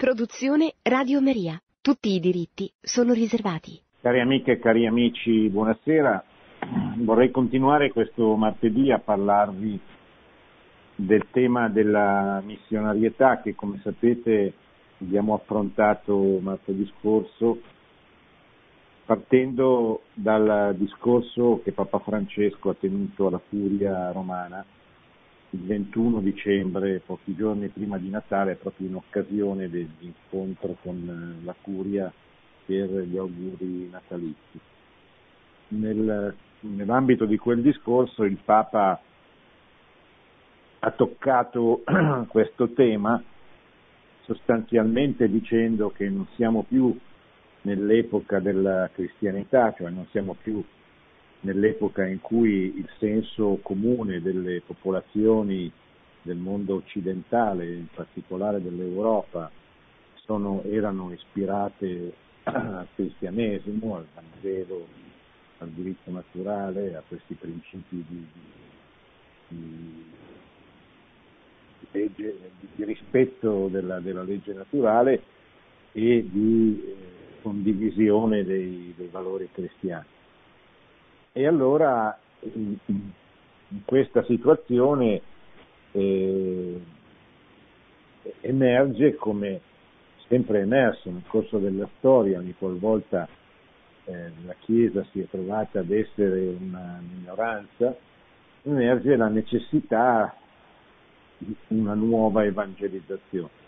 Produzione 0.00 0.76
Radio 0.84 1.20
Maria. 1.20 1.60
Tutti 1.82 2.14
i 2.14 2.20
diritti 2.20 2.72
sono 2.80 3.12
riservati. 3.12 3.78
Cari 4.00 4.18
amiche 4.18 4.52
e 4.52 4.58
cari 4.58 4.86
amici, 4.86 5.46
buonasera. 5.50 6.24
Vorrei 7.00 7.30
continuare 7.30 7.92
questo 7.92 8.34
martedì 8.34 8.90
a 8.90 8.98
parlarvi 8.98 9.78
del 10.94 11.26
tema 11.30 11.68
della 11.68 12.40
missionarietà 12.42 13.42
che 13.42 13.54
come 13.54 13.78
sapete 13.82 14.54
abbiamo 15.02 15.34
affrontato 15.34 16.38
martedì 16.40 16.90
scorso 16.98 17.60
partendo 19.04 20.04
dal 20.14 20.74
discorso 20.78 21.60
che 21.62 21.72
Papa 21.72 21.98
Francesco 21.98 22.70
ha 22.70 22.74
tenuto 22.74 23.26
alla 23.26 23.40
Curia 23.46 24.12
romana 24.12 24.64
il 25.50 25.60
21 25.64 26.20
dicembre, 26.20 27.02
pochi 27.04 27.34
giorni 27.34 27.68
prima 27.68 27.98
di 27.98 28.08
Natale, 28.08 28.54
proprio 28.54 28.88
in 28.88 28.94
occasione 28.94 29.68
dell'incontro 29.68 30.76
con 30.82 31.40
la 31.42 31.54
Curia 31.60 32.12
per 32.64 32.88
gli 32.88 33.16
auguri 33.16 33.88
natalizi. 33.90 34.60
Nel, 35.68 36.34
nell'ambito 36.60 37.24
di 37.24 37.36
quel 37.36 37.62
discorso 37.62 38.24
il 38.24 38.38
Papa 38.44 39.00
ha 40.78 40.90
toccato 40.92 41.82
questo 42.28 42.70
tema 42.70 43.22
sostanzialmente 44.22 45.28
dicendo 45.28 45.90
che 45.90 46.08
non 46.08 46.26
siamo 46.36 46.62
più 46.62 46.96
nell'epoca 47.62 48.38
della 48.38 48.88
cristianità, 48.92 49.74
cioè 49.76 49.90
non 49.90 50.06
siamo 50.10 50.36
più 50.40 50.62
nell'epoca 51.40 52.06
in 52.06 52.20
cui 52.20 52.76
il 52.76 52.88
senso 52.98 53.58
comune 53.62 54.20
delle 54.20 54.60
popolazioni 54.60 55.70
del 56.22 56.36
mondo 56.36 56.74
occidentale, 56.74 57.66
in 57.66 57.86
particolare 57.92 58.62
dell'Europa, 58.62 59.50
sono, 60.24 60.62
erano 60.64 61.12
ispirate 61.12 62.12
al 62.44 62.86
cristianesimo, 62.94 63.96
al 63.96 64.06
Vangelo, 64.14 64.86
al 65.58 65.68
diritto 65.70 66.10
naturale, 66.10 66.94
a 66.94 67.02
questi 67.06 67.34
principi 67.34 68.04
di, 68.06 68.26
di, 69.48 70.04
di, 71.78 71.88
legge, 71.90 72.36
di 72.74 72.84
rispetto 72.84 73.68
della, 73.68 74.00
della, 74.00 74.22
legge 74.22 74.52
naturale 74.52 75.22
e 75.92 76.26
di 76.30 76.82
eh, 76.84 76.96
condivisione 77.42 78.44
dei, 78.44 78.94
dei 78.96 79.08
valori 79.08 79.48
cristiani. 79.50 80.06
E 81.32 81.46
allora 81.46 82.18
in, 82.40 82.76
in 82.86 83.84
questa 83.84 84.24
situazione 84.24 85.22
eh, 85.92 86.80
emerge 88.40 89.14
come 89.14 89.60
sempre 90.26 90.60
emerso 90.60 91.10
nel 91.10 91.22
corso 91.26 91.58
della 91.58 91.88
storia, 91.98 92.38
ogni 92.38 92.54
qualvolta 92.58 93.28
eh, 94.04 94.32
la 94.44 94.54
Chiesa 94.60 95.04
si 95.12 95.20
è 95.20 95.28
trovata 95.28 95.80
ad 95.80 95.90
essere 95.90 96.48
una 96.48 97.00
minoranza, 97.00 97.96
emerge 98.62 99.16
la 99.16 99.28
necessità 99.28 100.34
di 101.38 101.54
una 101.68 101.94
nuova 101.94 102.44
evangelizzazione. 102.44 103.58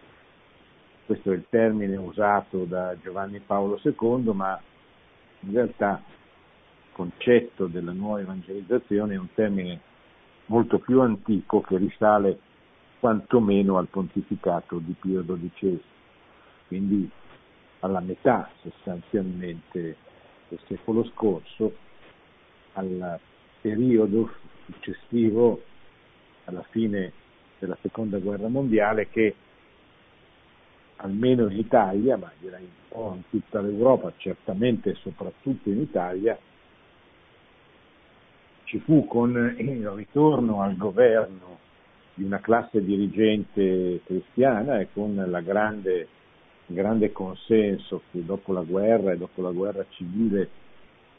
Questo 1.06 1.30
è 1.30 1.34
il 1.34 1.46
termine 1.48 1.96
usato 1.96 2.64
da 2.64 2.96
Giovanni 3.00 3.40
Paolo 3.40 3.80
II, 3.82 4.32
ma 4.32 4.60
in 5.40 5.52
realtà 5.52 6.02
concetto 6.92 7.66
della 7.66 7.92
nuova 7.92 8.20
evangelizzazione 8.20 9.14
è 9.14 9.18
un 9.18 9.32
termine 9.34 9.80
molto 10.46 10.78
più 10.78 11.00
antico 11.00 11.60
che 11.60 11.76
risale 11.78 12.38
quantomeno 13.00 13.78
al 13.78 13.88
pontificato 13.88 14.78
di 14.78 14.94
Pio 14.98 15.24
XII, 15.24 15.82
quindi 16.68 17.10
alla 17.80 18.00
metà 18.00 18.48
sostanzialmente 18.60 19.96
del 20.48 20.60
secolo 20.68 21.04
scorso, 21.06 21.74
al 22.74 23.18
periodo 23.60 24.30
successivo 24.66 25.62
alla 26.44 26.62
fine 26.70 27.12
della 27.58 27.76
seconda 27.80 28.18
guerra 28.18 28.48
mondiale 28.48 29.08
che 29.08 29.34
almeno 30.96 31.48
in 31.48 31.58
Italia, 31.58 32.16
ma 32.16 32.30
direi 32.38 32.62
un 32.62 32.88
po' 32.88 33.12
in 33.16 33.22
tutta 33.30 33.60
l'Europa, 33.60 34.12
certamente 34.16 34.90
e 34.90 34.94
soprattutto 34.96 35.68
in 35.68 35.80
Italia, 35.80 36.38
ci 38.72 38.78
fu 38.78 39.06
con 39.06 39.54
il 39.58 39.86
ritorno 39.90 40.62
al 40.62 40.78
governo 40.78 41.58
di 42.14 42.24
una 42.24 42.40
classe 42.40 42.82
dirigente 42.82 44.00
cristiana 44.02 44.80
e 44.80 44.88
con 44.94 45.10
il 45.10 45.42
grande, 45.44 46.08
grande, 46.64 47.12
consenso 47.12 48.00
che 48.10 48.24
dopo 48.24 48.54
la 48.54 48.62
guerra 48.62 49.12
e 49.12 49.18
dopo 49.18 49.42
la 49.42 49.50
guerra 49.50 49.84
civile 49.90 50.48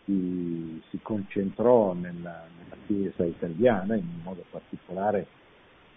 si, 0.03 0.81
si 0.89 0.97
concentrò 1.03 1.93
nella, 1.93 2.43
nella, 2.57 2.81
Chiesa 2.87 3.23
italiana, 3.23 3.95
in 3.95 4.21
modo 4.23 4.43
particolare 4.49 5.27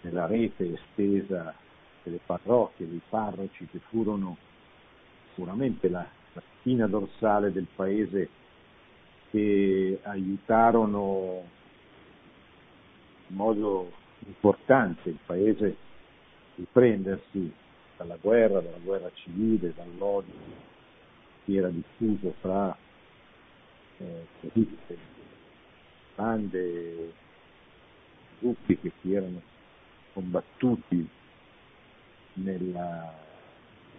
nella 0.01 0.27
rete 0.27 0.73
estesa 0.73 1.55
delle 2.03 2.19
parrocchie, 2.23 2.87
dei 2.87 3.01
parroci 3.09 3.65
che 3.65 3.79
furono 3.89 4.37
sicuramente 5.29 5.89
la, 5.89 6.05
la 6.33 6.41
spina 6.59 6.85
dorsale 6.85 7.51
del 7.51 7.67
paese 7.75 8.29
che 9.29 9.99
aiutarono 10.03 11.43
in 13.27 13.35
modo 13.35 13.91
importante 14.25 15.09
il 15.09 15.19
paese 15.25 15.65
a 15.65 15.75
riprendersi 16.55 17.51
dalla 17.97 18.17
guerra, 18.19 18.61
dalla 18.61 18.77
guerra 18.77 19.11
civile, 19.13 19.73
dall'odio 19.75 20.33
che 21.45 21.53
era 21.55 21.69
diffuso 21.69 22.33
fra 22.41 22.75
eh, 23.99 24.27
così, 24.41 24.77
bande, 26.15 27.13
gruppi 28.39 28.77
che 28.79 28.91
si 29.01 29.13
erano 29.13 29.41
combattuti 30.13 31.07
nel 32.33 33.11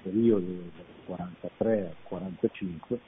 periodo 0.03 0.47
del 0.47 0.71
43 1.07 1.87
al 1.87 1.97
45 2.03 3.01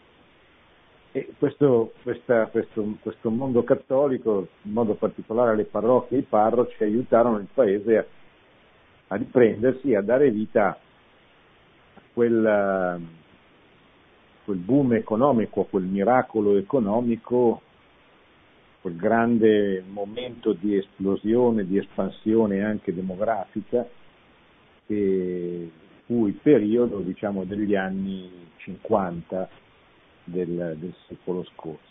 e 1.12 1.32
questo, 1.38 1.93
questa, 2.03 2.47
questo, 2.47 2.97
questo, 3.03 3.31
mondo 3.31 3.65
cattolico, 3.65 4.47
in 4.62 4.72
modo 4.72 4.94
particolare 4.94 5.56
le 5.56 5.65
parrocchie 5.65 6.19
e 6.19 6.21
i 6.21 6.26
parroci, 6.28 6.82
aiutarono 6.84 7.38
il 7.38 7.48
paese 7.53 7.98
a, 7.98 8.04
a 9.09 9.16
riprendersi, 9.16 9.94
a 9.94 10.03
dare 10.03 10.31
vita 10.31 10.69
a 10.69 10.78
quel, 12.12 13.00
quel 14.44 14.56
boom 14.59 14.93
economico, 14.93 15.62
a 15.62 15.66
quel 15.66 15.82
miracolo 15.82 16.56
economico, 16.56 17.60
quel 18.81 18.94
grande 18.94 19.82
momento 19.88 20.53
di 20.53 20.77
esplosione, 20.77 21.66
di 21.66 21.77
espansione 21.77 22.62
anche 22.62 22.94
demografica, 22.94 23.84
che 24.87 25.71
fu 26.06 26.28
il 26.28 26.34
periodo 26.34 27.00
diciamo, 27.00 27.42
degli 27.42 27.75
anni 27.75 28.31
50 28.59 29.48
del, 30.25 30.76
del 30.78 30.94
secolo 31.06 31.44
scorso. 31.44 31.88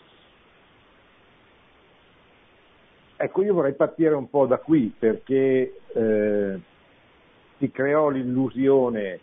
Ecco, 3.16 3.42
io 3.42 3.52
vorrei 3.52 3.74
partire 3.74 4.14
un 4.14 4.30
po' 4.30 4.46
da 4.46 4.56
qui 4.56 4.94
perché 4.98 5.80
eh, 5.92 6.60
si 7.58 7.70
creò 7.70 8.08
l'illusione 8.08 9.20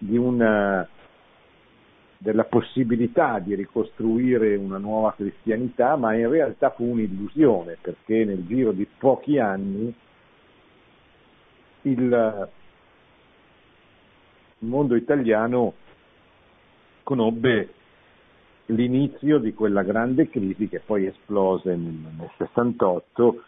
una, 0.00 0.86
della 2.18 2.44
possibilità 2.44 3.38
di 3.38 3.54
ricostruire 3.54 4.56
una 4.56 4.76
nuova 4.76 5.14
cristianità, 5.14 5.96
ma 5.96 6.14
in 6.14 6.28
realtà 6.28 6.70
fu 6.70 6.84
un'illusione 6.84 7.78
perché 7.80 8.24
nel 8.24 8.44
giro 8.46 8.72
di 8.72 8.86
pochi 8.98 9.38
anni 9.38 9.94
il 11.82 12.48
mondo 14.58 14.94
italiano 14.96 15.74
conobbe 17.08 17.72
l'inizio 18.66 19.38
di 19.38 19.54
quella 19.54 19.82
grande 19.82 20.28
crisi 20.28 20.68
che 20.68 20.82
poi 20.84 21.06
esplose 21.06 21.74
nel, 21.74 21.94
nel 22.18 22.30
68 22.36 23.42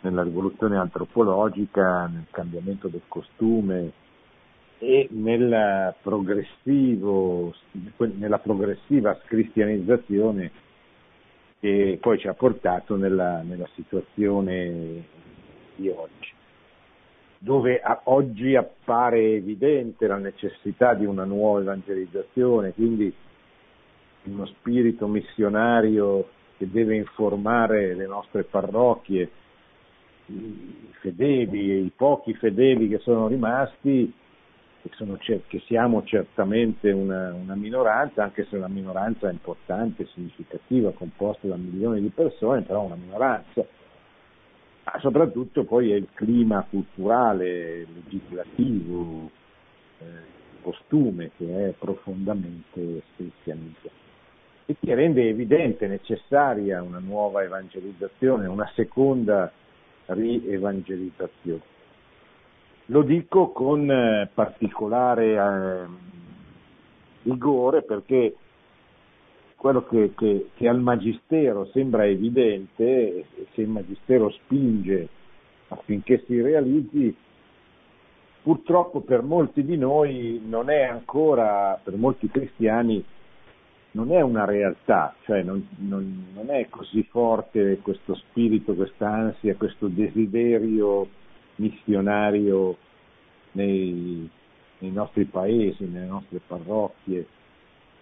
nella 0.00 0.24
rivoluzione 0.24 0.76
antropologica, 0.76 2.08
nel 2.08 2.26
cambiamento 2.32 2.88
del 2.88 3.02
costume 3.06 3.92
e 4.78 5.06
nel 5.12 5.94
nella 8.16 8.38
progressiva 8.40 9.16
cristianizzazione 9.24 10.50
che 11.60 11.96
poi 12.00 12.18
ci 12.18 12.26
ha 12.26 12.34
portato 12.34 12.96
nella, 12.96 13.42
nella 13.42 13.68
situazione 13.76 15.04
di 15.76 15.88
oggi 15.88 16.33
dove 17.44 17.82
oggi 18.04 18.56
appare 18.56 19.34
evidente 19.34 20.06
la 20.06 20.16
necessità 20.16 20.94
di 20.94 21.04
una 21.04 21.24
nuova 21.24 21.60
evangelizzazione, 21.60 22.72
quindi 22.72 23.12
uno 24.22 24.46
spirito 24.46 25.06
missionario 25.06 26.26
che 26.56 26.70
deve 26.70 26.96
informare 26.96 27.94
le 27.94 28.06
nostre 28.06 28.44
parrocchie, 28.44 29.30
i 30.28 30.88
fedeli 31.00 31.70
e 31.70 31.76
i 31.80 31.92
pochi 31.94 32.32
fedeli 32.32 32.88
che 32.88 32.98
sono 33.00 33.28
rimasti 33.28 34.10
che, 34.80 34.90
sono, 34.92 35.18
che 35.18 35.62
siamo 35.66 36.02
certamente 36.04 36.90
una, 36.92 37.34
una, 37.34 37.54
minoranza, 37.54 38.22
anche 38.22 38.46
se 38.48 38.56
una 38.56 38.68
minoranza 38.68 39.30
importante, 39.30 40.06
significativa, 40.14 40.92
composta 40.92 41.46
da 41.46 41.56
milioni 41.56 42.00
di 42.00 42.08
persone, 42.08 42.62
però 42.62 42.84
una 42.84 42.96
minoranza. 42.96 43.66
Ma 44.84 44.98
soprattutto 45.00 45.64
poi 45.64 45.92
è 45.92 45.94
il 45.94 46.08
clima 46.12 46.64
culturale, 46.68 47.86
legislativo, 47.86 49.30
eh, 49.98 50.04
costume 50.62 51.30
che 51.36 51.68
è 51.68 51.72
profondamente 51.72 53.02
cristianizzato 53.16 54.02
e 54.66 54.76
che 54.80 54.94
rende 54.94 55.28
evidente, 55.28 55.86
necessaria 55.86 56.82
una 56.82 56.98
nuova 56.98 57.42
evangelizzazione, 57.42 58.46
una 58.46 58.70
seconda 58.74 59.52
rievangelizzazione. 60.06 61.72
Lo 62.86 63.02
dico 63.02 63.50
con 63.50 64.28
particolare 64.32 65.34
eh, 65.34 65.86
rigore 67.22 67.82
perché 67.82 68.34
quello 69.64 69.86
che, 69.86 70.12
che, 70.14 70.50
che, 70.56 70.68
al 70.68 70.78
Magistero 70.78 71.64
sembra 71.72 72.04
evidente, 72.04 73.24
se 73.54 73.62
il 73.62 73.68
Magistero 73.68 74.28
spinge 74.28 75.08
affinché 75.68 76.22
si 76.26 76.38
realizzi, 76.42 77.16
purtroppo 78.42 79.00
per 79.00 79.22
molti 79.22 79.64
di 79.64 79.78
noi 79.78 80.42
non 80.44 80.68
è 80.68 80.82
ancora, 80.82 81.80
per 81.82 81.96
molti 81.96 82.28
cristiani, 82.28 83.02
non 83.92 84.12
è 84.12 84.20
una 84.20 84.44
realtà, 84.44 85.14
cioè 85.22 85.42
non, 85.42 85.66
non, 85.78 86.26
non 86.34 86.50
è 86.50 86.68
così 86.68 87.02
forte 87.04 87.78
questo 87.78 88.16
spirito, 88.16 88.74
questa 88.74 89.08
ansia, 89.08 89.56
questo 89.56 89.88
desiderio 89.88 91.08
missionario 91.54 92.76
nei, 93.52 94.28
nei 94.80 94.90
nostri 94.90 95.24
paesi, 95.24 95.86
nelle 95.86 96.04
nostre 96.04 96.42
parrocchie, 96.46 97.26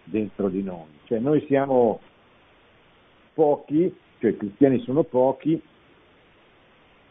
dentro 0.04 0.48
di 0.48 0.62
noi. 0.62 0.88
Cioè 1.04 1.18
noi 1.18 1.44
siamo 1.46 2.00
pochi, 3.34 3.94
cioè 4.18 4.30
i 4.30 4.36
cristiani 4.36 4.80
sono 4.80 5.02
pochi, 5.04 5.60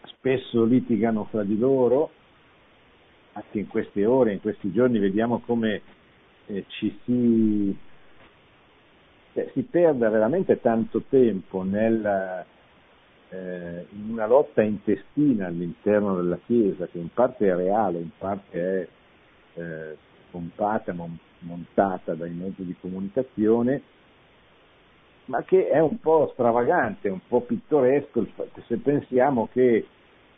spesso 0.04 0.64
litigano 0.64 1.26
fra 1.26 1.44
di 1.44 1.58
loro, 1.58 2.12
anche 3.34 3.60
in 3.60 3.68
queste 3.68 4.06
ore, 4.06 4.34
in 4.34 4.42
questi 4.42 4.72
giorni 4.72 5.00
vediamo 5.00 5.40
come 5.40 5.82
eh, 6.48 6.66
ci 6.68 7.00
si, 7.06 7.76
eh, 9.34 9.52
si 9.54 9.62
perda 9.64 10.10
veramente 10.10 10.60
tanto 10.60 11.04
tempo 11.08 11.64
nel, 11.64 12.46
eh, 13.30 13.86
in 13.92 14.10
una 14.12 14.28
lotta 14.28 14.62
intestina 14.62 15.48
all'interno 15.48 16.16
della 16.16 16.40
Chiesa, 16.46 16.88
che 16.88 16.98
in 16.98 17.10
parte 17.14 17.48
è 17.48 17.56
reale, 17.56 18.00
in 18.00 18.10
parte 18.18 18.60
è 18.60 18.88
eh, 19.60 19.98
pompata, 20.30 20.94
mon- 20.94 21.18
montata 21.42 22.14
dai 22.14 22.32
mezzi 22.32 22.66
di 22.66 22.76
comunicazione, 22.80 23.82
ma 25.26 25.44
che 25.44 25.70
è 25.70 25.80
un 25.80 26.00
po' 26.00 26.32
stravagante, 26.34 27.10
un 27.10 27.22
po' 27.28 27.42
pittoresco, 27.42 28.26
se 28.68 28.78
pensiamo 28.78 29.50
che 29.52 29.86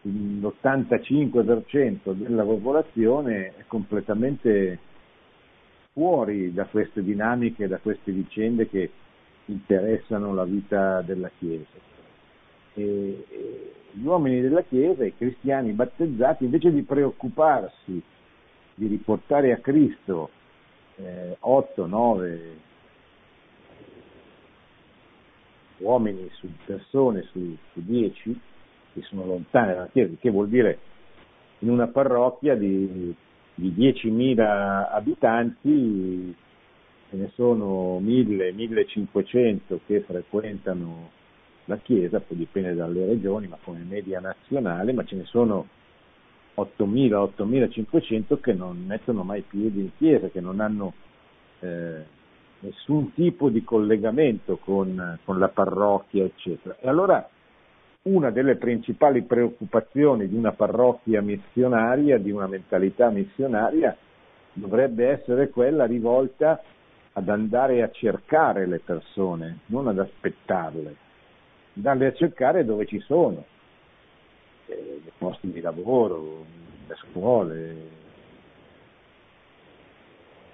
l'85% 0.01 2.13
della 2.13 2.43
popolazione 2.43 3.53
è 3.55 3.63
completamente 3.67 4.79
fuori 5.93 6.53
da 6.53 6.65
queste 6.65 7.01
dinamiche, 7.01 7.67
da 7.67 7.77
queste 7.77 8.11
vicende 8.11 8.67
che 8.67 8.89
interessano 9.45 10.33
la 10.33 10.43
vita 10.43 11.01
della 11.01 11.31
Chiesa. 11.37 11.91
Eh, 12.73 13.25
gli 13.91 14.05
uomini 14.05 14.41
della 14.41 14.63
Chiesa, 14.63 15.05
i 15.05 15.15
cristiani 15.15 15.71
battezzati, 15.71 16.43
invece 16.43 16.71
di 16.71 16.81
preoccuparsi 16.81 18.01
di 18.75 18.87
riportare 18.87 19.51
a 19.51 19.57
Cristo 19.57 20.29
eh, 20.97 21.37
8, 21.39 21.85
9 21.85 22.57
uomini 25.77 26.29
su 26.33 26.47
persone 26.65 27.23
su, 27.31 27.55
su 27.73 27.81
10 27.83 28.39
che 28.93 29.01
sono 29.03 29.25
lontane 29.25 29.73
dalla 29.73 29.87
Chiesa, 29.87 30.13
che 30.19 30.29
vuol 30.29 30.47
dire 30.47 30.79
in 31.59 31.69
una 31.69 31.87
parrocchia 31.87 32.55
di, 32.55 33.13
di 33.55 33.73
10.000 33.75 34.89
abitanti 34.91 36.35
ce 37.13 37.15
ne 37.17 37.31
sono 37.35 37.99
1.000, 37.99 38.55
1.500 38.55 39.79
che 39.85 40.01
frequentano 40.01 41.11
la 41.65 41.77
Chiesa, 41.77 42.19
poi 42.19 42.37
dipende 42.37 42.73
dalle 42.73 43.05
regioni, 43.05 43.47
ma 43.47 43.57
come 43.63 43.85
media 43.87 44.19
nazionale, 44.19 44.93
ma 44.93 45.03
ce 45.05 45.15
ne 45.15 45.25
sono 45.25 45.67
8.000-8.500 46.55 48.39
che 48.39 48.53
non 48.53 48.83
mettono 48.85 49.23
mai 49.23 49.41
piedi 49.41 49.81
in 49.81 49.89
Chiesa, 49.97 50.29
che 50.29 50.41
non 50.41 50.59
hanno 50.59 50.93
eh, 51.59 52.03
nessun 52.59 53.13
tipo 53.13 53.49
di 53.49 53.63
collegamento 53.63 54.57
con, 54.57 55.19
con 55.23 55.39
la 55.39 55.49
parrocchia, 55.49 56.23
eccetera. 56.23 56.75
E 56.79 56.87
allora 56.87 57.27
una 58.03 58.31
delle 58.31 58.57
principali 58.57 59.23
preoccupazioni 59.23 60.27
di 60.27 60.35
una 60.35 60.51
parrocchia 60.51 61.21
missionaria, 61.21 62.17
di 62.17 62.31
una 62.31 62.47
mentalità 62.47 63.09
missionaria, 63.09 63.95
dovrebbe 64.53 65.07
essere 65.07 65.49
quella 65.49 65.85
rivolta 65.85 66.61
ad 67.13 67.29
andare 67.29 67.81
a 67.81 67.89
cercare 67.91 68.65
le 68.67 68.79
persone, 68.79 69.59
non 69.67 69.87
ad 69.87 69.99
aspettarle 69.99 71.03
andarle 71.75 72.07
a 72.07 72.13
cercare 72.13 72.65
dove 72.65 72.85
ci 72.85 72.99
sono, 72.99 73.45
eh, 74.67 74.99
nei 75.01 75.11
posti 75.17 75.51
di 75.51 75.61
lavoro, 75.61 76.45
le 76.87 76.95
scuole, 76.95 77.75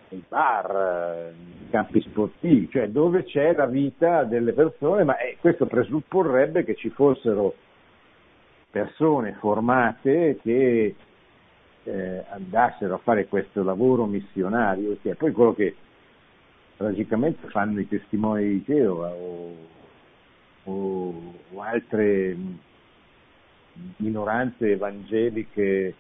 nei 0.10 0.24
bar, 0.28 1.32
nei 1.36 1.70
campi 1.70 2.02
sportivi, 2.02 2.70
cioè 2.70 2.90
dove 2.90 3.24
c'è 3.24 3.54
la 3.54 3.66
vita 3.66 4.24
delle 4.24 4.54
persone, 4.54 5.04
ma 5.04 5.18
eh, 5.18 5.38
questo 5.40 5.66
presupporrebbe 5.66 6.64
che 6.64 6.76
ci 6.76 6.90
fossero 6.90 7.54
persone 8.72 9.34
formate 9.40 10.38
che 10.42 10.96
eh, 11.84 12.26
andassero 12.30 12.96
a 12.96 13.00
fare 13.00 13.28
questo 13.28 13.64
lavoro 13.64 14.06
missionario, 14.06 14.98
che 15.02 15.12
è 15.12 15.16
poi 15.16 15.32
quello 15.32 15.54
che 15.54 15.76
tragicamente 16.78 17.48
fanno 17.50 17.80
i 17.80 17.88
testimoni 17.88 18.48
di 18.48 18.64
Geova 18.64 19.10
o 19.10 19.78
o, 20.70 21.14
o 21.54 21.62
altre 21.62 22.36
minoranze 23.98 24.72
evangeliche 24.72 25.96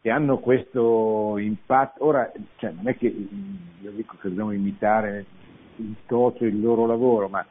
che 0.00 0.10
hanno 0.10 0.38
questo 0.38 1.38
impatto. 1.38 2.04
Ora, 2.04 2.30
cioè, 2.56 2.72
non 2.72 2.88
è 2.88 2.96
che 2.96 3.06
io 3.06 3.90
dico 3.92 4.16
che 4.20 4.28
dobbiamo 4.28 4.52
imitare 4.52 5.24
in 5.76 5.94
toto 6.06 6.44
il 6.44 6.60
loro 6.60 6.86
lavoro, 6.86 7.28
ma 7.28 7.46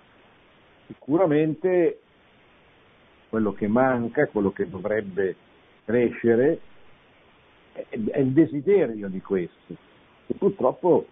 sicuramente 0.88 2.00
quello 3.30 3.54
che 3.54 3.68
manca, 3.68 4.28
quello 4.28 4.52
che 4.52 4.70
dovrebbe 4.70 5.36
crescere, 5.86 6.60
è, 7.72 7.86
il 7.96 8.32
desiderio 8.32 9.08
di 9.08 9.22
questo. 9.22 9.76
E 10.28 10.34
purtroppo 10.34 11.08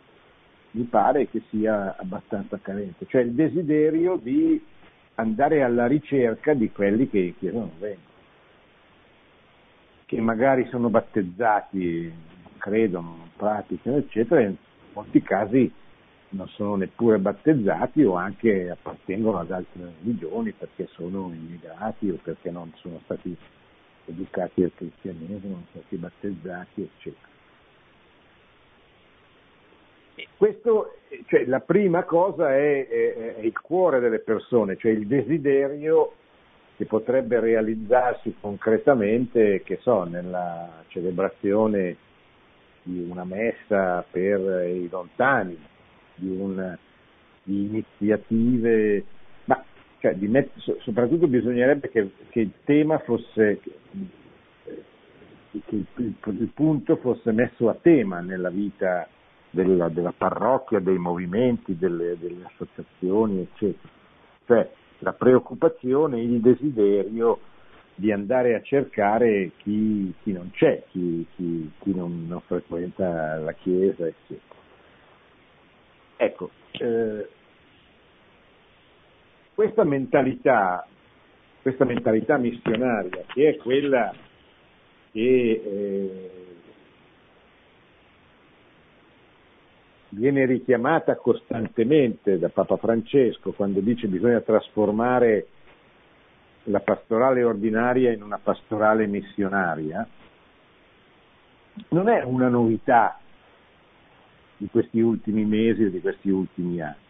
mi 0.71 0.83
pare 0.83 1.29
che 1.29 1.41
sia 1.49 1.95
abbastanza 1.97 2.59
carente, 2.61 3.05
cioè 3.07 3.21
il 3.21 3.31
desiderio 3.31 4.17
di 4.17 4.61
andare 5.15 5.63
alla 5.63 5.87
ricerca 5.87 6.53
di 6.53 6.71
quelli 6.71 7.09
che 7.09 7.33
chiedono 7.37 7.71
vengono, 7.79 8.08
che 10.09 10.19
magari 10.19 10.65
sono 10.69 10.89
battezzati, 10.89 12.11
credono, 12.57 13.29
praticano, 13.37 13.97
eccetera, 13.97 14.41
in 14.41 14.55
molti 14.93 15.21
casi 15.21 15.71
non 16.29 16.47
sono 16.47 16.77
neppure 16.77 17.19
battezzati 17.19 18.03
o 18.03 18.15
anche 18.15 18.71
appartengono 18.71 19.37
ad 19.37 19.51
altre 19.51 19.93
religioni 20.01 20.51
perché 20.51 20.87
sono 20.93 21.31
immigrati 21.31 22.09
o 22.09 22.17
perché 22.23 22.49
non 22.49 22.73
sono 22.77 22.99
stati 23.03 23.37
educati 24.05 24.63
al 24.63 24.71
cristianesimo, 24.73 25.53
non 25.53 25.65
sono 25.71 25.83
stati 25.85 25.95
battezzati, 25.97 26.81
eccetera. 26.81 27.27
Questo, 30.37 30.95
cioè, 31.27 31.45
la 31.45 31.59
prima 31.59 32.03
cosa 32.05 32.55
è, 32.55 32.87
è, 32.87 33.35
è, 33.35 33.41
il 33.41 33.59
cuore 33.59 33.99
delle 33.99 34.19
persone, 34.19 34.75
cioè 34.75 34.89
il 34.89 35.05
desiderio 35.05 36.13
che 36.79 36.85
potrebbe 36.85 37.41
realizzarsi 37.41 38.35
concretamente, 38.39 39.63
che 39.63 39.79
so, 39.81 40.05
nella 40.05 40.83
celebrazione 40.87 41.97
di 42.83 43.05
una 43.09 43.25
messa 43.25 44.01
per 44.09 44.65
i 44.65 44.87
lontani, 44.89 45.57
di, 46.15 46.29
un, 46.29 46.77
di 47.43 47.65
iniziative, 47.65 49.03
ma 49.43 49.61
cioè, 49.99 50.15
met- 50.19 50.57
soprattutto 50.79 51.27
bisognerebbe 51.27 51.89
che, 51.89 52.11
che, 52.29 52.39
il 52.39 52.51
tema 52.63 52.97
fosse, 52.99 53.59
che, 53.59 53.71
il, 55.51 55.85
il, 55.97 56.13
il 56.27 56.51
punto 56.53 56.95
fosse 56.95 57.33
messo 57.33 57.67
a 57.67 57.75
tema 57.75 58.21
nella 58.21 58.49
vita 58.49 59.05
della, 59.49 59.89
della 59.89 60.13
parrocchia, 60.17 60.79
dei 60.79 60.97
movimenti, 60.97 61.77
delle, 61.77 62.15
delle, 62.17 62.45
associazioni, 62.45 63.41
eccetera. 63.41 63.89
Cioè 64.45 64.77
la 64.99 65.13
preoccupazione, 65.13 66.21
il 66.21 66.39
desiderio 66.39 67.39
di 67.95 68.11
andare 68.11 68.55
a 68.55 68.61
cercare 68.61 69.51
chi, 69.57 70.13
chi 70.23 70.31
non 70.31 70.51
c'è, 70.51 70.83
chi, 70.89 71.25
chi, 71.35 71.69
chi 71.79 71.93
non, 71.93 72.25
non, 72.27 72.39
frequenta 72.41 73.35
la 73.37 73.51
Chiesa, 73.53 74.07
eccetera. 74.07 74.55
Ecco, 76.15 76.49
eh, 76.71 77.27
questa 79.53 79.83
mentalità, 79.83 80.87
questa 81.61 81.83
mentalità 81.83 82.37
missionaria, 82.37 83.23
che 83.27 83.49
è 83.49 83.57
quella 83.57 84.13
che 85.11 85.61
eh, 85.65 86.28
viene 90.09 90.45
richiamata 90.45 91.15
costantemente 91.15 92.39
da 92.39 92.49
Papa 92.49 92.77
Francesco 92.77 93.51
quando 93.51 93.79
dice 93.79 94.01
che 94.01 94.13
bisogna 94.13 94.41
trasformare 94.41 95.47
la 96.63 96.79
pastorale 96.79 97.43
ordinaria 97.43 98.11
in 98.11 98.21
una 98.21 98.39
pastorale 98.41 99.07
missionaria, 99.07 100.07
non 101.89 102.09
è 102.09 102.23
una 102.23 102.49
novità 102.49 103.19
di 104.57 104.67
questi 104.69 104.99
ultimi 104.99 105.45
mesi 105.45 105.83
o 105.83 105.89
di 105.89 106.01
questi 106.01 106.29
ultimi 106.29 106.81
anni 106.81 107.07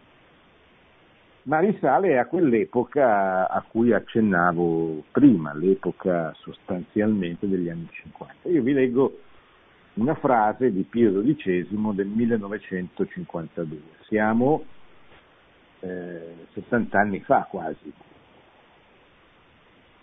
ma 1.44 1.58
risale 1.58 2.18
a 2.18 2.26
quell'epoca 2.26 3.48
a 3.48 3.64
cui 3.66 3.92
accennavo 3.92 5.04
prima, 5.10 5.54
l'epoca 5.54 6.34
sostanzialmente 6.38 7.48
degli 7.48 7.68
anni 7.68 7.88
50. 7.90 8.48
Io 8.50 8.62
vi 8.62 8.72
leggo 8.72 9.18
una 10.00 10.14
frase 10.14 10.72
di 10.72 10.82
Pio 10.82 11.22
XII 11.22 11.68
del 11.94 12.06
1952, 12.06 13.78
siamo 14.06 14.64
eh, 15.80 16.34
70 16.52 16.98
anni 16.98 17.20
fa 17.20 17.46
quasi. 17.48 17.92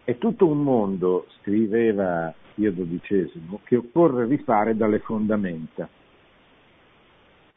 È 0.03 0.17
tutto 0.17 0.47
un 0.47 0.63
mondo, 0.63 1.27
scriveva 1.39 2.33
Pio 2.53 2.73
XII, 2.73 3.59
che 3.63 3.75
occorre 3.75 4.25
rifare 4.25 4.75
dalle 4.75 4.99
fondamenta, 4.99 5.89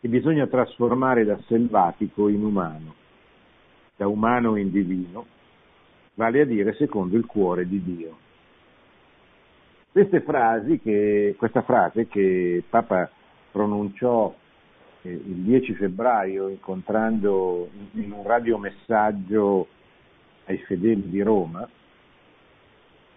che 0.01 0.09
bisogna 0.09 0.47
trasformare 0.47 1.25
da 1.25 1.39
selvatico 1.47 2.29
in 2.29 2.43
umano 2.43 2.99
da 4.01 4.09
umano 4.09 4.57
in 4.57 4.71
divino, 4.71 5.27
vale 6.15 6.41
a 6.41 6.47
dire 6.47 6.73
secondo 6.73 7.19
il 7.19 7.27
cuore 7.27 7.69
di 7.69 7.83
Dio. 7.85 8.17
Che, 9.93 11.35
questa 11.37 11.63
frase 11.63 12.07
che 12.07 12.63
Papa 12.69 13.11
pronunciò 13.51 14.33
eh, 15.03 15.11
il 15.11 15.37
10 15.43 15.75
febbraio 15.75 16.49
incontrando 16.49 17.69
in 17.95 18.13
un 18.13 18.23
radiomessaggio 18.23 19.67
ai 20.45 20.59
fedeli 20.59 21.09
di 21.09 21.21
Roma 21.23 21.69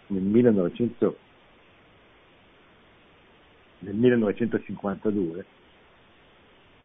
nel, 0.08 0.22
1900, 0.24 1.18
nel 3.80 3.96
1952, 3.96 5.46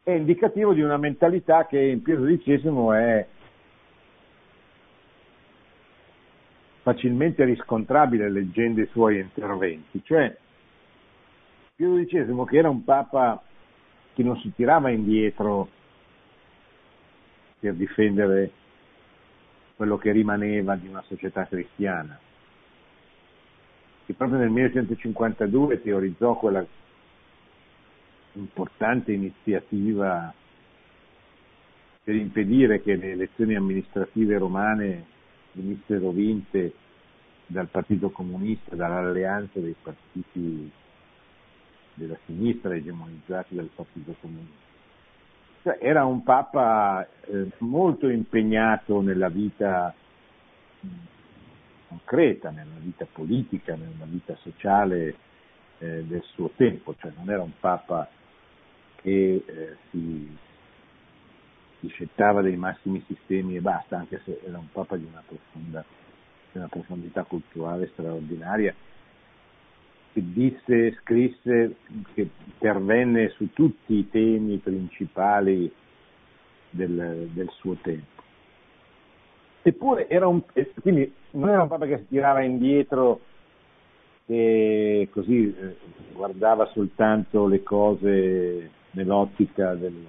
è 0.02 0.10
indicativo 0.10 0.74
di 0.74 0.82
una 0.82 0.98
mentalità 0.98 1.66
che 1.66 1.80
in 1.80 2.02
Pio 2.02 2.22
XII 2.22 2.58
è 2.94 3.26
facilmente 6.88 7.44
riscontrabile 7.44 8.30
leggendo 8.30 8.80
i 8.80 8.88
suoi 8.92 9.18
interventi, 9.18 10.02
cioè 10.04 10.34
Pio 11.76 12.02
XII 12.02 12.44
che 12.46 12.56
era 12.56 12.70
un 12.70 12.82
papa 12.82 13.42
che 14.14 14.22
non 14.22 14.38
si 14.38 14.50
tirava 14.54 14.88
indietro 14.88 15.68
per 17.60 17.74
difendere 17.74 18.50
quello 19.76 19.98
che 19.98 20.12
rimaneva 20.12 20.76
di 20.76 20.88
una 20.88 21.02
società 21.02 21.46
cristiana, 21.46 22.18
che 24.06 24.14
proprio 24.14 24.38
nel 24.38 24.48
1952 24.48 25.82
teorizzò 25.82 26.38
quella 26.38 26.64
importante 28.32 29.12
iniziativa 29.12 30.32
per 32.02 32.14
impedire 32.14 32.80
che 32.80 32.96
le 32.96 33.10
elezioni 33.10 33.56
amministrative 33.56 34.38
romane 34.38 35.16
venissero 35.58 36.10
vinte 36.10 36.72
dal 37.46 37.68
Partito 37.68 38.10
Comunista, 38.10 38.76
dall'alleanza 38.76 39.58
dei 39.58 39.74
partiti 39.80 40.70
della 41.94 42.16
sinistra 42.26 42.74
egemonizzati 42.74 43.54
dal 43.54 43.70
Partito 43.74 44.14
Comunista. 44.20 44.66
Cioè, 45.62 45.78
era 45.80 46.04
un 46.04 46.22
Papa 46.22 47.06
eh, 47.22 47.50
molto 47.58 48.08
impegnato 48.08 49.00
nella 49.00 49.28
vita 49.28 49.92
concreta, 51.88 52.50
nella 52.50 52.78
vita 52.78 53.06
politica, 53.10 53.74
nella 53.74 54.04
vita 54.04 54.36
sociale 54.36 55.16
eh, 55.78 56.04
del 56.04 56.22
suo 56.34 56.50
tempo, 56.54 56.94
cioè 56.98 57.12
non 57.16 57.30
era 57.30 57.42
un 57.42 57.52
Papa 57.58 58.08
che 59.00 59.42
eh, 59.44 59.76
si 59.90 60.36
discettava 61.80 62.42
dei 62.42 62.56
massimi 62.56 63.02
sistemi 63.06 63.56
e 63.56 63.60
basta, 63.60 63.98
anche 63.98 64.20
se 64.24 64.40
era 64.44 64.58
un 64.58 64.70
papa 64.72 64.96
di 64.96 65.06
una, 65.10 65.22
profonda, 65.26 65.84
di 66.52 66.58
una 66.58 66.68
profondità 66.68 67.24
culturale 67.24 67.88
straordinaria, 67.92 68.74
che 70.12 70.22
disse, 70.24 70.98
scrisse, 71.02 71.76
che 72.14 72.28
intervenne 72.44 73.28
su 73.30 73.52
tutti 73.52 73.94
i 73.94 74.08
temi 74.10 74.58
principali 74.58 75.70
del, 76.70 77.28
del 77.32 77.50
suo 77.52 77.74
tempo. 77.74 78.22
Eppure 79.62 80.08
era 80.08 80.26
un, 80.26 80.42
quindi 80.80 81.12
non 81.32 81.50
era 81.50 81.62
un 81.62 81.68
papa 81.68 81.86
che 81.86 81.98
si 81.98 82.06
tirava 82.08 82.42
indietro 82.42 83.20
e 84.26 85.08
così 85.10 85.54
eh, 85.54 85.76
guardava 86.12 86.66
soltanto 86.72 87.46
le 87.46 87.62
cose 87.62 88.70
nell'ottica 88.92 89.74
del, 89.74 89.92
del 89.92 90.06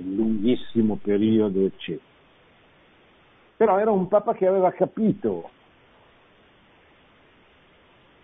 lunghissimo 0.00 0.98
periodo, 1.02 1.64
eccetera. 1.64 2.12
Però 3.56 3.78
era 3.78 3.90
un 3.90 4.08
Papa 4.08 4.34
che 4.34 4.46
aveva 4.46 4.72
capito 4.72 5.50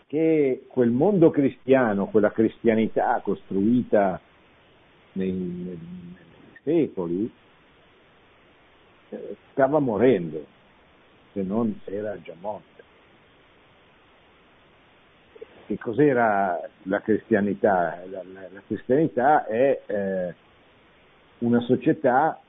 che 0.06 0.64
quel 0.66 0.90
mondo 0.90 1.30
cristiano, 1.30 2.06
quella 2.06 2.32
cristianità 2.32 3.20
costruita 3.22 4.20
nei, 5.12 5.32
nei, 5.32 5.78
secoli, 6.64 7.32
eh, 9.10 9.36
stava 9.52 9.78
morendo, 9.78 10.44
se 11.32 11.42
non 11.42 11.80
era 11.84 12.20
già 12.22 12.34
morta. 12.40 12.82
Che 15.66 15.78
cos'era 15.78 16.60
la 16.82 17.00
cristianità? 17.02 18.02
La, 18.10 18.24
la, 18.32 18.48
la 18.50 18.62
cristianità 18.66 19.46
è 19.46 19.80
eh, 19.86 20.34
una 21.40 21.60
società 21.60 22.40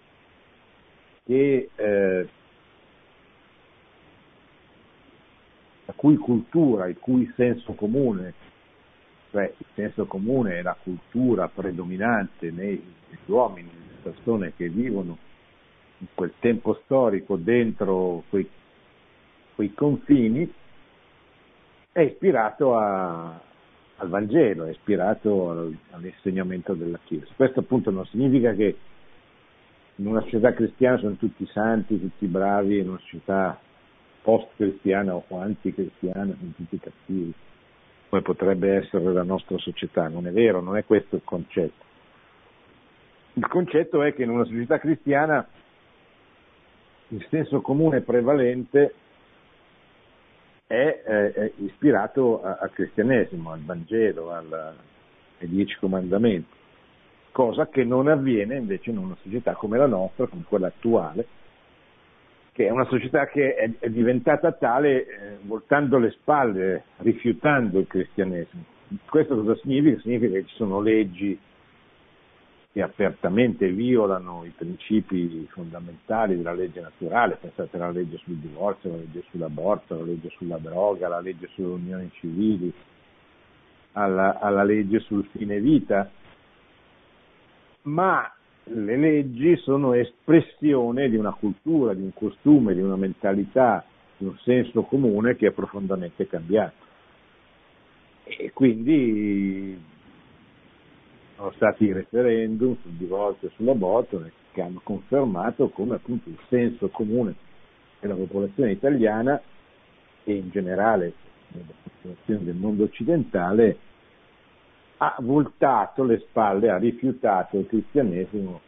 che, 1.25 1.69
eh, 1.75 2.29
la 5.86 5.93
cui 5.95 6.17
cultura, 6.17 6.88
il 6.88 6.98
cui 7.00 7.31
senso 7.36 7.74
comune, 7.74 8.33
cioè 9.31 9.51
il 9.57 9.65
senso 9.75 10.05
comune 10.05 10.60
è 10.60 10.62
la 10.62 10.75
cultura 10.81 11.48
predominante 11.48 12.51
negli 12.51 12.81
uomini, 13.25 13.69
nelle 13.69 14.01
persone 14.01 14.53
che 14.55 14.67
vivono 14.69 15.17
in 16.00 16.07
quel 16.13 16.33
tempo 16.39 16.81
storico 16.83 17.36
dentro 17.38 18.24
quei, 18.29 18.50
quei 19.55 19.74
confini, 19.74 20.51
è 21.93 22.01
ispirato 22.01 22.75
a, 22.75 23.39
al 24.01 24.10
Vangelo, 24.10 24.65
è 24.65 24.72
ispirato 24.72 25.72
all'insegnamento 25.91 26.74
della 26.74 27.00
Chiesa. 27.03 27.27
Questo 27.36 27.60
appunto 27.60 27.91
non 27.91 28.05
significa 28.08 28.53
che 28.53 28.75
in 29.96 30.08
una 30.08 30.22
società 30.22 30.53
cristiana 30.53 30.98
sono 30.98 31.15
tutti 31.15 31.46
santi, 31.48 32.00
tutti 32.00 32.25
bravi, 32.25 32.79
in 32.79 32.89
una 32.89 33.00
società 33.00 33.60
post-cristiana 34.24 35.13
o 35.15 35.25
anticristiana 35.39 36.36
sono 36.38 36.51
tutti 36.55 36.79
cattivi, 36.79 37.34
come 38.10 38.22
potrebbe 38.24 38.74
essere 38.74 39.03
la 39.13 39.24
nostra 39.24 39.58
società. 39.60 40.08
Non 40.08 40.25
è 40.25 40.31
vero, 40.31 40.62
non 40.62 40.77
è 40.77 40.84
questo 40.84 41.17
il 41.17 41.22
concetto. 41.24 41.86
Il 43.34 43.48
concetto 43.48 44.01
è 44.01 44.13
che 44.15 44.24
in 44.24 44.29
una 44.29 44.46
società 44.46 44.79
cristiana 44.79 45.48
il 47.10 47.25
senso 47.29 47.62
comune 47.62 48.01
prevalente 48.01 48.96
è, 50.72 51.01
è, 51.04 51.34
è 51.34 51.51
ispirato 51.58 52.42
al 52.42 52.72
cristianesimo, 52.72 53.51
al 53.51 53.60
Vangelo, 53.60 54.32
al, 54.32 54.74
ai 55.40 55.48
dieci 55.50 55.75
comandamenti, 55.78 56.48
cosa 57.32 57.68
che 57.68 57.84
non 57.84 58.08
avviene 58.08 58.56
invece 58.56 58.90
in 58.90 58.98
una 58.98 59.18
società 59.22 59.54
come 59.54 59.78
la 59.78 59.88
nostra, 59.88 60.28
come 60.28 60.44
quella 60.48 60.68
attuale, 60.68 61.25
che 62.54 62.68
è 62.68 62.70
una 62.70 62.86
società 62.86 63.28
che 63.28 63.54
è, 63.54 63.70
è 63.80 63.90
diventata 63.90 64.54
tale 64.54 65.06
eh, 65.06 65.08
voltando 65.42 65.98
le 65.98 66.12
spalle, 66.12 66.84
rifiutando 66.98 67.80
il 67.80 67.88
cristianesimo. 67.88 68.63
Questo 69.10 69.36
cosa 69.36 69.56
significa? 69.62 70.00
Significa 70.01 70.34
che 70.34 70.46
ci 70.46 70.56
sono 70.56 70.82
leggi 70.82 71.38
che 72.72 72.82
apertamente 72.82 73.70
violano 73.70 74.46
i 74.46 74.54
principi 74.56 75.46
fondamentali 75.51 76.38
della 76.38 76.54
legge 76.54 76.80
naturale, 76.80 77.36
pensate 77.36 77.75
alla 77.75 77.90
legge 77.90 78.18
sul 78.24 78.36
divorzio, 78.36 78.92
la 78.92 78.98
legge 78.98 79.24
sull'aborto, 79.30 79.98
la 79.98 80.06
legge 80.06 80.30
sulla 80.38 80.58
droga, 80.58 81.10
la 81.10 81.20
legge 81.20 81.50
sulle 81.54 81.68
unioni 81.68 82.10
civili, 82.13 82.72
alla, 83.94 84.40
alla 84.40 84.63
legge 84.63 85.00
sul 85.00 85.28
fine 85.32 85.60
vita, 85.60 86.10
ma 87.84 88.32
le 88.63 88.98
leggi 88.98 89.58
sono 89.58 89.94
espressione 89.94 91.10
di 91.10 91.18
una 91.18 91.34
cultura, 91.34 91.94
di 91.94 92.01
un 92.01 92.13
costume, 92.13 92.74
di 92.74 92.82
una 92.82 92.96
mentalità, 92.96 93.84
di 94.16 94.25
un 94.25 94.38
senso 94.44 94.84
comune 94.84 95.36
che 95.36 95.48
è 95.48 95.51
profondamente 95.51 96.25
cambiato. 96.25 96.90
E 98.24 98.51
quindi 98.54 99.78
sono 101.41 101.53
stati 101.53 101.86
i 101.86 101.91
referendum 101.91 102.77
sul 102.81 102.91
divorzio 102.91 103.48
e 103.48 103.51
sull'aborto 103.55 104.29
che 104.51 104.62
hanno 104.62 104.79
confermato 104.83 105.69
come 105.69 105.95
appunto 105.95 106.29
il 106.29 106.38
senso 106.50 106.89
comune 106.89 107.33
della 108.00 108.13
popolazione 108.13 108.71
italiana 108.71 109.41
e 110.24 110.33
in 110.36 110.51
generale 110.51 111.13
della 111.48 111.74
popolazione 111.81 112.43
del 112.43 112.53
mondo 112.53 112.83
occidentale 112.83 113.77
ha 114.98 115.15
voltato 115.21 116.03
le 116.03 116.19
spalle, 116.19 116.69
ha 116.69 116.77
rifiutato 116.77 117.57
il 117.57 117.65
cristianesimo, 117.65 118.62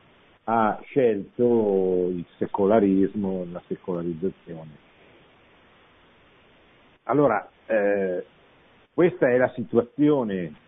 ha 0.46 0.80
scelto 0.84 2.08
il 2.10 2.25
secolarismo, 2.39 3.46
la 3.51 3.62
secolarizzazione. 3.68 4.82
Allora, 7.03 7.48
eh, 7.68 8.25
questa 8.96 9.30
è 9.30 9.38
la 9.38 9.51
situazione 9.53 10.62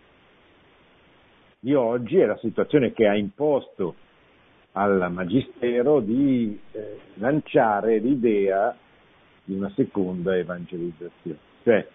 di 1.66 1.74
oggi, 1.74 2.20
è 2.20 2.28
la 2.28 2.38
situazione 2.38 2.94
che 2.94 3.08
ha 3.08 3.16
imposto 3.16 3.96
al 4.74 5.12
Magistero 5.12 6.00
di 6.00 6.60
eh, 6.72 7.00
lanciare 7.16 7.98
l'idea 7.98 8.78
di 9.44 9.56
una 9.56 9.72
seconda 9.74 10.38
evangelizzazione, 10.38 11.40
cioè 11.64 11.88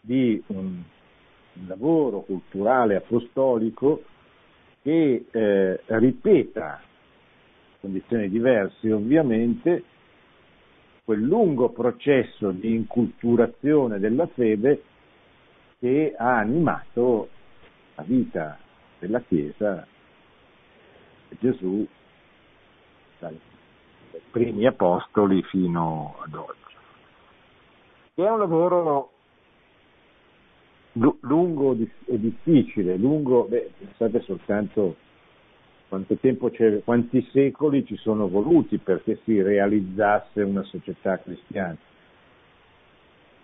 di 0.00 0.42
un 0.48 0.82
lavoro 1.68 2.22
culturale 2.22 2.96
apostolico 2.96 4.02
che 4.82 5.26
eh, 5.30 5.80
ripeta, 5.86 6.80
condizioni 7.80 8.28
diverse 8.28 8.92
ovviamente, 8.92 9.84
quel 11.04 11.20
lungo 11.20 11.68
processo 11.68 12.50
di 12.50 12.74
inculturazione 12.74 14.00
della 14.00 14.26
fede 14.26 14.82
che 15.78 16.12
ha 16.18 16.38
animato 16.38 17.28
la 17.94 18.02
vita 18.04 18.58
della 18.98 19.20
Chiesa 19.20 19.86
Gesù 21.38 21.86
dai 23.18 23.38
primi 24.30 24.66
apostoli 24.66 25.42
fino 25.44 26.16
ad 26.24 26.34
oggi. 26.34 26.74
È 28.14 28.28
un 28.28 28.38
lavoro 28.38 29.10
lungo 31.20 31.76
e 32.06 32.18
difficile, 32.18 32.96
lungo, 32.96 33.44
beh, 33.44 33.70
pensate 33.78 34.20
soltanto 34.22 34.96
quanto 35.88 36.16
tempo 36.16 36.50
c'è, 36.50 36.82
quanti 36.82 37.26
secoli 37.32 37.84
ci 37.84 37.96
sono 37.96 38.28
voluti 38.28 38.78
perché 38.78 39.20
si 39.24 39.40
realizzasse 39.40 40.42
una 40.42 40.62
società 40.64 41.18
cristiana, 41.18 41.76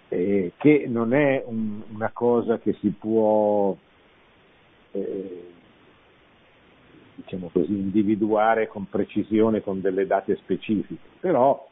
eh, 0.09 0.52
che 0.56 0.87
non 0.88 1.14
è 1.14 1.42
un, 1.47 1.82
una 1.92 2.11
cosa 2.12 2.59
che 2.59 2.73
si 2.80 2.88
può, 2.88 3.76
eh, 4.92 5.50
diciamo 7.14 7.50
così, 7.52 7.72
individuare 7.72 8.68
con 8.68 8.88
precisione 8.88 9.62
con 9.62 9.80
delle 9.80 10.06
date 10.06 10.37
specifiche, 10.37 11.08
però 11.20 11.68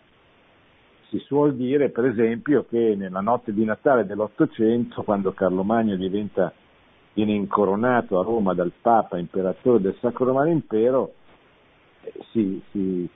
si 1.08 1.18
suol 1.18 1.56
dire, 1.56 1.90
per 1.90 2.04
esempio, 2.06 2.64
che 2.68 2.94
nella 2.96 3.20
notte 3.20 3.52
di 3.52 3.64
Natale 3.64 4.06
dell'Ottocento, 4.06 5.02
quando 5.02 5.32
Carlo 5.32 5.64
Magno 5.64 5.96
diventa, 5.96 6.52
viene 7.12 7.32
incoronato 7.32 8.18
a 8.18 8.22
Roma 8.22 8.54
dal 8.54 8.72
Papa 8.80 9.18
imperatore 9.18 9.80
del 9.80 9.96
Sacro 10.00 10.26
Romano 10.26 10.50
Impero, 10.50 11.14
si, 12.30 12.62
si, 12.70 13.08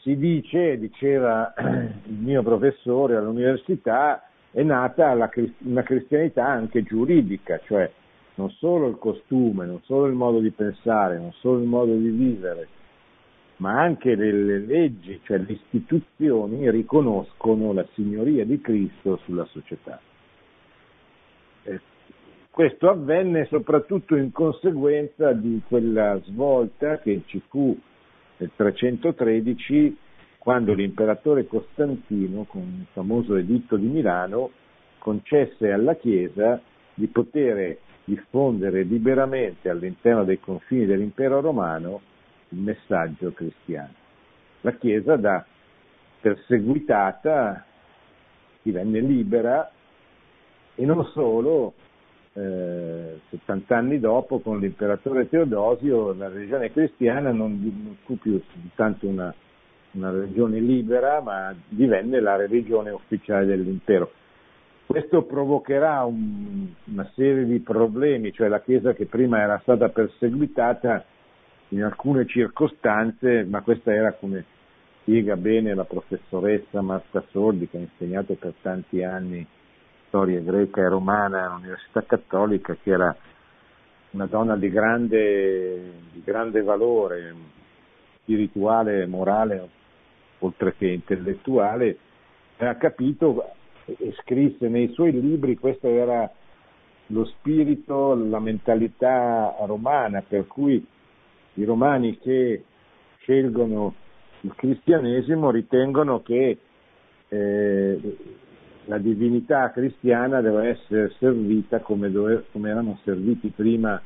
si 0.00 0.16
dice, 0.16 0.78
diceva 0.78 1.52
il 1.58 2.16
mio 2.18 2.42
professore 2.42 3.16
all'università, 3.16 4.22
è 4.50 4.62
nata 4.62 5.12
una 5.12 5.82
cristianità 5.82 6.46
anche 6.46 6.82
giuridica, 6.82 7.60
cioè 7.66 7.90
non 8.38 8.50
solo 8.52 8.86
il 8.88 8.98
costume, 8.98 9.66
non 9.66 9.80
solo 9.82 10.06
il 10.06 10.14
modo 10.14 10.38
di 10.38 10.50
pensare, 10.50 11.18
non 11.18 11.32
solo 11.40 11.58
il 11.58 11.66
modo 11.66 11.92
di 11.94 12.08
vivere, 12.08 12.68
ma 13.56 13.80
anche 13.80 14.14
le 14.14 14.60
leggi, 14.60 15.20
cioè 15.24 15.38
le 15.38 15.52
istituzioni, 15.52 16.70
riconoscono 16.70 17.72
la 17.72 17.84
signoria 17.94 18.44
di 18.44 18.60
Cristo 18.60 19.16
sulla 19.24 19.44
società. 19.46 20.00
Questo 22.48 22.88
avvenne 22.88 23.46
soprattutto 23.46 24.14
in 24.16 24.32
conseguenza 24.32 25.32
di 25.32 25.60
quella 25.66 26.20
svolta 26.24 26.98
che 26.98 27.22
ci 27.26 27.40
fu 27.48 27.76
nel 28.36 28.50
313 28.54 29.96
quando 30.38 30.72
l'imperatore 30.74 31.46
Costantino, 31.46 32.44
con 32.44 32.62
il 32.62 32.86
famoso 32.92 33.34
editto 33.36 33.76
di 33.76 33.86
Milano, 33.86 34.50
concesse 34.98 35.70
alla 35.70 35.94
Chiesa 35.96 36.60
di 36.98 37.06
poter 37.06 37.78
diffondere 38.04 38.82
liberamente 38.82 39.68
all'interno 39.68 40.24
dei 40.24 40.40
confini 40.40 40.84
dell'impero 40.84 41.40
romano 41.40 42.00
il 42.48 42.58
messaggio 42.58 43.32
cristiano. 43.32 43.92
La 44.62 44.72
Chiesa 44.72 45.14
da 45.16 45.44
perseguitata 46.20 47.64
divenne 48.62 49.00
libera 49.00 49.70
e 50.74 50.84
non 50.84 51.04
solo, 51.12 51.74
eh, 52.32 53.20
70 53.30 53.76
anni 53.76 54.00
dopo 54.00 54.40
con 54.40 54.58
l'imperatore 54.58 55.28
Teodosio 55.28 56.14
la 56.14 56.28
religione 56.28 56.72
cristiana 56.72 57.30
non, 57.30 57.96
fu 58.04 58.18
più 58.18 58.42
tanto 58.74 59.06
una, 59.06 59.32
una 59.92 60.10
religione 60.10 60.58
libera 60.58 61.20
ma 61.20 61.54
divenne 61.68 62.20
la 62.20 62.34
religione 62.34 62.90
ufficiale 62.90 63.46
dell'impero. 63.46 64.10
Questo 64.88 65.24
provocherà 65.24 66.02
un, 66.04 66.66
una 66.84 67.10
serie 67.14 67.44
di 67.44 67.58
problemi, 67.58 68.32
cioè 68.32 68.48
la 68.48 68.62
Chiesa 68.62 68.94
che 68.94 69.04
prima 69.04 69.38
era 69.38 69.58
stata 69.60 69.90
perseguitata 69.90 71.04
in 71.68 71.82
alcune 71.84 72.24
circostanze, 72.26 73.44
ma 73.44 73.60
questa 73.60 73.92
era 73.92 74.14
come 74.14 74.46
spiega 75.02 75.36
bene 75.36 75.74
la 75.74 75.84
professoressa 75.84 76.80
Marta 76.80 77.22
Sordi 77.32 77.68
che 77.68 77.76
ha 77.76 77.80
insegnato 77.80 78.32
per 78.36 78.54
tanti 78.62 79.04
anni 79.04 79.46
storia 80.06 80.40
greca 80.40 80.80
e 80.80 80.88
romana 80.88 81.44
all'Università 81.44 82.02
Cattolica, 82.04 82.74
che 82.82 82.90
era 82.90 83.14
una 84.12 84.24
donna 84.24 84.56
di 84.56 84.70
grande, 84.70 85.92
di 86.12 86.22
grande 86.24 86.62
valore 86.62 87.34
spirituale, 88.22 89.04
morale, 89.04 89.68
oltre 90.38 90.74
che 90.78 90.86
intellettuale, 90.86 91.98
ha 92.56 92.74
capito 92.76 93.52
e 93.96 94.14
scrisse 94.22 94.68
nei 94.68 94.88
suoi 94.92 95.12
libri, 95.12 95.56
questo 95.56 95.88
era 95.88 96.30
lo 97.06 97.24
spirito, 97.24 98.14
la 98.14 98.38
mentalità 98.38 99.54
romana, 99.60 100.22
per 100.26 100.46
cui 100.46 100.84
i 101.54 101.64
romani 101.64 102.18
che 102.18 102.64
scelgono 103.20 103.94
il 104.42 104.54
cristianesimo 104.54 105.50
ritengono 105.50 106.22
che 106.22 106.58
eh, 107.28 108.16
la 108.84 108.98
divinità 108.98 109.70
cristiana 109.70 110.40
deve 110.40 110.68
essere 110.68 111.12
servita 111.18 111.80
come, 111.80 112.10
dove, 112.10 112.44
come 112.52 112.70
erano 112.70 112.98
serviti 113.04 113.52
prima 113.54 114.00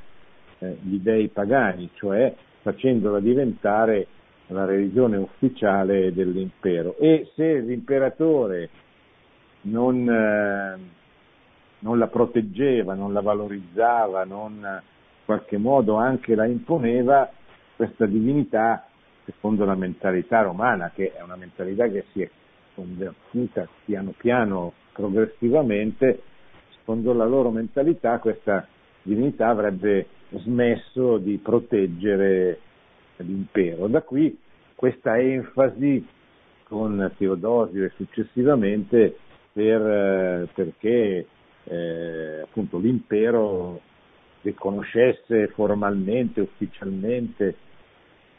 eh, 0.58 0.76
gli 0.82 0.98
dei 0.98 1.28
pagani, 1.28 1.90
cioè 1.94 2.34
facendola 2.62 3.20
diventare 3.20 4.06
la 4.48 4.64
religione 4.64 5.16
ufficiale 5.16 6.12
dell'impero. 6.12 6.96
E 6.98 7.30
se 7.34 7.60
l'imperatore 7.60 8.68
non, 9.62 10.08
eh, 10.08 10.78
non 11.80 11.98
la 11.98 12.06
proteggeva, 12.06 12.94
non 12.94 13.12
la 13.12 13.20
valorizzava, 13.20 14.24
non 14.24 14.54
in 14.54 15.24
qualche 15.24 15.58
modo 15.58 15.96
anche 15.96 16.34
la 16.34 16.46
imponeva, 16.46 17.30
questa 17.76 18.06
divinità, 18.06 18.86
secondo 19.24 19.64
la 19.64 19.74
mentalità 19.74 20.42
romana, 20.42 20.90
che 20.94 21.12
è 21.12 21.22
una 21.22 21.36
mentalità 21.36 21.88
che 21.88 22.04
si 22.12 22.22
è 22.22 22.30
convertita 22.74 23.68
piano 23.84 24.14
piano, 24.16 24.72
progressivamente, 24.92 26.22
secondo 26.78 27.12
la 27.12 27.24
loro 27.24 27.50
mentalità 27.50 28.18
questa 28.18 28.66
divinità 29.02 29.48
avrebbe 29.48 30.06
smesso 30.30 31.18
di 31.18 31.38
proteggere 31.38 32.58
l'impero. 33.16 33.86
Da 33.88 34.02
qui 34.02 34.36
questa 34.74 35.18
enfasi 35.18 36.04
con 36.64 37.12
Teodosio 37.16 37.84
e 37.84 37.92
successivamente 37.96 39.16
per, 39.52 40.48
perché 40.54 41.26
eh, 41.64 42.40
appunto 42.42 42.78
l'impero 42.78 43.80
riconoscesse 44.42 45.48
formalmente, 45.48 46.40
ufficialmente 46.40 47.56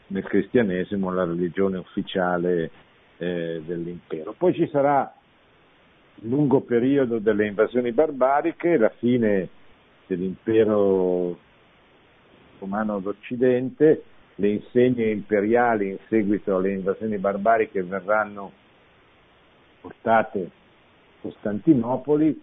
nel 0.08 0.24
cristianesimo 0.24 1.12
la 1.12 1.24
religione 1.24 1.78
ufficiale 1.78 2.70
eh, 3.16 3.62
dell'impero. 3.64 4.34
Poi 4.36 4.52
ci 4.54 4.68
sarà 4.70 5.12
il 6.16 6.28
lungo 6.28 6.60
periodo 6.60 7.18
delle 7.18 7.46
invasioni 7.46 7.92
barbariche, 7.92 8.76
la 8.76 8.92
fine 8.98 9.48
dell'impero 10.06 11.38
romano 12.58 12.98
d'Occidente, 13.00 14.04
le 14.36 14.48
insegne 14.48 15.10
imperiali 15.10 15.90
in 15.90 15.98
seguito 16.08 16.56
alle 16.56 16.72
invasioni 16.72 17.16
barbariche 17.18 17.82
verranno 17.82 18.52
portate 19.80 20.50
Costantinopoli, 21.24 22.38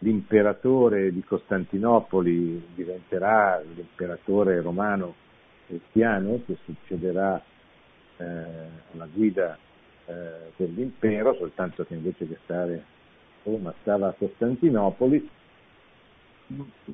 l'imperatore 0.00 1.10
di 1.10 1.24
Costantinopoli 1.24 2.62
diventerà 2.74 3.58
l'imperatore 3.60 4.60
romano 4.60 5.14
cristiano 5.66 6.42
che 6.44 6.58
succederà 6.64 7.42
eh, 8.18 8.24
alla 8.92 9.08
guida 9.10 9.56
eh, 10.04 10.52
dell'impero, 10.56 11.34
soltanto 11.36 11.84
che 11.86 11.94
invece 11.94 12.28
che 12.28 12.36
stare 12.44 12.74
a 12.74 12.80
Roma 13.44 13.72
stava 13.80 14.08
a 14.08 14.12
Costantinopoli, 14.12 15.30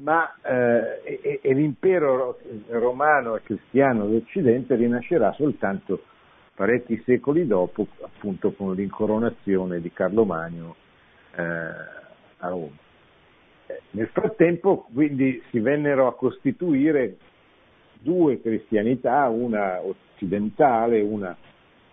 ma 0.02 0.32
eh, 0.40 1.00
e, 1.02 1.40
e 1.42 1.52
l'impero 1.52 2.38
romano 2.68 3.34
e 3.34 3.42
cristiano 3.42 4.06
d'Occidente 4.06 4.76
rinascerà 4.76 5.32
soltanto 5.32 6.04
parecchi 6.54 7.02
secoli 7.04 7.44
dopo, 7.44 7.88
appunto 8.02 8.52
con 8.52 8.72
l'incoronazione 8.74 9.80
di 9.80 9.92
Carlo 9.92 10.24
Magno 10.24 10.82
eh, 11.36 11.42
a 12.38 12.48
Roma. 12.48 12.76
Eh, 13.66 13.80
nel 13.90 14.08
frattempo 14.08 14.86
quindi 14.92 15.42
si 15.50 15.60
vennero 15.60 16.06
a 16.06 16.14
costituire 16.14 17.16
due 18.00 18.40
cristianità, 18.40 19.28
una 19.28 19.80
occidentale, 19.80 21.00
una 21.00 21.36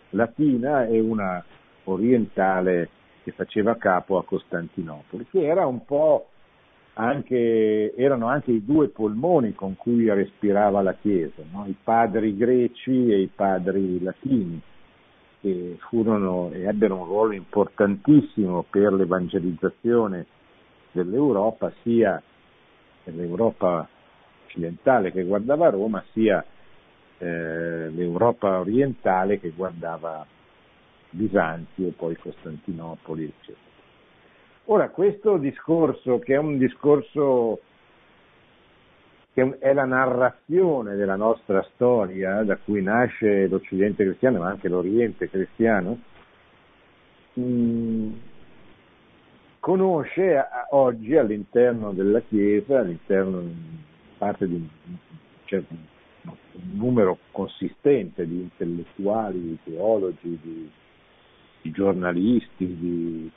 latina 0.09 0.85
e 0.85 0.99
una 0.99 1.43
orientale 1.85 2.89
che 3.23 3.31
faceva 3.31 3.77
capo 3.77 4.17
a 4.17 4.25
Costantinopoli, 4.25 5.27
che 5.29 5.45
era 5.45 5.65
un 5.65 5.85
po' 5.85 6.27
anche, 6.93 7.93
erano 7.95 8.27
anche 8.27 8.51
i 8.51 8.65
due 8.65 8.89
polmoni 8.89 9.53
con 9.53 9.75
cui 9.77 10.11
respirava 10.11 10.81
la 10.81 10.93
Chiesa, 10.93 11.41
no? 11.51 11.65
i 11.67 11.75
padri 11.81 12.35
greci 12.35 13.11
e 13.11 13.21
i 13.21 13.29
padri 13.33 14.01
latini, 14.01 14.61
che 15.41 15.77
furono 15.89 16.51
e 16.51 16.63
ebbero 16.67 16.95
un 16.97 17.05
ruolo 17.05 17.33
importantissimo 17.33 18.63
per 18.69 18.93
l'evangelizzazione 18.93 20.25
dell'Europa, 20.91 21.73
sia 21.81 22.21
dell'Europa 23.03 23.87
occidentale 24.45 25.11
che 25.11 25.23
guardava 25.23 25.69
Roma, 25.69 26.03
sia 26.13 26.45
eh, 27.17 27.89
l'Europa 27.89 28.59
orientale 28.59 29.39
che 29.39 29.49
guardava 29.49 30.25
Bisanzio 31.09 31.91
poi 31.97 32.15
Costantinopoli, 32.15 33.23
eccetera. 33.23 33.69
Ora, 34.65 34.89
questo 34.89 35.37
discorso, 35.37 36.19
che 36.19 36.35
è 36.35 36.37
un 36.37 36.57
discorso 36.57 37.61
che 39.33 39.57
è 39.59 39.73
la 39.73 39.85
narrazione 39.85 40.95
della 40.95 41.15
nostra 41.15 41.65
storia, 41.73 42.43
da 42.43 42.57
cui 42.57 42.81
nasce 42.81 43.47
l'Occidente 43.47 44.03
cristiano, 44.03 44.39
ma 44.39 44.49
anche 44.49 44.67
l'Oriente 44.67 45.29
cristiano, 45.29 45.99
mm, 47.39 48.11
conosce 49.59 50.43
oggi 50.71 51.15
all'interno 51.15 51.91
della 51.93 52.19
Chiesa, 52.21 52.79
all'interno 52.79 53.43
parte 54.17 54.47
di 54.47 54.55
un, 54.55 54.67
certo, 55.45 55.73
numero 56.73 57.17
consistente 57.31 58.27
di 58.27 58.41
intellettuali, 58.41 59.39
di 59.39 59.57
teologi, 59.63 60.39
di, 60.41 60.69
di 61.61 61.71
giornalisti, 61.71 62.65
di, 62.77 63.31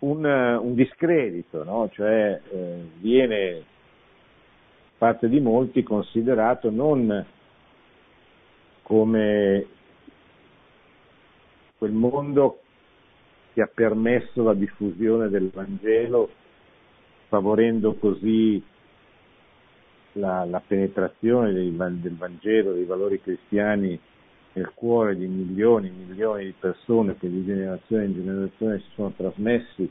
un, 0.00 0.24
un 0.24 0.74
discredito, 0.74 1.64
no? 1.64 1.88
cioè 1.92 2.40
eh, 2.48 2.88
viene 2.98 3.62
parte 4.98 5.28
di 5.28 5.40
molti 5.40 5.82
considerato 5.82 6.70
non 6.70 7.24
come 8.82 9.66
quel 11.76 11.92
mondo 11.92 12.60
che 13.52 13.62
ha 13.62 13.70
permesso 13.72 14.42
la 14.42 14.54
diffusione 14.54 15.28
del 15.28 15.50
Vangelo, 15.52 16.30
favorendo 17.28 17.94
così 17.94 18.62
la, 20.12 20.44
la 20.44 20.62
penetrazione 20.66 21.52
dei, 21.52 21.74
del 21.74 22.16
Vangelo, 22.16 22.72
dei 22.72 22.84
valori 22.84 23.20
cristiani 23.20 23.98
nel 24.52 24.72
cuore 24.74 25.16
di 25.16 25.26
milioni 25.26 25.88
e 25.88 26.06
milioni 26.06 26.44
di 26.44 26.54
persone 26.58 27.16
che 27.18 27.28
di 27.28 27.44
generazione 27.44 28.04
in 28.04 28.14
generazione 28.14 28.78
si 28.78 28.88
sono 28.94 29.12
trasmessi 29.14 29.90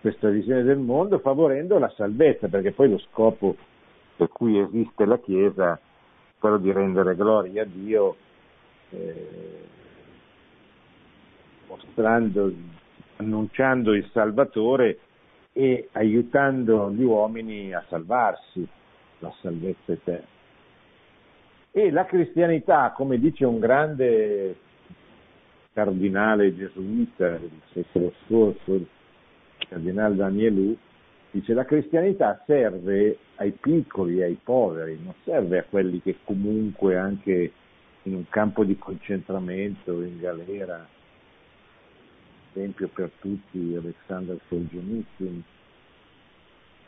questa 0.00 0.28
visione 0.28 0.62
del 0.62 0.78
mondo, 0.78 1.18
favorendo 1.18 1.78
la 1.78 1.90
salvezza, 1.96 2.48
perché 2.48 2.72
poi 2.72 2.90
lo 2.90 2.98
scopo 2.98 3.56
per 4.18 4.28
cui 4.30 4.58
esiste 4.58 5.04
la 5.04 5.18
Chiesa 5.20 5.80
quello 6.40 6.58
di 6.58 6.72
rendere 6.72 7.14
gloria 7.14 7.62
a 7.62 7.66
Dio, 7.66 8.16
eh, 8.90 9.66
mostrando, 11.68 12.52
annunciando 13.16 13.94
il 13.94 14.08
Salvatore 14.12 14.98
e 15.52 15.88
aiutando 15.92 16.90
gli 16.90 17.02
uomini 17.02 17.72
a 17.72 17.84
salvarsi, 17.88 18.66
la 19.20 19.32
salvezza 19.40 19.92
eterna. 19.92 20.36
E 21.70 21.90
la 21.92 22.04
cristianità, 22.04 22.92
come 22.96 23.18
dice 23.18 23.44
un 23.44 23.60
grande 23.60 24.56
cardinale 25.72 26.56
gesuita 26.56 27.30
del 27.30 27.50
secolo 27.72 28.12
scorso, 28.24 28.74
il 28.74 28.86
cardinale 29.68 30.16
Danielou, 30.16 30.76
dice 31.30 31.52
la 31.52 31.64
cristianità 31.64 32.42
serve 32.46 33.18
ai 33.36 33.52
piccoli 33.52 34.20
e 34.20 34.24
ai 34.24 34.38
poveri, 34.42 34.98
non 35.02 35.14
serve 35.24 35.58
a 35.58 35.64
quelli 35.64 36.00
che 36.00 36.16
comunque 36.24 36.96
anche 36.96 37.52
in 38.02 38.14
un 38.14 38.28
campo 38.28 38.64
di 38.64 38.76
concentramento, 38.78 40.02
in 40.02 40.18
galera, 40.18 40.86
esempio 42.52 42.88
per 42.88 43.10
tutti 43.20 43.76
Alexander 43.76 44.38
Solzhenitsyn, 44.48 45.42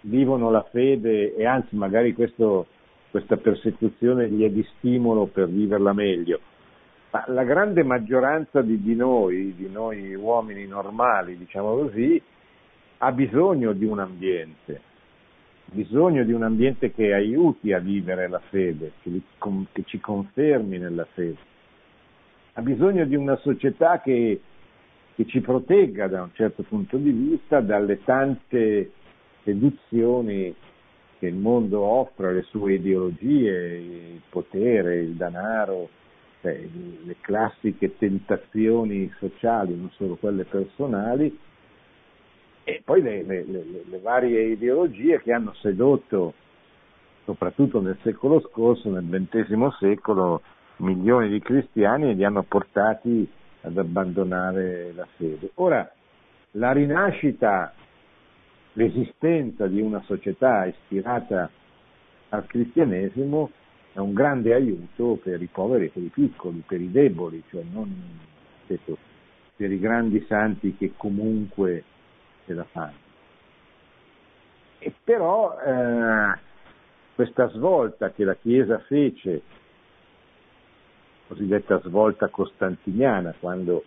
vivono 0.02 0.50
la 0.50 0.62
fede 0.70 1.34
e 1.34 1.44
anzi 1.44 1.76
magari 1.76 2.14
questo, 2.14 2.66
questa 3.10 3.36
persecuzione 3.36 4.28
gli 4.28 4.42
è 4.42 4.50
di 4.50 4.66
stimolo 4.76 5.26
per 5.26 5.48
viverla 5.48 5.92
meglio. 5.92 6.40
Ma 7.10 7.24
la 7.26 7.44
grande 7.44 7.82
maggioranza 7.82 8.62
di, 8.62 8.80
di 8.80 8.94
noi, 8.94 9.54
di 9.56 9.68
noi 9.68 10.14
uomini 10.14 10.66
normali, 10.66 11.36
diciamo 11.36 11.74
così, 11.74 12.22
ha 13.02 13.12
bisogno 13.12 13.72
di 13.72 13.86
un 13.86 13.98
ambiente, 13.98 14.80
bisogno 15.64 16.22
di 16.24 16.32
un 16.32 16.42
ambiente 16.42 16.92
che 16.92 17.14
aiuti 17.14 17.72
a 17.72 17.78
vivere 17.78 18.28
la 18.28 18.40
fede, 18.50 18.92
che, 19.02 19.10
che 19.72 19.84
ci 19.86 20.00
confermi 20.00 20.76
nella 20.76 21.06
fede. 21.14 21.48
Ha 22.54 22.62
bisogno 22.62 23.06
di 23.06 23.16
una 23.16 23.36
società 23.36 24.00
che, 24.00 24.40
che 25.14 25.26
ci 25.26 25.40
protegga 25.40 26.08
da 26.08 26.22
un 26.22 26.30
certo 26.34 26.62
punto 26.62 26.98
di 26.98 27.10
vista 27.10 27.60
dalle 27.60 28.02
tante 28.04 28.90
seduzioni 29.44 30.54
che 31.18 31.26
il 31.26 31.36
mondo 31.36 31.80
offre, 31.80 32.34
le 32.34 32.42
sue 32.42 32.74
ideologie, 32.74 33.76
il 33.78 34.20
potere, 34.28 35.00
il 35.00 35.14
denaro, 35.14 35.88
cioè, 36.42 36.58
le 37.04 37.16
classiche 37.20 37.96
tentazioni 37.96 39.10
sociali, 39.18 39.74
non 39.74 39.90
solo 39.92 40.16
quelle 40.16 40.44
personali, 40.44 41.38
e 42.64 42.82
poi 42.84 43.02
le, 43.02 43.22
le, 43.22 43.44
le, 43.44 43.64
le, 43.88 43.98
varie 44.00 44.42
ideologie 44.42 45.20
che 45.20 45.32
hanno 45.32 45.54
sedotto, 45.54 46.34
soprattutto 47.24 47.80
nel 47.80 47.98
secolo 48.02 48.40
scorso, 48.40 48.90
nel 48.90 49.04
XX 49.04 49.68
secolo, 49.78 50.42
milioni 50.76 51.28
di 51.28 51.40
cristiani 51.40 52.10
e 52.10 52.14
li 52.14 52.24
hanno 52.24 52.42
portati 52.42 53.28
ad 53.62 53.76
abbandonare 53.76 54.92
la 54.94 55.06
fede. 55.16 55.50
Ora, 55.54 55.90
la 56.52 56.72
rinascita, 56.72 57.72
l'esistenza 58.74 59.66
di 59.66 59.80
una 59.80 60.02
società 60.06 60.64
ispirata 60.66 61.50
al 62.30 62.46
cristianesimo 62.46 63.50
è 63.92 63.98
un 63.98 64.12
grande 64.12 64.54
aiuto 64.54 65.18
per 65.22 65.42
i 65.42 65.48
poveri 65.50 65.86
e 65.86 65.88
per 65.88 66.02
i 66.02 66.10
piccoli, 66.12 66.62
per 66.66 66.80
i 66.80 66.90
deboli, 66.90 67.42
cioè 67.50 67.62
non 67.72 68.18
per 69.56 69.72
i 69.72 69.78
grandi 69.78 70.24
santi 70.26 70.76
che 70.76 70.92
comunque 70.96 71.84
ce 72.50 72.54
la 72.54 72.64
fanno. 72.64 73.08
E 74.80 74.92
però 75.04 75.58
eh, 75.60 76.38
questa 77.14 77.48
svolta 77.50 78.10
che 78.10 78.24
la 78.24 78.34
Chiesa 78.34 78.78
fece, 78.80 79.42
cosiddetta 81.28 81.80
svolta 81.82 82.28
costantiniana, 82.28 83.34
quando 83.38 83.84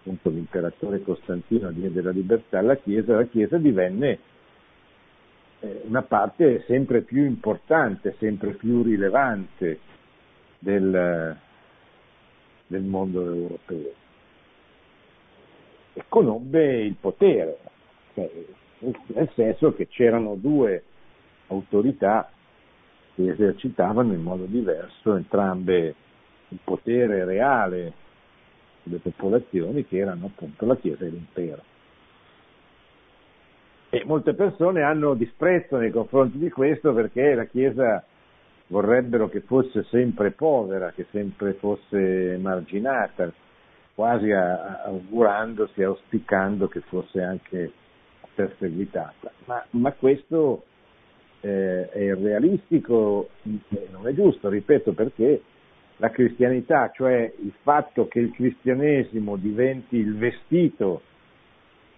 appunto 0.00 0.30
l'imperatore 0.30 1.02
Costantino 1.02 1.70
diede 1.70 2.02
la 2.02 2.10
libertà 2.10 2.58
alla 2.58 2.76
Chiesa, 2.76 3.14
la 3.14 3.24
Chiesa 3.24 3.56
divenne 3.56 4.18
eh, 5.60 5.82
una 5.84 6.02
parte 6.02 6.64
sempre 6.66 7.02
più 7.02 7.24
importante, 7.24 8.16
sempre 8.18 8.50
più 8.54 8.82
rilevante 8.82 9.78
del, 10.58 11.36
del 12.66 12.82
mondo 12.82 13.24
europeo 13.24 14.00
e 15.94 16.04
conobbe 16.08 16.82
il 16.84 16.96
potere, 16.98 17.58
nel 18.14 19.30
senso 19.34 19.74
che 19.74 19.88
c'erano 19.88 20.34
due 20.34 20.82
autorità 21.48 22.30
che 23.14 23.30
esercitavano 23.30 24.12
in 24.12 24.22
modo 24.22 24.44
diverso 24.44 25.16
entrambe 25.16 25.94
il 26.48 26.58
potere 26.62 27.24
reale 27.24 27.92
sulle 28.82 28.98
popolazioni 28.98 29.86
che 29.86 29.98
erano 29.98 30.26
appunto 30.26 30.66
la 30.66 30.76
Chiesa 30.76 31.04
e 31.04 31.08
l'impero. 31.08 31.62
E 33.90 34.02
molte 34.06 34.34
persone 34.34 34.82
hanno 34.82 35.14
disprezzo 35.14 35.76
nei 35.76 35.90
confronti 35.90 36.38
di 36.38 36.50
questo 36.50 36.92
perché 36.94 37.34
la 37.34 37.44
Chiesa 37.44 38.02
vorrebbero 38.68 39.28
che 39.28 39.40
fosse 39.40 39.84
sempre 39.84 40.30
povera, 40.30 40.92
che 40.92 41.06
sempre 41.10 41.52
fosse 41.54 42.38
marginata, 42.40 43.30
quasi 43.94 44.30
augurandosi, 44.32 45.82
auspicando 45.82 46.68
che 46.68 46.80
fosse 46.80 47.22
anche 47.22 47.72
perseguitata. 48.34 49.32
Ma, 49.46 49.64
ma 49.70 49.92
questo 49.92 50.64
eh, 51.40 51.88
è 51.88 51.98
irrealistico, 51.98 53.30
non 53.90 54.06
è 54.06 54.14
giusto, 54.14 54.48
ripeto, 54.48 54.92
perché 54.92 55.42
la 55.96 56.10
cristianità, 56.10 56.90
cioè 56.92 57.32
il 57.42 57.52
fatto 57.62 58.08
che 58.08 58.18
il 58.18 58.32
cristianesimo 58.32 59.36
diventi 59.36 59.96
il 59.96 60.16
vestito 60.16 61.02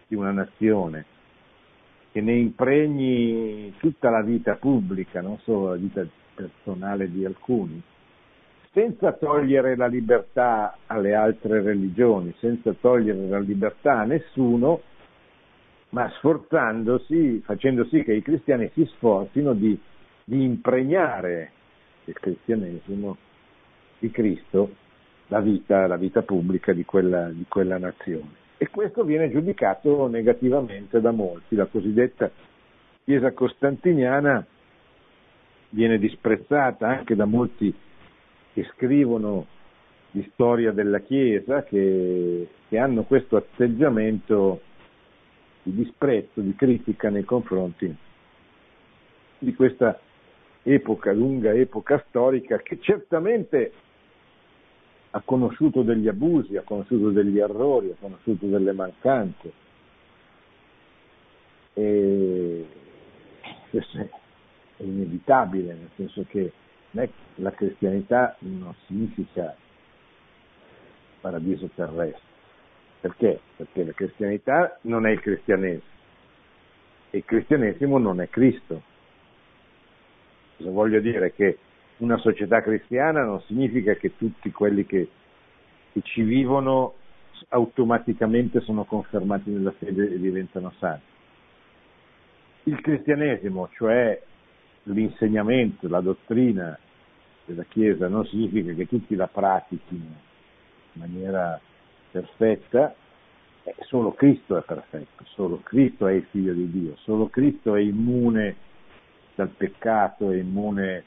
di 0.07 0.15
una 0.15 0.33
nazione, 0.33 1.07
che 2.13 2.21
ne 2.21 2.35
impregni 2.35 3.75
tutta 3.79 4.11
la 4.11 4.23
vita 4.23 4.55
pubblica, 4.55 5.21
non 5.21 5.39
solo 5.41 5.71
la 5.71 5.77
vita 5.77 6.07
personale 6.35 7.11
di 7.11 7.25
alcuni, 7.25 7.83
senza 8.73 9.13
togliere 9.13 9.77
la 9.77 9.87
libertà 9.87 10.77
alle 10.87 11.15
altre 11.15 11.63
religioni, 11.63 12.35
senza 12.41 12.73
togliere 12.73 13.29
la 13.29 13.39
libertà 13.39 14.01
a 14.01 14.05
nessuno, 14.05 14.83
ma 15.95 16.11
sforzandosi, 16.17 17.41
facendo 17.45 17.85
sì 17.85 18.03
che 18.03 18.15
i 18.15 18.23
cristiani 18.23 18.69
si 18.75 18.85
sforzino 18.97 19.55
di, 19.55 19.79
di 20.25 20.43
impregnare 20.43 21.53
il 22.07 22.15
cristianesimo 22.15 23.17
di 24.01 24.11
Cristo 24.11 24.75
la 25.29 25.41
vita, 25.41 25.87
la 25.87 25.97
vita 25.97 26.23
pubblica 26.23 26.73
di 26.73 26.85
quella, 26.85 27.29
di 27.29 27.47
quella 27.49 27.79
nazione 27.79 28.43
e 28.57 28.69
questo 28.71 29.05
viene 29.05 29.31
giudicato 29.31 30.09
negativamente 30.09 31.01
da 31.01 31.13
molti. 31.13 31.55
La 31.55 31.67
cosiddetta 31.67 32.31
Chiesa 33.05 33.33
costantiniana 33.33 34.45
viene 35.71 35.99
disprezzata 35.99 36.89
anche 36.89 37.15
da 37.15 37.27
molti 37.27 37.73
che 38.53 38.65
scrivono 38.73 39.47
di 40.11 40.27
storia 40.33 40.73
della 40.73 41.01
Chiesa, 41.01 41.63
che, 41.65 42.49
che 42.69 42.79
hanno 42.79 43.03
questo 43.03 43.37
atteggiamento 43.37 44.61
di 45.65 45.75
disprezzo, 45.75 46.41
di 46.41 46.55
critica 46.55 47.11
nei 47.11 47.25
confronti 47.25 47.95
di 49.39 49.55
questa 49.55 49.99
epoca, 50.63 51.13
lunga 51.13 51.53
epoca 51.53 52.03
storica, 52.09 52.59
che 52.59 52.79
certamente 52.81 53.73
ha 55.11 55.21
conosciuto 55.25 55.83
degli 55.83 56.09
abusi, 56.09 56.57
ha 56.57 56.63
conosciuto 56.63 57.11
degli 57.11 57.39
errori, 57.39 57.91
ha 57.91 57.97
conosciuto 57.99 58.47
delle 58.47 58.73
mancanze. 58.73 59.53
E 61.75 62.67
questo 63.71 63.99
è 63.99 64.09
inevitabile, 64.83 65.75
nel 65.75 65.91
senso 65.97 66.25
che 66.29 66.53
la 67.37 67.51
cristianità 67.53 68.37
non 68.41 68.75
significa 68.87 69.57
paradiso 71.21 71.69
terrestre. 71.75 72.34
Perché? 73.05 73.39
Perché 73.57 73.85
la 73.85 73.93
cristianità 73.93 74.79
non 74.85 75.07
è 75.07 75.11
il 75.11 75.21
cristianesimo 75.21 75.83
e 77.11 77.19
il 77.19 77.25
cristianesimo 77.27 77.99
non 77.99 78.23
è 78.23 78.31
Cristo. 78.31 78.81
Cosa 80.57 80.71
voglio 80.71 81.01
dire? 81.01 81.35
Che 81.35 81.59
una 81.99 82.17
società 82.17 82.63
cristiana 82.63 83.23
non 83.23 83.43
significa 83.43 83.93
che 83.93 84.17
tutti 84.17 84.51
quelli 84.51 84.87
che, 84.87 85.07
che 85.93 86.01
ci 86.01 86.23
vivono 86.23 86.95
automaticamente 87.49 88.61
sono 88.61 88.85
confermati 88.85 89.51
nella 89.51 89.73
fede 89.73 90.15
e 90.15 90.19
diventano 90.19 90.73
santi. 90.79 91.05
Il 92.63 92.81
cristianesimo, 92.81 93.69
cioè 93.75 94.19
l'insegnamento, 94.85 95.89
la 95.89 96.01
dottrina 96.01 96.79
della 97.45 97.65
Chiesa, 97.65 98.09
non 98.09 98.25
significa 98.25 98.73
che 98.73 98.89
tutti 98.89 99.15
la 99.15 99.27
pratichino 99.27 100.17
in 100.95 101.01
maniera 101.01 101.61
perfetta, 102.15 102.95
eh, 103.65 103.75
solo 103.81 104.13
Cristo 104.13 104.57
è 104.57 104.63
perfetto, 104.63 105.25
solo 105.25 105.61
Cristo 105.65 106.07
è 106.07 106.13
il 106.13 106.25
figlio 106.31 106.53
di 106.53 106.71
Dio, 106.71 106.95
solo 106.99 107.27
Cristo 107.27 107.75
è 107.75 107.81
immune 107.81 108.55
dal 109.35 109.49
peccato, 109.49 110.31
è 110.31 110.37
immune 110.37 111.03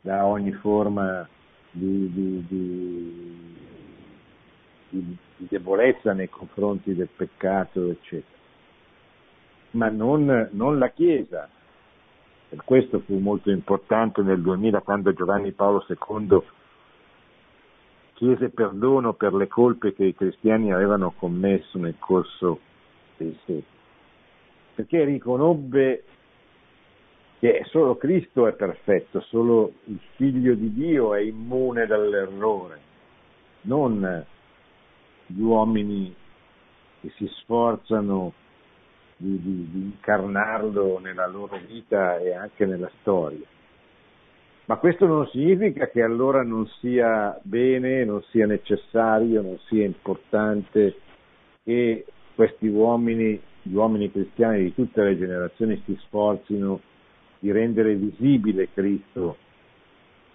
da 0.00 0.26
ogni 0.26 0.50
forma 0.54 1.28
di, 1.70 2.12
di, 2.12 2.44
di, 2.48 3.56
di, 4.88 5.16
debolezza 5.36 6.12
nei 6.12 6.28
confronti 6.28 6.92
del 6.92 7.08
peccato, 7.14 7.90
eccetera. 7.90 8.36
Ma 9.72 9.88
non, 9.90 10.48
non 10.52 10.78
la 10.78 10.88
Chiesa. 10.88 11.48
Per 12.48 12.64
questo 12.64 13.00
fu 13.00 13.18
molto 13.18 13.50
importante 13.50 14.22
nel 14.22 14.40
2000 14.40 14.80
quando 14.80 15.12
Giovanni 15.12 15.52
Paolo 15.52 15.84
II 15.86 16.42
chiese 18.18 18.48
perdono 18.48 19.12
per 19.12 19.32
le 19.32 19.46
colpe 19.46 19.94
che 19.94 20.06
i 20.06 20.14
cristiani 20.14 20.72
avevano 20.72 21.12
commesso 21.16 21.78
nel 21.78 21.94
corso 22.00 22.58
dei 23.16 23.32
secoli, 23.44 23.64
perché 24.74 25.04
riconobbe 25.04 26.02
che 27.38 27.62
solo 27.66 27.96
Cristo 27.96 28.48
è 28.48 28.54
perfetto, 28.54 29.20
solo 29.20 29.74
il 29.84 30.00
figlio 30.16 30.54
di 30.54 30.74
Dio 30.74 31.14
è 31.14 31.20
immune 31.20 31.86
dall'errore, 31.86 32.80
non 33.62 34.26
gli 35.26 35.40
uomini 35.40 36.12
che 37.00 37.12
si 37.14 37.28
sforzano 37.28 38.32
di, 39.16 39.40
di, 39.40 39.70
di 39.70 39.80
incarnarlo 39.80 40.98
nella 40.98 41.28
loro 41.28 41.56
vita 41.64 42.18
e 42.18 42.34
anche 42.34 42.66
nella 42.66 42.90
storia. 43.00 43.46
Ma 44.68 44.76
questo 44.76 45.06
non 45.06 45.26
significa 45.28 45.88
che 45.88 46.02
allora 46.02 46.42
non 46.42 46.66
sia 46.80 47.40
bene, 47.42 48.04
non 48.04 48.22
sia 48.24 48.44
necessario, 48.44 49.40
non 49.40 49.58
sia 49.66 49.86
importante 49.86 50.94
che 51.64 52.04
questi 52.34 52.66
uomini, 52.66 53.40
gli 53.62 53.72
uomini 53.72 54.12
cristiani 54.12 54.64
di 54.64 54.74
tutte 54.74 55.02
le 55.02 55.16
generazioni 55.16 55.82
si 55.86 55.96
sforzino 56.00 56.82
di 57.38 57.50
rendere 57.50 57.94
visibile 57.94 58.68
Cristo, 58.74 59.38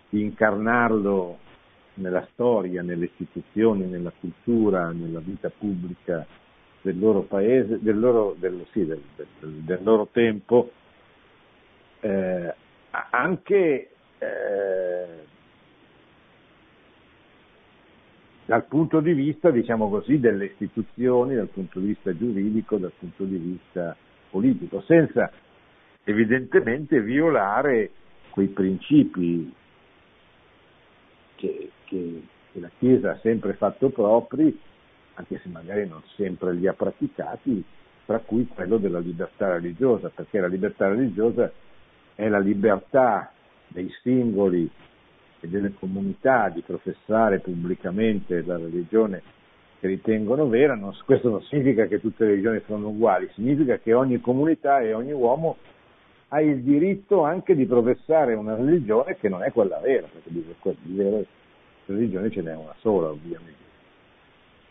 di 0.09 0.23
incarnarlo 0.23 1.37
nella 1.95 2.27
storia, 2.31 2.81
nelle 2.81 3.05
istituzioni, 3.05 3.85
nella 3.85 4.13
cultura, 4.19 4.89
nella 4.89 5.19
vita 5.19 5.51
pubblica 5.55 6.25
del 6.81 6.97
loro 6.97 7.21
paese, 7.21 7.77
del 7.79 7.99
loro, 7.99 8.35
del, 8.39 8.65
sì, 8.71 8.83
del, 8.83 8.99
del, 9.37 9.83
loro 9.83 10.07
tempo, 10.11 10.71
eh, 11.99 12.51
anche 13.11 13.89
eh, 14.23 15.25
dal 18.45 18.65
punto 18.65 18.99
di 18.99 19.13
vista, 19.13 19.51
diciamo 19.51 19.89
così, 19.89 20.19
delle 20.19 20.45
istituzioni, 20.45 21.35
dal 21.35 21.47
punto 21.47 21.79
di 21.79 21.87
vista 21.87 22.15
giuridico, 22.15 22.77
dal 22.77 22.93
punto 22.97 23.23
di 23.23 23.37
vista 23.37 23.95
politico, 24.29 24.81
senza 24.81 25.31
evidentemente 26.03 27.01
violare 27.01 27.91
quei 28.29 28.47
principi 28.47 29.53
che, 31.35 31.71
che, 31.85 32.21
che, 32.51 32.59
la 32.59 32.69
Chiesa 32.77 33.11
ha 33.11 33.19
sempre 33.21 33.53
fatto 33.53 33.89
propri, 33.89 34.59
anche 35.15 35.39
se 35.41 35.49
magari 35.49 35.87
non 35.87 36.01
sempre 36.15 36.53
li 36.53 36.67
ha 36.67 36.73
praticati, 36.73 37.63
tra 38.05 38.19
cui 38.19 38.47
quello 38.47 38.77
della 38.77 38.99
libertà 38.99 39.53
religiosa, 39.53 40.09
perché 40.09 40.39
la 40.39 40.47
libertà 40.47 40.87
religiosa 40.89 41.51
è 42.15 42.27
la 42.27 42.39
libertà 42.39 43.32
dei 43.73 43.91
singoli 44.01 44.69
e 45.39 45.47
delle 45.47 45.73
comunità 45.73 46.49
di 46.49 46.61
professare 46.61 47.39
pubblicamente 47.39 48.41
la 48.43 48.57
religione 48.57 49.21
che 49.79 49.87
ritengono 49.87 50.47
vera, 50.47 50.75
non, 50.75 50.95
questo 51.03 51.29
non 51.29 51.41
significa 51.41 51.87
che 51.87 51.99
tutte 51.99 52.23
le 52.23 52.29
religioni 52.31 52.61
sono 52.65 52.87
uguali, 52.87 53.29
significa 53.33 53.77
che 53.79 53.93
ogni 53.93 54.21
comunità 54.21 54.79
e 54.79 54.93
ogni 54.93 55.11
uomo 55.11 55.57
ha 56.29 56.39
il 56.41 56.61
diritto 56.61 57.23
anche 57.23 57.53
di 57.55 57.65
professare 57.65 58.33
una 58.33 58.55
religione 58.55 59.17
che 59.17 59.27
non 59.27 59.43
è 59.43 59.51
quella 59.51 59.79
vera, 59.79 60.07
perché 60.07 60.29
di, 60.31 60.45
vera 60.95 61.21
religione 61.87 62.31
ce 62.31 62.41
n'è 62.41 62.55
una 62.55 62.73
sola 62.79 63.09
ovviamente. 63.09 63.61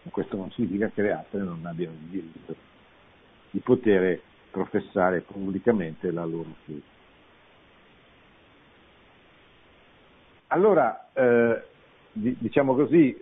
Ma 0.05 0.11
questo 0.11 0.37
non 0.37 0.51
significa 0.53 0.89
che 0.89 1.03
le 1.03 1.13
altre 1.13 1.41
non 1.41 1.61
abbiano 1.67 1.93
il 1.93 2.09
diritto 2.09 2.57
di 3.51 3.61
poter 3.61 4.19
professare 4.51 5.21
pubblicamente 5.21 6.11
la 6.11 6.25
loro 6.25 6.55
fede. 6.65 6.92
Allora, 10.53 11.09
eh, 11.15 11.63
diciamo 12.13 12.75
così, 12.75 13.17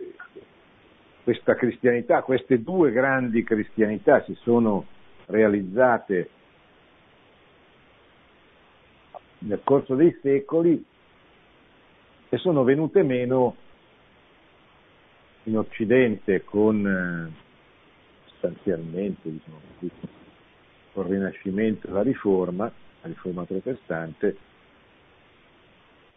questa 1.22 1.54
cristianità, 1.54 2.22
queste 2.22 2.60
due 2.60 2.90
grandi 2.90 3.44
cristianità 3.44 4.20
si 4.24 4.34
sono 4.40 4.84
realizzate 5.26 6.30
nel 9.38 9.60
corso 9.62 9.94
dei 9.94 10.18
secoli 10.20 10.84
e 12.30 12.36
sono 12.38 12.64
venute 12.64 13.04
meno 13.04 13.54
in 15.44 15.56
Occidente 15.56 16.42
con 16.42 16.84
eh, 16.84 17.32
sostanzialmente 18.24 19.30
diciamo 19.30 19.60
con 20.92 21.04
il 21.06 21.12
Rinascimento 21.12 21.86
e 21.86 21.92
la 21.92 22.02
Riforma, 22.02 22.64
la 22.64 23.08
Riforma 23.08 23.44
protestante, 23.44 24.36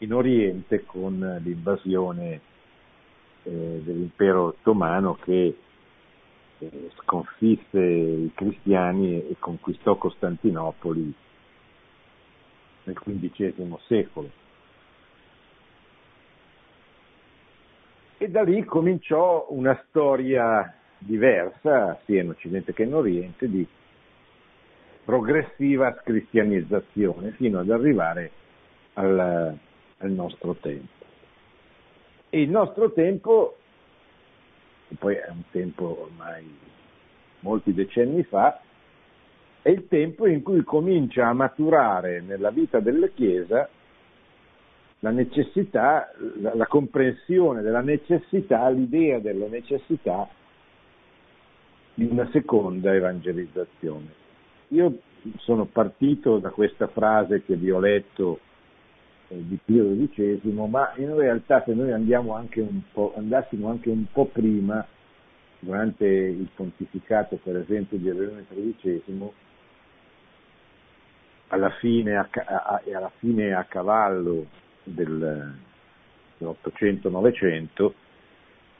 in 0.03 0.13
Oriente 0.13 0.85
con 0.85 1.39
l'invasione 1.43 2.41
eh, 3.43 3.81
dell'impero 3.83 4.47
ottomano 4.47 5.15
che 5.15 5.57
eh, 6.59 6.91
sconfisse 6.97 7.79
i 7.79 8.31
cristiani 8.33 9.27
e, 9.27 9.35
conquistò 9.39 9.95
Costantinopoli 9.95 11.13
nel 12.83 12.95
XV 12.95 13.79
secolo. 13.87 14.29
E 18.17 18.29
da 18.29 18.43
lì 18.43 18.63
cominciò 18.63 19.47
una 19.49 19.81
storia 19.87 20.77
diversa, 20.97 21.99
sia 22.05 22.21
in 22.21 22.29
Occidente 22.29 22.73
che 22.73 22.83
in 22.83 22.93
Oriente, 22.93 23.49
di 23.49 23.65
progressiva 25.03 25.97
scristianizzazione 26.01 27.31
fino 27.31 27.59
ad 27.59 27.69
arrivare 27.69 28.31
al, 28.93 29.57
al 30.05 30.11
nostro 30.11 30.55
tempo. 30.55 31.05
E 32.29 32.41
il 32.41 32.49
nostro 32.49 32.91
tempo, 32.91 33.57
che 34.87 34.95
poi 34.95 35.15
è 35.15 35.29
un 35.29 35.43
tempo 35.51 36.03
ormai 36.03 36.57
molti 37.39 37.73
decenni 37.73 38.23
fa, 38.23 38.59
è 39.61 39.69
il 39.69 39.87
tempo 39.87 40.27
in 40.27 40.41
cui 40.41 40.63
comincia 40.63 41.27
a 41.27 41.33
maturare 41.33 42.21
nella 42.21 42.51
vita 42.51 42.79
della 42.79 43.07
Chiesa 43.07 43.69
la 44.99 45.11
necessità, 45.11 46.11
la, 46.39 46.55
la 46.55 46.67
comprensione 46.67 47.61
della 47.61 47.81
necessità, 47.81 48.67
l'idea 48.69 49.19
della 49.19 49.47
necessità 49.47 50.27
di 51.93 52.05
una 52.05 52.27
seconda 52.31 52.93
evangelizzazione. 52.93 54.21
Io 54.69 54.99
sono 55.37 55.65
partito 55.65 56.39
da 56.39 56.49
questa 56.49 56.87
frase 56.87 57.43
che 57.43 57.55
vi 57.55 57.69
ho 57.69 57.79
letto 57.79 58.39
di 59.37 59.59
Pio 59.63 59.85
XII, 59.95 60.39
ma 60.67 60.93
in 60.97 61.15
realtà 61.15 61.63
se 61.65 61.73
noi 61.73 61.91
andiamo 61.91 62.35
anche 62.35 62.61
un 62.61 62.81
po', 62.91 63.13
andassimo 63.15 63.69
anche 63.69 63.89
un 63.89 64.05
po' 64.11 64.25
prima, 64.25 64.85
durante 65.63 66.05
il 66.05 66.49
pontificato 66.53 67.39
per 67.41 67.57
esempio 67.57 67.97
di 67.97 68.11
Leone 68.11 68.45
XIII, 68.49 69.31
alla 71.47 71.69
fine 71.79 72.15
a, 72.17 72.27
a, 72.31 72.81
alla 72.93 73.11
fine 73.17 73.53
a 73.53 73.63
cavallo 73.63 74.47
del, 74.83 75.55
dell'800-900, 76.37 77.91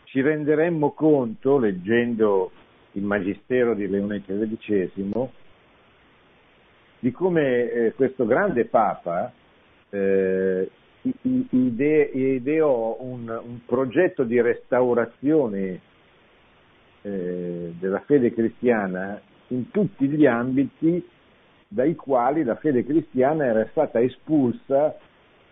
ci 0.05 0.21
renderemmo 0.21 0.91
conto, 0.91 1.57
leggendo 1.57 2.51
il 2.93 3.03
Magistero 3.03 3.73
di 3.73 3.87
Leone 3.87 4.21
XIII, 4.25 5.29
di 6.99 7.11
come 7.11 7.71
eh, 7.71 7.93
questo 7.93 8.25
grande 8.25 8.65
Papa 8.65 9.31
eh, 9.93 10.69
ide- 11.21 12.09
ideò 12.13 12.97
un, 12.99 13.29
un, 13.29 13.59
progetto 13.65 14.23
di 14.23 14.41
restaurazione 14.41 15.79
eh, 17.03 17.73
della 17.77 17.99
fede 17.99 18.33
cristiana 18.33 19.21
in 19.49 19.69
tutti 19.69 20.07
gli 20.07 20.25
ambiti 20.25 21.05
dai 21.67 21.95
quali 21.95 22.43
la 22.43 22.55
fede 22.55 22.83
cristiana 22.83 23.45
era 23.45 23.67
stata 23.71 23.99
espulsa 23.99 24.97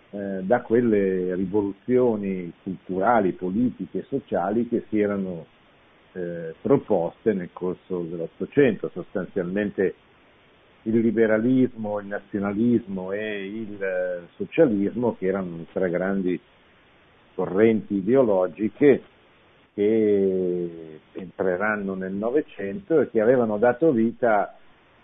eh, 0.10 0.40
da 0.42 0.62
quelle 0.62 1.36
rivoluzioni 1.36 2.52
culturali, 2.64 3.34
politiche 3.34 4.00
e 4.00 4.06
sociali 4.08 4.68
che 4.68 4.86
si 4.90 5.00
erano 5.00 5.46
eh, 6.14 6.56
proposte 6.62 7.34
nel 7.34 7.50
corso 7.54 8.02
dell'Ottocento, 8.02 8.90
sostanzialmente 8.94 9.96
il 10.84 11.00
liberalismo, 11.00 12.00
il 12.00 12.08
nazionalismo 12.08 13.12
e 13.12 13.46
il 13.46 13.82
eh, 13.82 14.28
socialismo, 14.36 15.16
che 15.18 15.28
erano 15.28 15.66
tre 15.72 15.90
grandi 15.90 16.40
correnti 17.36 17.96
ideologiche 17.96 19.04
che 19.74 21.00
entreranno 21.14 21.94
nel 21.94 22.14
Novecento 22.14 23.00
e 23.00 23.10
che 23.10 23.22
avevano 23.22 23.58
dato 23.58 23.92
vita 23.92 24.56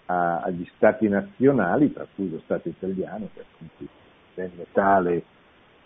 a, 0.06 0.42
agli 0.42 0.68
stati 0.76 1.08
nazionali, 1.08 1.94
tra 1.94 2.06
cui 2.13 2.30
lo 2.30 2.40
Stato 2.44 2.68
italiano, 2.68 3.30
che 3.34 3.42
appunto 3.42 3.94
venne 4.36 4.66
tale 4.72 5.24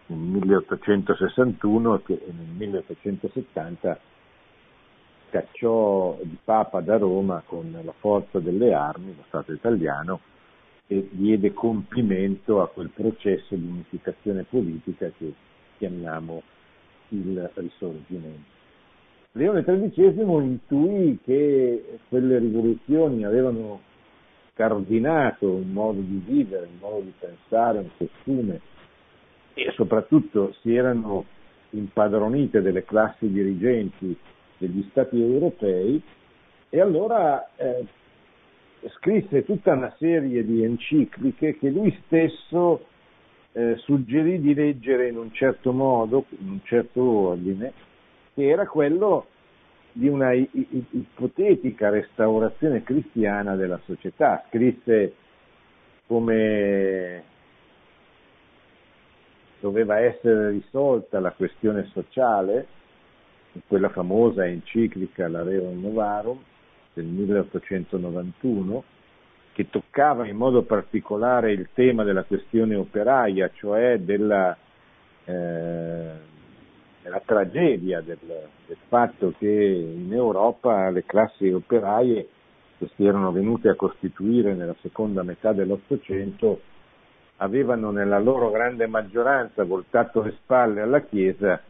nel 0.08 0.18
1861 0.18 1.96
e 1.96 2.02
che 2.04 2.22
nel 2.26 2.48
1870 2.58 4.00
cacciò 5.32 6.20
il 6.22 6.38
Papa 6.44 6.82
da 6.82 6.98
Roma 6.98 7.42
con 7.46 7.76
la 7.84 7.94
forza 7.98 8.40
delle 8.40 8.74
armi, 8.74 9.16
lo 9.16 9.24
Stato 9.28 9.54
italiano, 9.54 10.20
e 10.88 11.08
diede 11.10 11.54
compimento 11.54 12.62
a 12.62 12.68
quel 12.68 12.90
processo 12.90 13.56
di 13.56 13.66
unificazione 13.66 14.44
politica 14.44 15.10
che 15.18 15.34
chiamiamo 15.78 16.44
il 17.10 17.50
risorgimento. 17.54 18.60
Leone 19.32 19.64
XIII 19.64 20.22
intuì 20.44 21.18
che 21.24 22.00
quelle 22.10 22.38
rivoluzioni 22.38 23.24
avevano 23.24 23.80
cardinato 24.54 25.50
un 25.50 25.72
modo 25.72 26.02
di 26.02 26.22
vivere, 26.26 26.66
un 26.66 26.78
modo 26.80 27.00
di 27.00 27.14
pensare, 27.18 27.80
un 27.80 27.90
costume 27.98 28.60
e 29.54 29.72
soprattutto 29.76 30.54
si 30.62 30.76
erano 30.76 31.24
impadronite 31.70 32.62
delle 32.62 32.84
classi 32.84 33.32
dirigenti 33.32 34.18
degli 34.62 34.86
Stati 34.92 35.20
europei 35.20 36.02
e 36.70 36.80
allora 36.80 37.50
eh, 37.56 37.86
scrisse 38.98 39.44
tutta 39.44 39.74
una 39.74 39.94
serie 39.98 40.46
di 40.46 40.64
encicliche 40.64 41.58
che 41.58 41.70
lui 41.70 41.96
stesso 42.06 42.86
eh, 43.54 43.76
suggerì 43.78 44.40
di 44.40 44.54
leggere 44.54 45.10
in 45.10 45.18
un 45.18 45.32
certo 45.34 45.74
modo, 45.74 46.26
in 46.40 46.50
un 46.50 46.60
certo 46.64 47.02
ordine, 47.02 47.74
che 48.34 48.48
era 48.48 48.68
quello 48.68 49.26
di 49.94 50.08
una 50.08 50.32
ipotetica 50.34 51.90
restaurazione 51.90 52.84
cristiana 52.84 53.56
della 53.56 53.80
società. 53.86 54.46
Scrisse 54.48 55.14
come 56.08 57.24
doveva 59.60 60.00
essere 60.00 60.52
risolta 60.52 61.20
la 61.20 61.32
questione 61.32 61.90
sociale, 61.92 62.80
quella 63.68 63.90
famosa 63.90 64.46
enciclica 64.46 65.28
La 65.28 65.44
Rerum 65.44 65.82
Novarum 65.82 66.40
del 66.94 67.06
1891, 67.06 68.84
che 69.54 69.70
toccava 69.70 70.28
in 70.28 70.38
modo 70.38 70.64
particolare 70.64 71.52
il 71.52 71.70
tema 71.74 72.04
della 72.04 72.24
questione 72.24 72.76
operaia, 72.76 73.50
cioè 73.54 74.00
della, 74.00 74.56
eh, 75.26 76.12
della 77.02 77.22
tragedia 77.26 78.02
del, 78.02 78.18
del, 78.66 78.78
fatto 78.88 79.34
che 79.38 79.48
in 79.48 80.14
Europa 80.14 80.90
le 80.90 81.06
classi 81.06 81.50
operaie 81.50 82.28
che 82.78 82.90
si 82.96 83.06
erano 83.06 83.32
venute 83.32 83.70
a 83.70 83.76
costituire 83.76 84.54
nella 84.54 84.76
seconda 84.82 85.24
metà 85.24 85.54
dell'Ottocento 85.54 86.62
avevano 87.38 87.92
nella 87.92 88.20
loro 88.20 88.50
grande 88.52 88.88
maggioranza 88.88 89.64
voltato 89.64 90.22
le 90.22 90.36
spalle 90.42 90.82
alla 90.82 91.02
Chiesa 91.02 91.62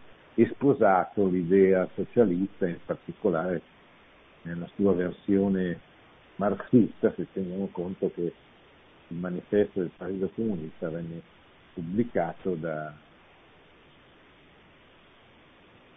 sposato 0.45 1.27
l'idea 1.27 1.87
socialista, 1.95 2.67
in 2.67 2.77
particolare 2.85 3.61
nella 4.43 4.67
sua 4.75 4.93
versione 4.93 5.79
marxista, 6.35 7.13
se 7.15 7.27
teniamo 7.31 7.69
conto 7.71 8.11
che 8.13 8.33
il 9.07 9.17
manifesto 9.17 9.79
del 9.79 9.91
Partito 9.95 10.29
Comunista 10.33 10.89
venne 10.89 11.21
pubblicato 11.73 12.55
da 12.55 12.93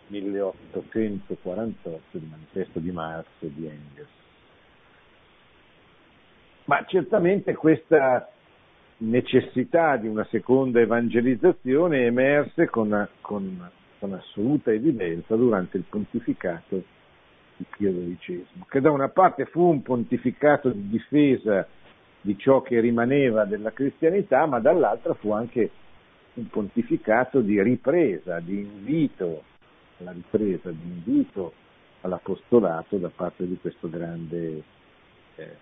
1848, 0.09 2.19
il 2.19 2.29
manifesto 2.29 2.79
di 2.79 2.91
Marx 2.91 3.27
e 3.41 3.53
di 3.53 3.67
Engels. 3.67 4.09
Ma 6.65 6.85
certamente 6.87 7.55
questa 7.55 8.29
necessità 8.99 9.97
di 9.97 10.09
una 10.09 10.27
seconda 10.31 10.81
evangelizzazione 10.81 12.07
emerse 12.07 12.69
con, 12.69 13.09
con 13.21 13.71
con 14.05 14.13
assoluta 14.13 14.71
evidenza 14.71 15.35
durante 15.35 15.79
il 15.79 15.85
pontificato 15.89 16.83
di 17.57 17.65
Pio 17.71 17.91
XII, 17.91 18.47
che 18.69 18.81
da 18.83 18.91
una 18.91 19.09
parte 19.09 19.47
fu 19.47 19.63
un 19.63 19.81
pontificato 19.81 20.69
di 20.69 20.89
difesa 20.89 21.67
di 22.21 22.37
ciò 22.37 22.61
che 22.61 22.81
rimaneva 22.81 23.47
della 23.47 23.73
cristianità, 23.73 24.45
ma 24.45 24.61
dall'altra 24.61 25.15
fu 25.15 25.33
anche 25.33 25.71
un 26.35 26.49
pontificato 26.49 27.41
di 27.41 27.63
ripresa, 27.63 28.41
di 28.41 28.59
invito 28.61 29.43
alla 30.01 30.13
ripresa, 30.13 30.71
di 30.71 30.83
invito 30.83 31.55
all'apostolato 32.03 32.99
da 32.99 33.09
parte 33.09 33.47
di 33.47 33.57
questo 33.59 33.89
grande 33.89 34.63
eh, 35.37 35.57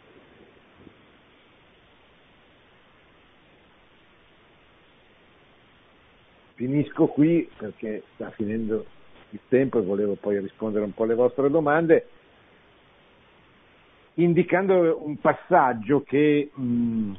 Finisco 6.62 7.08
qui 7.08 7.50
perché 7.56 8.04
sta 8.14 8.30
finendo 8.30 8.86
il 9.30 9.40
tempo 9.48 9.80
e 9.80 9.82
volevo 9.82 10.14
poi 10.14 10.38
rispondere 10.38 10.84
un 10.84 10.94
po' 10.94 11.02
alle 11.02 11.16
vostre 11.16 11.50
domande, 11.50 12.06
indicando 14.14 15.04
un 15.04 15.18
passaggio 15.18 16.04
che 16.04 16.52
mh, 16.54 16.62
mm, 16.62 17.14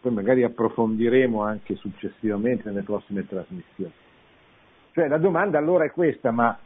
poi 0.00 0.12
magari 0.12 0.44
approfondiremo 0.44 1.42
anche 1.42 1.76
successivamente 1.76 2.70
nelle 2.70 2.84
prossime 2.84 3.26
trasmissioni. 3.26 3.92
Cioè 4.92 5.08
la 5.08 5.18
domanda 5.18 5.58
allora 5.58 5.84
è 5.84 5.90
questa, 5.90 6.30
ma 6.30 6.58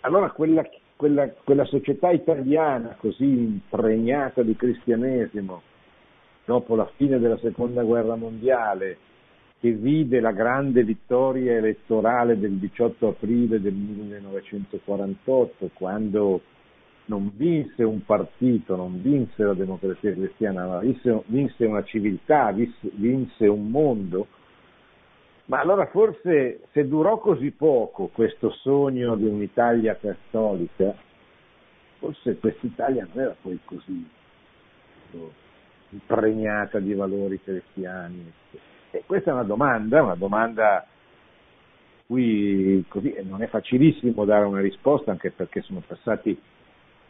allora 0.00 0.32
quella, 0.32 0.68
quella, 0.96 1.30
quella 1.30 1.64
società 1.64 2.10
italiana 2.10 2.94
così 3.00 3.24
impregnata 3.24 4.42
di 4.42 4.54
cristianesimo, 4.54 5.62
dopo 6.48 6.74
la 6.74 6.90
fine 6.96 7.18
della 7.18 7.36
seconda 7.36 7.82
guerra 7.82 8.16
mondiale, 8.16 8.96
che 9.60 9.70
vide 9.72 10.18
la 10.18 10.32
grande 10.32 10.82
vittoria 10.82 11.52
elettorale 11.52 12.38
del 12.38 12.52
18 12.52 13.08
aprile 13.08 13.60
del 13.60 13.74
1948, 13.74 15.68
quando 15.74 16.40
non 17.06 17.30
vinse 17.34 17.82
un 17.82 18.02
partito, 18.02 18.76
non 18.76 19.02
vinse 19.02 19.42
la 19.42 19.52
democrazia 19.52 20.14
cristiana, 20.14 20.66
ma 20.66 20.78
vinse, 20.78 21.22
vinse 21.26 21.66
una 21.66 21.82
civiltà, 21.84 22.50
vinse, 22.52 22.92
vinse 22.94 23.46
un 23.46 23.68
mondo. 23.68 24.26
Ma 25.46 25.60
allora 25.60 25.84
forse 25.88 26.60
se 26.72 26.88
durò 26.88 27.18
così 27.18 27.50
poco 27.50 28.06
questo 28.06 28.52
sogno 28.62 29.16
di 29.16 29.26
un'Italia 29.26 29.98
cattolica, 30.00 30.94
forse 31.98 32.38
quest'Italia 32.38 33.06
non 33.12 33.22
era 33.22 33.36
poi 33.38 33.58
così 33.66 34.16
impregnata 35.90 36.78
di 36.78 36.94
valori 36.94 37.40
cristiani. 37.42 38.32
E 38.90 39.02
questa 39.06 39.30
è 39.30 39.34
una 39.34 39.44
domanda, 39.44 40.02
una 40.02 40.14
domanda 40.14 40.86
cui 42.06 42.82
così, 42.88 43.14
non 43.22 43.42
è 43.42 43.48
facilissimo 43.48 44.24
dare 44.24 44.46
una 44.46 44.60
risposta, 44.60 45.10
anche 45.10 45.30
perché 45.30 45.60
sono 45.62 45.82
passati 45.86 46.38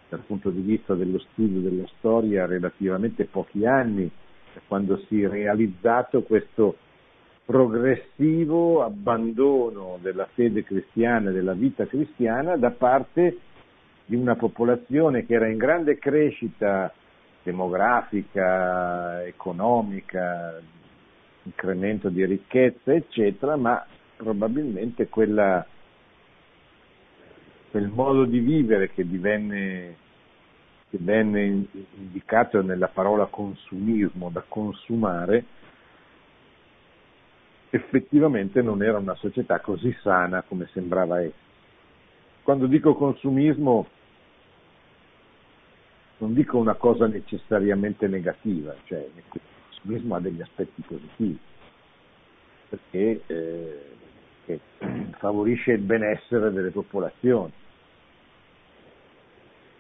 dal 0.08 0.20
punto 0.20 0.50
di 0.50 0.60
vista 0.60 0.94
dello 0.94 1.18
studio 1.18 1.60
della 1.60 1.86
storia 1.98 2.46
relativamente 2.46 3.26
pochi 3.26 3.64
anni 3.66 4.10
da 4.54 4.60
quando 4.66 4.98
si 5.06 5.22
è 5.22 5.28
realizzato 5.28 6.22
questo 6.22 6.76
progressivo 7.44 8.82
abbandono 8.82 9.98
della 10.00 10.26
fede 10.34 10.64
cristiana 10.64 11.30
della 11.30 11.52
vita 11.52 11.86
cristiana 11.86 12.56
da 12.56 12.70
parte 12.70 13.38
di 14.04 14.16
una 14.16 14.34
popolazione 14.34 15.24
che 15.26 15.34
era 15.34 15.48
in 15.48 15.58
grande 15.58 15.98
crescita 15.98 16.92
demografica, 17.42 19.24
economica, 19.24 20.60
incremento 21.42 22.08
di 22.08 22.24
ricchezza, 22.24 22.92
eccetera, 22.92 23.56
ma 23.56 23.84
probabilmente 24.16 25.08
quella, 25.08 25.64
quel 27.70 27.88
modo 27.88 28.24
di 28.24 28.40
vivere 28.40 28.90
che 28.90 29.06
divenne, 29.06 29.96
che 30.90 30.98
venne 31.00 31.66
indicato 31.96 32.62
nella 32.62 32.88
parola 32.88 33.26
consumismo, 33.26 34.30
da 34.30 34.44
consumare, 34.46 35.44
effettivamente 37.70 38.62
non 38.62 38.82
era 38.82 38.98
una 38.98 39.14
società 39.14 39.60
così 39.60 39.94
sana 40.02 40.42
come 40.42 40.68
sembrava 40.72 41.20
essere. 41.20 41.46
Quando 42.42 42.66
dico 42.66 42.94
consumismo 42.94 43.86
non 46.18 46.34
dico 46.34 46.58
una 46.58 46.74
cosa 46.74 47.06
necessariamente 47.06 48.06
negativa, 48.08 48.74
cioè 48.84 48.98
il 49.14 49.22
consumismo 49.68 50.16
ha 50.16 50.20
degli 50.20 50.40
aspetti 50.40 50.82
positivi, 50.82 51.38
perché 52.68 53.22
eh, 53.26 54.60
favorisce 55.18 55.72
il 55.72 55.82
benessere 55.82 56.50
delle 56.50 56.70
popolazioni. 56.70 57.52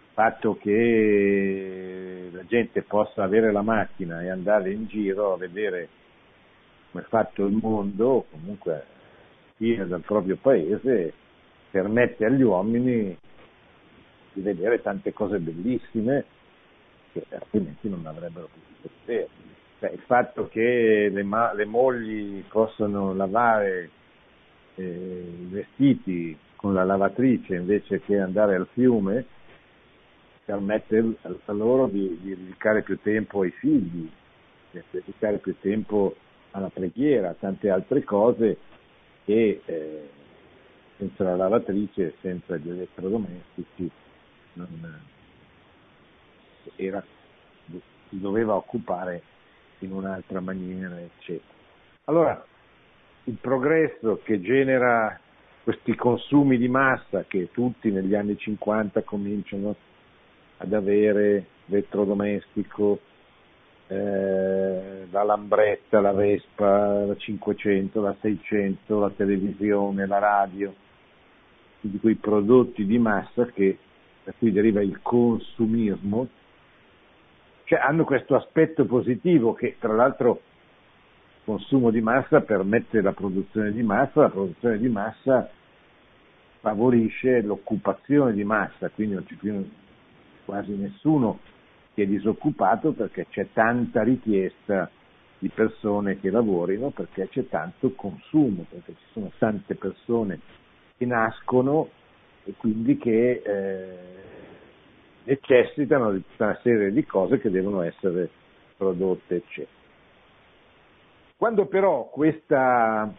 Il 0.06 0.24
fatto 0.24 0.56
che 0.56 2.28
la 2.32 2.44
gente 2.46 2.82
possa 2.82 3.22
avere 3.22 3.52
la 3.52 3.62
macchina 3.62 4.22
e 4.22 4.30
andare 4.30 4.72
in 4.72 4.86
giro 4.86 5.34
a 5.34 5.36
vedere 5.36 5.88
come 6.90 7.04
è 7.04 7.06
fatto 7.08 7.44
il 7.44 7.58
mondo, 7.60 8.26
comunque 8.30 8.84
dal 9.58 10.02
proprio 10.02 10.36
paese, 10.36 11.12
permette 11.70 12.24
agli 12.24 12.42
uomini 12.42 13.16
di 14.38 14.44
vedere 14.44 14.80
tante 14.80 15.12
cose 15.12 15.38
bellissime 15.38 16.24
che 17.12 17.24
altrimenti 17.30 17.88
non 17.88 18.06
avrebbero 18.06 18.48
potuto 18.52 18.94
vedere. 19.04 19.28
Cioè, 19.80 19.90
il 19.90 20.02
fatto 20.06 20.48
che 20.48 21.08
le, 21.12 21.22
ma- 21.22 21.52
le 21.52 21.64
mogli 21.64 22.42
possano 22.48 23.14
lavare 23.14 23.90
eh, 24.74 24.82
i 24.82 25.46
vestiti 25.50 26.36
con 26.56 26.74
la 26.74 26.84
lavatrice 26.84 27.54
invece 27.54 28.00
che 28.00 28.18
andare 28.18 28.56
al 28.56 28.66
fiume 28.72 29.24
permette 30.44 31.14
a 31.22 31.52
loro 31.52 31.86
di, 31.86 32.18
di 32.20 32.34
dedicare 32.34 32.82
più 32.82 32.98
tempo 33.00 33.42
ai 33.42 33.50
figli, 33.50 34.08
di 34.70 34.82
dedicare 34.90 35.38
più 35.38 35.54
tempo 35.60 36.16
alla 36.52 36.70
preghiera, 36.70 37.30
a 37.30 37.36
tante 37.38 37.70
altre 37.70 38.02
cose 38.02 38.56
che 39.24 39.60
eh, 39.64 40.08
senza 40.96 41.22
la 41.22 41.36
lavatrice, 41.36 42.14
senza 42.20 42.56
gli 42.56 42.70
elettrodomestici 42.70 43.90
non, 44.58 45.00
era, 46.76 47.04
si 47.66 48.18
doveva 48.18 48.54
occupare 48.54 49.22
in 49.80 49.92
un'altra 49.92 50.40
maniera, 50.40 50.98
eccetera. 51.00 51.56
Allora, 52.04 52.44
il 53.24 53.36
progresso 53.40 54.20
che 54.24 54.40
genera 54.40 55.18
questi 55.62 55.94
consumi 55.94 56.56
di 56.56 56.68
massa 56.68 57.24
che 57.24 57.50
tutti 57.52 57.90
negli 57.90 58.14
anni 58.14 58.36
50 58.38 59.02
cominciano 59.02 59.76
ad 60.58 60.72
avere 60.72 61.46
elettrodomestico, 61.66 63.00
eh, 63.88 65.06
la 65.10 65.22
Lambretta, 65.22 66.00
la 66.00 66.12
Vespa, 66.12 67.04
la 67.04 67.16
500, 67.16 68.00
la 68.00 68.16
600, 68.20 68.98
la 68.98 69.10
televisione, 69.10 70.06
la 70.06 70.18
radio, 70.18 70.74
di 71.80 71.98
quei 71.98 72.16
prodotti 72.16 72.84
di 72.86 72.98
massa 72.98 73.46
che 73.46 73.78
da 74.28 74.34
cui 74.36 74.52
deriva 74.52 74.82
il 74.82 75.00
consumismo, 75.00 76.28
cioè 77.64 77.78
hanno 77.78 78.04
questo 78.04 78.34
aspetto 78.36 78.84
positivo 78.84 79.54
che 79.54 79.76
tra 79.78 79.94
l'altro 79.94 80.42
il 81.38 81.44
consumo 81.46 81.90
di 81.90 82.02
massa 82.02 82.42
permette 82.42 83.00
la 83.00 83.12
produzione 83.12 83.72
di 83.72 83.82
massa, 83.82 84.20
la 84.20 84.28
produzione 84.28 84.76
di 84.76 84.88
massa 84.90 85.48
favorisce 86.60 87.40
l'occupazione 87.40 88.34
di 88.34 88.44
massa, 88.44 88.90
quindi 88.90 89.14
non 89.14 89.24
c'è 89.24 89.34
più 89.36 89.66
quasi 90.44 90.72
nessuno 90.72 91.38
che 91.94 92.02
è 92.02 92.06
disoccupato 92.06 92.92
perché 92.92 93.28
c'è 93.30 93.48
tanta 93.54 94.02
richiesta 94.02 94.90
di 95.38 95.48
persone 95.48 96.20
che 96.20 96.28
lavorino, 96.28 96.90
perché 96.90 97.28
c'è 97.28 97.48
tanto 97.48 97.92
consumo, 97.94 98.66
perché 98.68 98.92
ci 98.92 99.06
sono 99.12 99.32
tante 99.38 99.74
persone 99.74 100.38
che 100.98 101.06
nascono 101.06 101.88
e 102.48 102.54
quindi 102.56 102.96
che 102.96 103.42
eh, 103.44 103.98
necessitano 105.24 106.12
di 106.12 106.24
tutta 106.26 106.46
una 106.46 106.60
serie 106.62 106.90
di 106.90 107.04
cose 107.04 107.38
che 107.38 107.50
devono 107.50 107.82
essere 107.82 108.30
prodotte, 108.74 109.36
eccetera. 109.36 109.76
Quando 111.36 111.66
però 111.66 112.08
questa, 112.08 113.12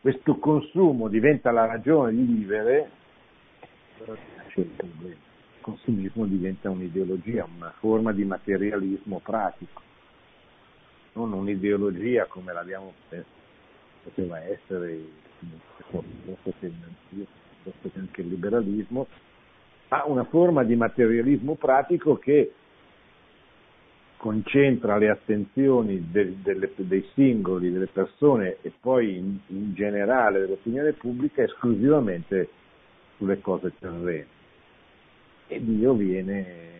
questo 0.00 0.38
consumo 0.38 1.06
diventa 1.06 1.52
la 1.52 1.66
ragione 1.66 2.10
di 2.12 2.22
vivere, 2.24 2.90
il 4.06 5.16
consumismo 5.60 6.26
diventa 6.26 6.70
un'ideologia, 6.70 7.46
una 7.56 7.72
forma 7.78 8.12
di 8.12 8.24
materialismo 8.24 9.20
pratico, 9.20 9.82
non 11.12 11.32
un'ideologia 11.32 12.26
come 12.26 12.52
l'abbiamo 12.52 12.92
poteva 14.02 14.40
essere 14.40 15.22
piuttosto 17.64 17.90
che 17.90 17.98
anche 17.98 18.20
il 18.20 18.28
liberalismo, 18.28 19.06
ha 19.88 20.04
una 20.06 20.24
forma 20.24 20.62
di 20.64 20.76
materialismo 20.76 21.54
pratico 21.54 22.16
che 22.16 22.52
concentra 24.16 24.96
le 24.96 25.10
attenzioni 25.10 26.08
del, 26.10 26.34
delle, 26.36 26.70
dei 26.76 27.06
singoli, 27.12 27.70
delle 27.70 27.86
persone 27.86 28.56
e 28.62 28.72
poi 28.80 29.16
in, 29.16 29.38
in 29.48 29.74
generale 29.74 30.40
dell'opinione 30.40 30.92
pubblica 30.92 31.42
esclusivamente 31.42 32.48
sulle 33.18 33.40
cose 33.40 33.72
terrene. 33.78 34.26
E 35.46 35.62
Dio 35.62 35.92
viene 35.92 36.72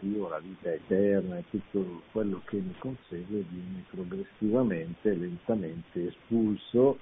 Dio, 0.00 0.28
la 0.28 0.40
vita 0.40 0.72
eterna 0.72 1.38
e 1.38 1.44
tutto 1.50 2.02
quello 2.12 2.42
che 2.44 2.56
ne 2.56 2.74
consegue 2.78 3.44
viene 3.48 3.84
progressivamente, 3.90 5.14
lentamente 5.14 6.08
espulso 6.08 6.98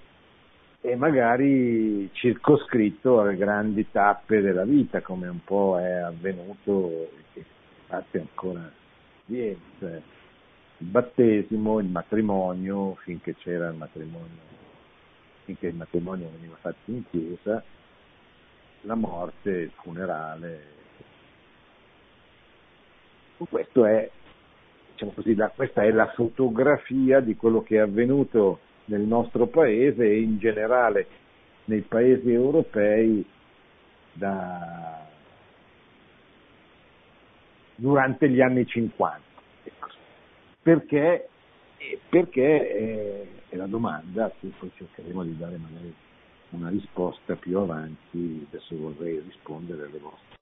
e 0.86 0.94
magari 0.94 2.08
circoscritto 2.12 3.18
alle 3.18 3.34
grandi 3.34 3.90
tappe 3.90 4.40
della 4.40 4.64
vita, 4.64 5.00
come 5.00 5.26
un 5.26 5.42
po' 5.42 5.80
è 5.80 5.94
avvenuto 5.94 6.88
e 6.90 7.24
che 7.32 7.44
infatti 7.80 8.18
ancora 8.18 8.70
viene, 9.24 9.58
cioè 9.80 10.00
il 10.78 10.86
battesimo, 10.86 11.80
il 11.80 11.88
matrimonio, 11.88 12.94
finché 13.02 13.34
c'era 13.34 13.66
il 13.68 13.74
matrimonio, 13.74 14.38
finché 15.42 15.66
il 15.66 15.74
matrimonio 15.74 16.30
veniva 16.30 16.54
fatto 16.60 16.88
in 16.92 17.02
chiesa, 17.10 17.64
la 18.82 18.94
morte, 18.94 19.50
il 19.50 19.72
funerale. 19.82 20.74
È, 23.38 24.10
diciamo 24.92 25.10
così, 25.10 25.34
la, 25.34 25.48
questa 25.48 25.82
è 25.82 25.90
la 25.90 26.12
fotografia 26.14 27.18
di 27.18 27.34
quello 27.34 27.62
che 27.62 27.74
è 27.74 27.80
avvenuto 27.80 28.60
nel 28.86 29.02
nostro 29.02 29.46
paese 29.46 30.04
e 30.04 30.20
in 30.20 30.38
generale 30.38 31.06
nei 31.64 31.82
paesi 31.82 32.32
europei 32.32 33.24
da, 34.12 35.06
durante 37.74 38.28
gli 38.28 38.40
anni 38.40 38.66
50. 38.66 39.20
Ecco. 39.64 39.88
Perché, 40.62 41.28
perché 42.08 42.68
è, 42.68 43.26
è, 43.48 43.56
la 43.56 43.66
domanda 43.66 44.26
a 44.26 44.32
cui 44.38 44.52
poi 44.58 44.70
cercheremo 44.74 45.24
di 45.24 45.36
dare 45.36 45.56
magari 45.56 45.94
una 46.50 46.68
risposta 46.70 47.34
più 47.34 47.58
avanti, 47.58 48.46
adesso 48.48 48.76
vorrei 48.76 49.20
rispondere 49.20 49.86
alle 49.86 49.98
vostre. 49.98 50.35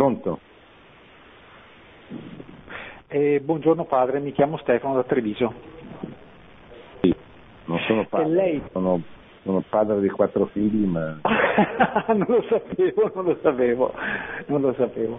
Pronto? 0.00 0.40
Eh, 3.08 3.38
buongiorno 3.44 3.84
padre, 3.84 4.18
mi 4.18 4.32
chiamo 4.32 4.56
Stefano 4.56 4.94
da 4.94 5.02
Treviso. 5.02 5.52
Sì, 7.02 7.14
non 7.66 7.78
sono 7.80 8.06
padre, 8.06 8.28
lei... 8.28 8.62
sono, 8.72 9.02
sono, 9.42 9.62
padre 9.68 10.00
di 10.00 10.08
quattro 10.08 10.46
figli, 10.46 10.86
ma... 10.86 11.20
non 12.16 12.24
lo 12.28 12.42
sapevo, 12.48 13.12
non 13.14 13.24
lo 13.26 13.38
sapevo, 13.42 13.92
non 14.46 14.62
lo 14.62 14.72
sapevo. 14.72 15.18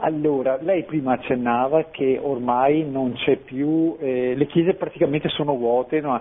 Allora, 0.00 0.58
lei 0.60 0.84
prima 0.84 1.14
accennava 1.14 1.84
che 1.84 2.20
ormai 2.22 2.86
non 2.86 3.14
c'è 3.14 3.36
più, 3.36 3.96
eh, 4.00 4.34
le 4.36 4.46
chiese 4.48 4.74
praticamente 4.74 5.30
sono 5.30 5.56
vuote, 5.56 6.02
no? 6.02 6.20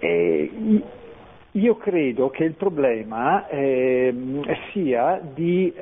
eh, 0.00 0.50
io 1.52 1.76
credo 1.76 2.28
che 2.28 2.44
il 2.44 2.54
problema 2.56 3.48
eh, 3.48 4.14
sia 4.70 5.18
di 5.22 5.72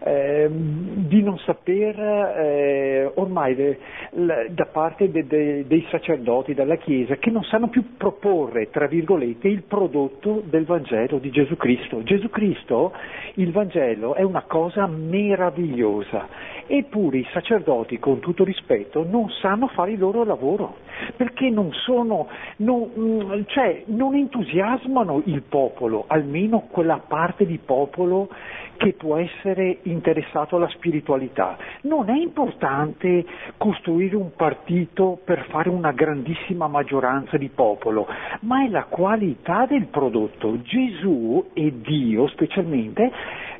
eh, 0.00 0.26
eh, 0.26 0.48
di 0.50 1.22
non 1.22 1.38
saper 1.38 1.98
eh, 1.98 3.10
ormai 3.14 3.54
de, 3.54 3.78
le, 4.10 4.48
da 4.50 4.66
parte 4.66 5.10
de, 5.10 5.26
de, 5.26 5.66
dei 5.66 5.86
sacerdoti 5.90 6.54
della 6.54 6.76
Chiesa 6.76 7.16
che 7.16 7.30
non 7.30 7.42
sanno 7.44 7.68
più 7.68 7.96
proporre, 7.96 8.70
tra 8.70 8.86
virgolette, 8.86 9.48
il 9.48 9.62
prodotto 9.62 10.42
del 10.44 10.64
Vangelo 10.64 11.18
di 11.18 11.30
Gesù 11.30 11.56
Cristo. 11.56 12.02
Gesù 12.02 12.28
Cristo, 12.30 12.92
il 13.34 13.52
Vangelo 13.52 14.14
è 14.14 14.22
una 14.22 14.42
cosa 14.42 14.86
meravigliosa, 14.86 16.26
eppure 16.66 17.18
i 17.18 17.28
sacerdoti, 17.32 17.98
con 17.98 18.20
tutto 18.20 18.44
rispetto, 18.44 19.04
non 19.08 19.28
sanno 19.40 19.68
fare 19.68 19.92
il 19.92 19.98
loro 19.98 20.24
lavoro, 20.24 20.76
perché 21.16 21.50
non 21.50 21.72
sono, 21.72 22.28
non, 22.56 22.90
mm, 22.98 23.42
cioè, 23.46 23.82
non 23.86 24.14
entusiasmano 24.14 25.22
il 25.26 25.42
popolo, 25.42 26.04
almeno 26.06 26.66
quella 26.70 27.00
parte 27.06 27.46
di 27.46 27.58
popolo 27.58 28.28
che 28.76 28.92
può 28.94 29.16
essere 29.16 29.78
interessato 29.82 30.56
alla 30.56 30.68
spiritualità. 30.68 31.56
Non 31.82 32.08
è 32.08 32.16
importante 32.16 33.24
costruire 33.56 34.16
un 34.16 34.34
partito 34.34 35.18
per 35.24 35.46
fare 35.48 35.68
una 35.68 35.92
grandissima 35.92 36.68
maggioranza 36.68 37.36
di 37.36 37.48
popolo, 37.48 38.06
ma 38.40 38.64
è 38.64 38.68
la 38.68 38.84
qualità 38.84 39.66
del 39.66 39.86
prodotto. 39.86 40.60
Gesù 40.62 41.50
e 41.52 41.80
Dio 41.80 42.28
specialmente 42.28 43.10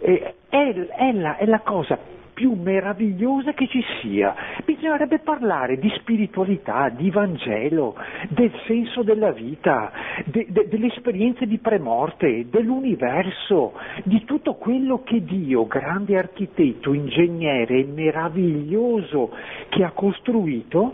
eh, 0.01 0.35
è, 0.49 0.73
è, 0.75 1.13
la, 1.13 1.37
è 1.37 1.47
la 1.47 1.61
cosa 1.61 1.99
più 2.37 2.53
meravigliosa 2.53 3.55
che 3.55 3.67
ci 3.67 3.83
sia. 4.03 4.35
Bisognerebbe 4.63 5.21
parlare 5.21 5.79
di 5.79 5.91
spiritualità, 5.97 6.91
di 6.91 7.11
Vangelo, 7.11 7.97
del 8.29 8.53
senso 8.67 9.03
della 9.03 9.33
vita, 9.33 9.91
de, 10.27 10.45
de, 10.51 10.69
delle 10.69 10.89
esperienze 10.89 11.47
di 11.47 11.57
premorte, 11.57 12.47
dell'universo, 12.51 13.73
di 14.05 14.23
tutto 14.27 14.57
quello 14.57 15.03
che 15.03 15.25
Dio, 15.25 15.67
grande 15.67 16.19
architetto, 16.19 16.93
ingegnere 16.93 17.85
meraviglioso, 17.85 19.31
che 19.71 19.83
ha 19.83 19.93
costruito, 19.93 20.93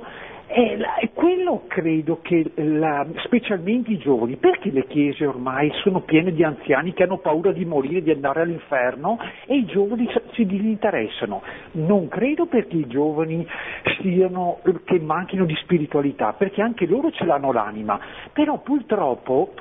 è, 0.52 0.76
è 0.76 1.10
quello 1.12 1.64
credo 1.66 2.20
che, 2.20 2.52
la, 2.56 3.06
specialmente 3.24 3.90
i 3.90 3.98
giovani, 3.98 4.36
perché 4.36 4.70
le 4.70 4.86
chiese 4.86 5.26
ormai 5.26 5.70
sono 5.82 6.00
piene 6.00 6.32
di 6.32 6.44
anziani 6.44 6.92
che 6.92 7.04
hanno 7.04 7.18
paura 7.18 7.52
di 7.52 7.64
morire, 7.64 8.02
di 8.02 8.10
andare 8.10 8.42
all'inferno 8.42 9.18
e 9.46 9.56
i 9.56 9.64
giovani 9.64 10.08
si 10.32 10.44
disinteressano? 10.44 11.42
Non 11.72 12.08
credo 12.08 12.46
perché 12.46 12.76
i 12.76 12.86
giovani 12.86 13.46
siano, 14.00 14.60
che 14.84 15.00
manchino 15.00 15.46
di 15.46 15.54
spiritualità, 15.62 16.34
perché 16.34 16.60
anche 16.60 16.86
loro 16.86 17.10
ce 17.10 17.24
l'hanno 17.24 17.52
l'anima, 17.52 17.98
però 18.32 18.58
purtroppo 18.58 19.54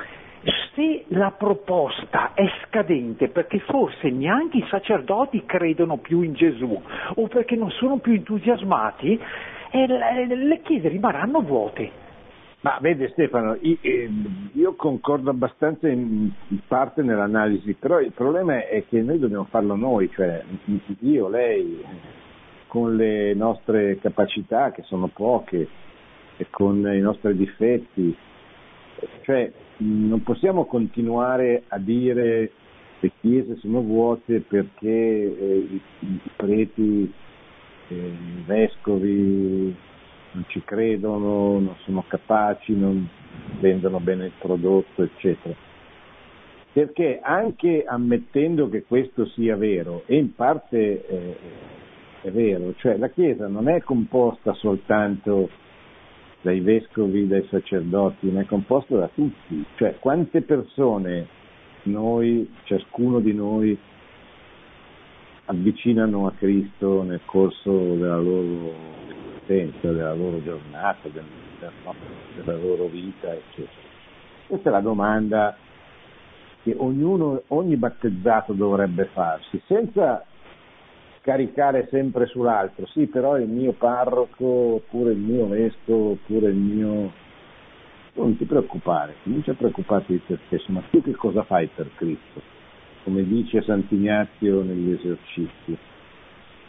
se 0.74 1.06
la 1.10 1.32
proposta 1.32 2.32
è 2.34 2.46
scadente 2.66 3.28
perché 3.28 3.60
forse 3.60 4.10
neanche 4.10 4.58
i 4.58 4.66
sacerdoti 4.70 5.44
credono 5.46 5.98
più 5.98 6.22
in 6.22 6.34
Gesù 6.34 6.82
o 7.16 7.28
perché 7.28 7.56
non 7.56 7.70
sono 7.72 7.98
più 7.98 8.14
entusiasmati, 8.14 9.20
e 9.72 9.88
le 10.36 10.62
chiese 10.62 10.90
rimarranno 10.90 11.42
vuote. 11.42 12.10
Ma 12.62 12.78
vede 12.80 13.10
Stefano, 13.14 13.58
ehm, 13.60 14.50
io 14.54 14.76
concordo 14.76 15.32
abbastanza 15.32 15.88
in 15.88 16.32
parte 16.68 17.02
nell'analisi, 17.02 17.74
però 17.74 18.00
il 18.00 18.12
problema 18.12 18.68
è 18.68 18.84
che 18.88 19.02
noi 19.02 19.18
dobbiamo 19.18 19.46
farlo 19.46 19.76
noi, 19.76 20.12
cioè 20.12 20.44
io, 21.00 21.28
lei, 21.28 21.84
con 22.68 22.96
le 22.96 23.34
nostre 23.34 23.98
capacità 24.00 24.72
che 24.72 24.84
sono 24.84 25.08
poche 25.08 25.68
e 26.38 26.48
con 26.52 26.88
i 26.94 27.00
nostri 27.00 27.36
difetti, 27.36 28.16
cioè 29.24 29.52
non 29.78 30.22
possiamo 30.22 30.66
continuare 30.66 31.64
a 31.68 31.80
dire 31.80 32.52
le 33.00 33.12
chiese 33.20 33.58
sono 33.58 33.82
vuote 33.82 34.42
perché 34.42 34.88
eh, 34.88 35.68
i, 35.68 35.82
i 36.00 36.20
preti 37.92 37.94
i 37.94 38.44
vescovi 38.46 39.76
non 40.34 40.46
ci 40.48 40.62
credono, 40.64 41.60
non 41.60 41.76
sono 41.84 42.06
capaci, 42.08 42.74
non 42.74 43.08
vendono 43.60 44.00
bene 44.00 44.26
il 44.28 44.32
prodotto, 44.40 45.04
eccetera. 45.04 45.54
Perché 46.72 47.20
anche 47.22 47.84
ammettendo 47.86 48.70
che 48.70 48.84
questo 48.84 49.26
sia 49.28 49.58
vero, 49.58 50.04
e 50.06 50.16
in 50.16 50.34
parte 50.34 51.06
eh, 51.06 51.38
è 52.22 52.32
vero, 52.32 52.74
cioè 52.78 52.96
la 52.96 53.10
Chiesa 53.10 53.48
non 53.48 53.68
è 53.68 53.82
composta 53.82 54.54
soltanto 54.54 55.50
dai 56.42 56.62
vescovi, 56.62 57.28
dai 57.28 57.46
sacerdoti, 57.50 58.28
ma 58.28 58.42
è 58.42 58.46
composta 58.46 58.96
da 58.96 59.10
tutti, 59.14 59.66
cioè 59.76 59.98
quante 60.00 60.42
persone 60.42 61.28
noi, 61.84 62.50
ciascuno 62.64 63.20
di 63.20 63.34
noi, 63.34 63.78
avvicinano 65.52 66.28
a 66.28 66.32
Cristo 66.32 67.04
nel 67.04 67.22
corso 67.26 67.72
della 67.72 68.18
loro 68.18 68.74
esistenza, 69.08 69.92
della 69.92 70.14
loro 70.14 70.42
giornata, 70.42 71.10
del, 71.10 71.24
della 72.36 72.58
loro 72.58 72.88
vita, 72.88 73.34
eccetera. 73.34 73.90
Questa 74.48 74.70
è 74.70 74.72
la 74.72 74.80
domanda 74.80 75.56
che 76.64 76.74
ognuno, 76.78 77.42
ogni 77.48 77.76
battezzato 77.76 78.54
dovrebbe 78.54 79.06
farsi, 79.14 79.62
senza 79.66 80.24
caricare 81.22 81.88
sempre 81.90 82.26
sull'altro, 82.28 82.88
sì 82.88 83.06
però 83.08 83.38
il 83.38 83.48
mio 83.48 83.74
parroco, 83.74 84.46
oppure 84.46 85.12
il 85.12 85.20
mio 85.20 85.48
vescovo, 85.48 86.12
oppure 86.12 86.50
il 86.50 86.56
mio... 86.56 87.20
Non 88.14 88.36
ti 88.36 88.44
preoccupare, 88.44 89.16
comincia 89.24 89.52
a 89.52 89.56
preoccuparti 89.56 90.12
di 90.12 90.26
te 90.26 90.38
stesso, 90.46 90.70
ma 90.74 90.84
tu 90.90 91.02
che 91.02 91.14
cosa 91.14 91.44
fai 91.44 91.68
per 91.74 91.90
Cristo? 91.96 92.42
Come 93.04 93.24
dice 93.24 93.62
Sant'Ignazio 93.62 94.62
negli 94.62 94.92
esercizi. 94.92 95.78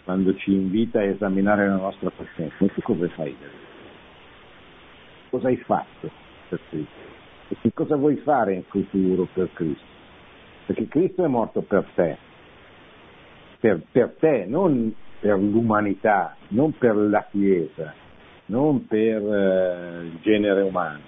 quando 0.05 0.35
ci 0.35 0.53
invita 0.53 0.99
a 0.99 1.05
esaminare 1.05 1.69
la 1.69 1.77
nostra 1.77 2.11
coscienza, 2.11 2.57
tu 2.59 2.81
cosa 2.83 3.09
fai? 3.11 3.37
Cosa 5.31 5.49
hai 5.49 5.57
fatto 5.59 6.11
per 6.49 6.61
Cristo? 6.69 7.11
E 7.49 7.57
che 7.61 7.73
cosa 7.73 7.97
vuoi 7.97 8.17
fare 8.17 8.55
in 8.55 8.65
futuro 8.65 9.29
per 9.33 9.53
Cristo? 9.53 9.85
Perché 10.67 10.89
Cristo 10.89 11.25
è 11.25 11.29
morto 11.29 11.63
per 11.63 11.89
te, 11.95 12.17
per, 13.61 13.81
per 13.93 14.17
te, 14.19 14.45
non 14.47 14.93
per 15.21 15.39
l'umanità, 15.39 16.37
non 16.49 16.77
per 16.77 16.97
la 16.97 17.25
Chiesa, 17.31 17.95
non 18.47 18.87
per 18.87 19.23
eh, 19.23 20.05
il 20.05 20.19
genere 20.21 20.63
umano, 20.63 21.01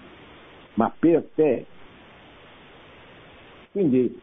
ma 0.74 0.94
per 0.96 1.28
te. 1.34 1.66
Quindi 3.72 4.22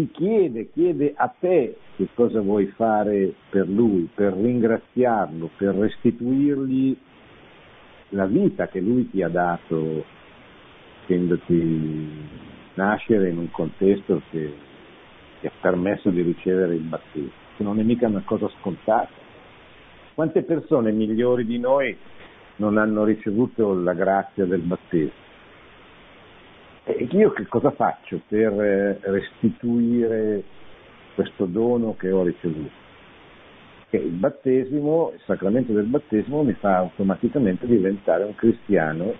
ti 0.00 0.10
chiede, 0.12 0.70
chiede 0.72 1.12
a 1.14 1.28
te 1.28 1.76
che 1.96 2.08
cosa 2.14 2.40
vuoi 2.40 2.66
fare 2.68 3.34
per 3.50 3.68
lui, 3.68 4.08
per 4.14 4.32
ringraziarlo, 4.32 5.50
per 5.58 5.74
restituirgli 5.74 6.96
la 8.10 8.24
vita 8.24 8.68
che 8.68 8.80
lui 8.80 9.10
ti 9.10 9.22
ha 9.22 9.28
dato, 9.28 10.04
facendoti 11.00 12.08
nascere 12.74 13.28
in 13.28 13.38
un 13.38 13.50
contesto 13.50 14.22
che 14.30 14.52
ti 15.40 15.46
ha 15.46 15.52
permesso 15.60 16.08
di 16.08 16.22
ricevere 16.22 16.76
il 16.76 16.82
battesimo 16.82 17.48
che 17.56 17.62
non 17.62 17.78
è 17.78 17.82
mica 17.82 18.06
una 18.06 18.22
cosa 18.24 18.48
scontata. 18.58 19.10
Quante 20.14 20.42
persone 20.44 20.92
migliori 20.92 21.44
di 21.44 21.58
noi 21.58 21.94
non 22.56 22.78
hanno 22.78 23.04
ricevuto 23.04 23.74
la 23.74 23.92
grazia 23.92 24.46
del 24.46 24.60
battesimo? 24.60 25.28
E 26.96 27.08
io 27.12 27.30
che 27.32 27.46
cosa 27.46 27.70
faccio 27.70 28.20
per 28.26 28.52
eh, 28.60 28.98
restituire 29.02 30.42
questo 31.14 31.46
dono 31.46 31.94
che 31.96 32.10
ho 32.10 32.24
ricevuto? 32.24 32.70
Che 33.88 33.96
il 33.96 34.12
battesimo, 34.12 35.12
il 35.14 35.20
sacramento 35.24 35.72
del 35.72 35.86
battesimo 35.86 36.42
mi 36.42 36.52
fa 36.54 36.76
automaticamente 36.76 37.66
diventare 37.66 38.24
un 38.24 38.34
cristiano, 38.34 39.14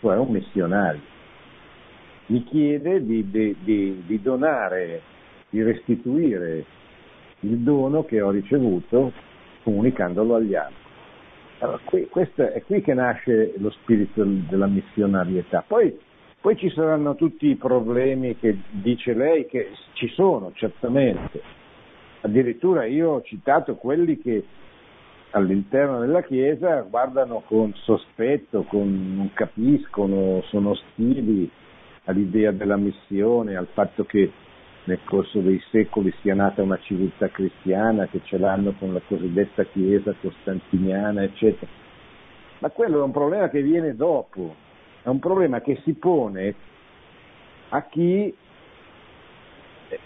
cioè 0.00 0.16
un 0.16 0.28
missionario. 0.28 1.00
Mi 2.26 2.42
chiede 2.44 3.04
di, 3.04 3.28
di, 3.30 3.56
di, 3.60 4.02
di 4.06 4.22
donare, 4.22 5.02
di 5.50 5.62
restituire 5.62 6.64
il 7.40 7.58
dono 7.58 8.04
che 8.04 8.20
ho 8.20 8.30
ricevuto 8.30 9.12
comunicandolo 9.62 10.36
agli 10.36 10.54
altri. 10.54 10.88
Allora, 11.58 11.80
qui, 11.84 12.08
è 12.10 12.62
qui 12.62 12.80
che 12.80 12.94
nasce 12.94 13.52
lo 13.58 13.70
spirito 13.70 14.24
della 14.24 14.66
missionarietà. 14.66 15.62
Poi, 15.66 16.08
poi 16.40 16.56
ci 16.56 16.70
saranno 16.70 17.16
tutti 17.16 17.48
i 17.48 17.56
problemi 17.56 18.36
che 18.38 18.56
dice 18.70 19.12
lei, 19.12 19.46
che 19.46 19.72
ci 19.92 20.08
sono 20.08 20.52
certamente. 20.54 21.42
Addirittura 22.22 22.86
io 22.86 23.10
ho 23.10 23.22
citato 23.22 23.74
quelli 23.74 24.18
che 24.18 24.44
all'interno 25.30 26.00
della 26.00 26.22
Chiesa 26.22 26.80
guardano 26.80 27.42
con 27.46 27.74
sospetto, 27.74 28.62
con, 28.62 29.16
non 29.16 29.30
capiscono, 29.34 30.42
sono 30.48 30.70
ostili 30.70 31.50
all'idea 32.04 32.52
della 32.52 32.76
missione, 32.76 33.56
al 33.56 33.68
fatto 33.72 34.04
che 34.04 34.32
nel 34.84 35.00
corso 35.04 35.40
dei 35.40 35.60
secoli 35.70 36.12
sia 36.22 36.34
nata 36.34 36.62
una 36.62 36.78
civiltà 36.80 37.28
cristiana, 37.28 38.06
che 38.06 38.22
ce 38.24 38.38
l'hanno 38.38 38.72
con 38.78 38.94
la 38.94 39.02
cosiddetta 39.06 39.64
Chiesa 39.64 40.14
costantiniana, 40.18 41.22
eccetera. 41.22 41.70
Ma 42.60 42.70
quello 42.70 43.00
è 43.00 43.02
un 43.02 43.12
problema 43.12 43.50
che 43.50 43.62
viene 43.62 43.94
dopo, 43.94 44.68
è 45.02 45.08
un 45.08 45.18
problema 45.18 45.60
che 45.60 45.80
si 45.84 45.94
pone 45.94 46.54
a 47.70 47.82
chi 47.84 48.34
eh, 49.88 49.98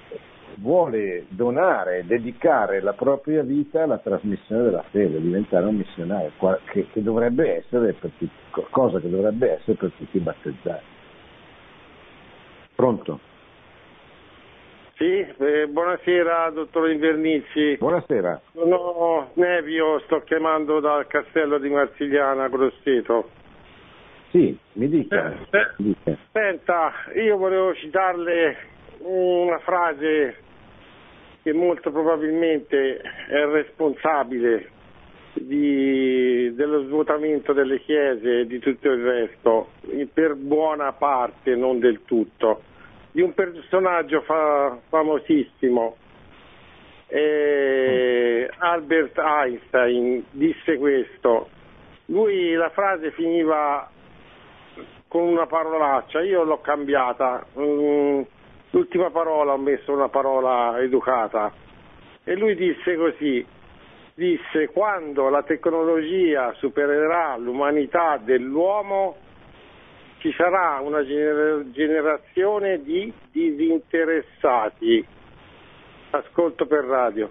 vuole 0.57 1.27
donare, 1.29 2.05
dedicare 2.07 2.81
la 2.81 2.93
propria 2.93 3.43
vita 3.43 3.83
alla 3.83 3.99
trasmissione 3.99 4.63
della 4.65 4.85
fede, 4.91 5.21
diventare 5.21 5.67
un 5.67 5.77
missionario, 5.77 6.31
che, 6.71 6.87
che 6.93 7.03
dovrebbe 7.03 7.57
essere 7.57 7.93
per 7.95 8.11
tutti, 8.17 8.31
cosa 8.71 9.01
che 9.01 9.11
dovrebbe 9.11 9.53
essere 9.53 9.77
per 9.77 9.91
tutti 9.97 10.17
i 10.17 10.21
battezzati. 10.21 10.85
Pronto? 12.75 13.21
Sì, 14.97 15.05
eh, 15.05 15.67
buonasera 15.69 16.51
dottor 16.51 16.89
Invernizzi. 16.91 17.77
Buonasera. 17.79 18.41
Sono 18.53 19.31
Nevio, 19.35 19.99
sto 20.01 20.23
chiamando 20.23 20.79
dal 20.79 21.09
castello 21.09 21.59
di 21.59 21.69
Marsigliana, 21.69 22.49
Grosseto. 22.49 23.43
Sì, 24.35 24.59
mi 24.73 24.89
dica. 24.89 25.31
Eh, 25.31 25.57
eh, 25.57 25.67
mi 25.77 25.95
dica. 26.03 26.19
Senta, 26.33 26.93
io 27.15 27.37
volevo 27.37 27.73
citarle 27.77 28.57
una 28.99 29.61
frase 29.61 30.39
che 31.45 31.53
molto 31.53 31.93
probabilmente 31.93 32.97
è 32.99 33.47
responsabile 33.47 34.71
di, 35.35 36.53
dello 36.53 36.83
svuotamento 36.87 37.53
delle 37.53 37.79
chiese 37.83 38.41
e 38.41 38.47
di 38.47 38.59
tutto 38.59 38.91
il 38.91 39.05
resto, 39.05 39.69
per 40.13 40.35
buona 40.35 40.91
parte, 40.91 41.55
non 41.55 41.79
del 41.79 42.01
tutto 42.05 42.63
di 43.13 43.23
un 43.23 43.35
personaggio 43.35 44.23
fa, 44.23 44.77
famosissimo. 44.89 45.95
Eh, 47.07 48.51
Albert 48.59 49.17
Einstein 49.17 50.25
disse 50.33 50.77
questo. 50.79 51.51
Lui 52.07 52.53
la 52.55 52.71
frase 52.71 53.13
finiva 53.13 53.89
con 55.15 55.23
una 55.23 55.47
parolaccia, 55.47 56.23
io 56.23 56.43
l'ho 56.43 56.61
cambiata. 56.61 57.47
Mm, 57.57 58.23
l'ultima 58.71 59.11
parola 59.11 59.53
ho 59.53 59.59
messo 59.59 59.93
una 59.93 60.09
parola 60.09 60.81
educata. 60.81 61.53
E 62.25 62.35
lui 62.35 62.57
disse 62.57 62.97
così, 62.97 63.47
disse 64.13 64.67
quando 64.73 65.29
la 65.29 65.45
tecnologia 65.45 66.53
supererà 66.55 67.37
l'umanità 67.37 68.17
dell'uomo 68.17 69.19
ci 70.19 70.33
sarà 70.33 70.81
una 70.83 71.05
gener- 71.05 71.71
generazione 71.71 72.83
di 72.83 73.13
disinteressati. 73.31 75.07
Ascolto 76.11 76.67
per 76.67 76.87
radio. 76.87 77.31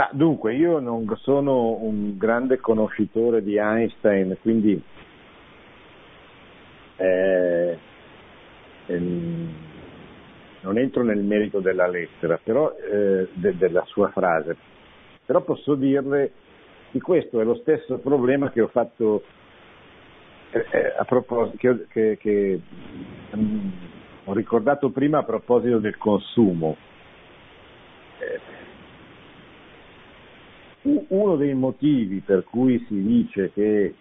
Ma 0.00 0.08
dunque, 0.12 0.54
io 0.54 0.78
non 0.78 1.06
sono 1.18 1.72
un 1.72 2.16
grande 2.16 2.58
conoscitore 2.58 3.42
di 3.42 3.58
Einstein, 3.58 4.34
quindi 4.40 4.82
eh, 6.96 7.78
ehm, 8.86 9.54
non 10.62 10.78
entro 10.78 11.02
nel 11.02 11.18
merito 11.18 11.60
della 11.60 11.86
lettera, 11.86 12.40
però, 12.42 12.74
eh, 12.76 13.28
de- 13.34 13.58
della 13.58 13.84
sua 13.88 14.08
frase, 14.08 14.56
però 15.26 15.42
posso 15.42 15.74
dirle 15.74 16.32
di 16.92 17.00
questo 17.02 17.38
è 17.38 17.44
lo 17.44 17.56
stesso 17.56 17.98
problema 17.98 18.50
che 18.50 18.62
ho 18.62 18.68
fatto 18.68 19.24
eh, 20.52 20.64
eh, 20.70 20.94
a 20.96 21.04
proposito, 21.04 21.56
che, 21.58 21.86
che, 21.90 22.16
che 22.18 22.60
um, 23.32 23.70
ho 24.24 24.32
ricordato 24.32 24.88
prima 24.88 25.18
a 25.18 25.24
proposito 25.24 25.78
del 25.78 25.98
consumo. 25.98 26.88
Uno 30.82 31.36
dei 31.36 31.54
motivi 31.54 32.20
per 32.20 32.44
cui 32.44 32.82
si 32.88 33.02
dice 33.02 33.50
che 33.52 33.94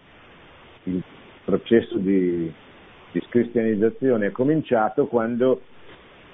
il 0.83 1.03
processo 1.43 1.97
di, 1.97 2.51
di 3.11 3.21
è 4.21 4.31
cominciato 4.31 5.07
quando 5.07 5.61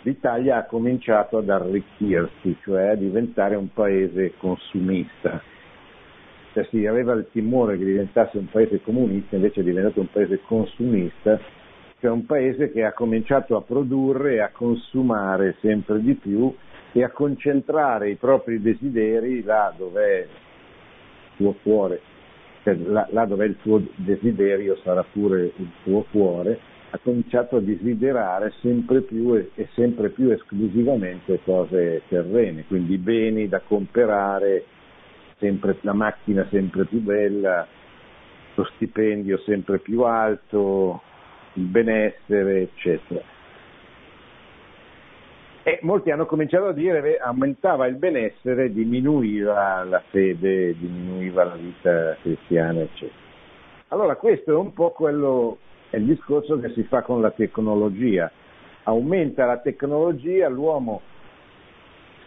l'Italia 0.03 0.57
ha 0.57 0.65
cominciato 0.65 1.37
ad 1.39 1.49
arricchirsi, 1.49 2.57
cioè 2.61 2.89
a 2.89 2.95
diventare 2.95 3.55
un 3.55 3.73
paese 3.73 4.33
consumista. 4.37 5.41
Cioè 6.53 6.67
si 6.69 6.85
aveva 6.85 7.13
il 7.13 7.27
timore 7.31 7.77
che 7.77 7.83
diventasse 7.83 8.37
un 8.37 8.45
paese 8.45 8.81
comunista, 8.81 9.35
invece 9.35 9.61
è 9.61 9.63
diventato 9.63 9.99
un 9.99 10.09
paese 10.11 10.41
consumista, 10.41 11.39
cioè 11.99 12.11
un 12.11 12.25
paese 12.25 12.71
che 12.71 12.83
ha 12.83 12.93
cominciato 12.93 13.55
a 13.55 13.61
produrre 13.61 14.35
e 14.35 14.41
a 14.41 14.51
consumare 14.51 15.55
sempre 15.59 15.99
di 16.01 16.13
più 16.13 16.53
e 16.97 17.03
a 17.03 17.09
concentrare 17.09 18.09
i 18.09 18.15
propri 18.15 18.61
desideri 18.61 19.43
là 19.43 19.73
dove 19.75 20.05
è 20.05 20.21
il 20.21 20.29
suo 21.35 21.53
cuore, 21.61 21.99
cioè 22.63 22.73
là, 22.75 23.05
là 23.11 23.25
dove 23.25 23.45
il 23.47 23.57
suo 23.59 23.83
desiderio 23.95 24.77
sarà 24.77 25.03
pure 25.03 25.51
il 25.57 25.69
suo 25.83 26.05
cuore, 26.09 26.57
ha 26.91 26.99
cominciato 27.03 27.57
a 27.57 27.59
desiderare 27.59 28.53
sempre 28.61 29.01
più 29.01 29.35
e, 29.35 29.51
e 29.55 29.67
sempre 29.73 30.07
più 30.07 30.31
esclusivamente 30.31 31.41
cose 31.43 32.03
terrene, 32.07 32.63
quindi 32.65 32.97
beni 32.97 33.49
da 33.49 33.59
comprare, 33.59 34.63
sempre, 35.37 35.75
la 35.81 35.93
macchina 35.93 36.47
sempre 36.49 36.85
più 36.85 37.01
bella, 37.01 37.67
lo 38.53 38.63
stipendio 38.75 39.37
sempre 39.39 39.79
più 39.79 40.03
alto, 40.03 41.01
il 41.55 41.65
benessere, 41.65 42.61
eccetera. 42.61 43.34
E 45.67 45.79
molti 45.81 46.11
hanno 46.11 46.27
cominciato 46.27 46.67
a 46.67 46.73
dire 46.73 47.01
che 47.01 47.17
aumentava 47.17 47.87
il 47.87 47.95
benessere, 47.95 48.71
diminuiva 48.71 49.83
la 49.83 49.99
fede, 50.11 50.77
diminuiva 50.77 51.43
la 51.43 51.55
vita 51.55 52.15
cristiana, 52.21 52.81
eccetera. 52.81 53.17
Allora 53.87 54.15
questo 54.15 54.51
è 54.51 54.55
un 54.55 54.73
po' 54.73 54.91
quello, 54.91 55.57
è 55.89 55.97
il 55.97 56.05
discorso 56.05 56.59
che 56.59 56.69
si 56.73 56.83
fa 56.83 57.01
con 57.01 57.19
la 57.19 57.31
tecnologia. 57.31 58.31
Aumenta 58.83 59.45
la 59.45 59.57
tecnologia, 59.57 60.47
l'uomo 60.49 61.01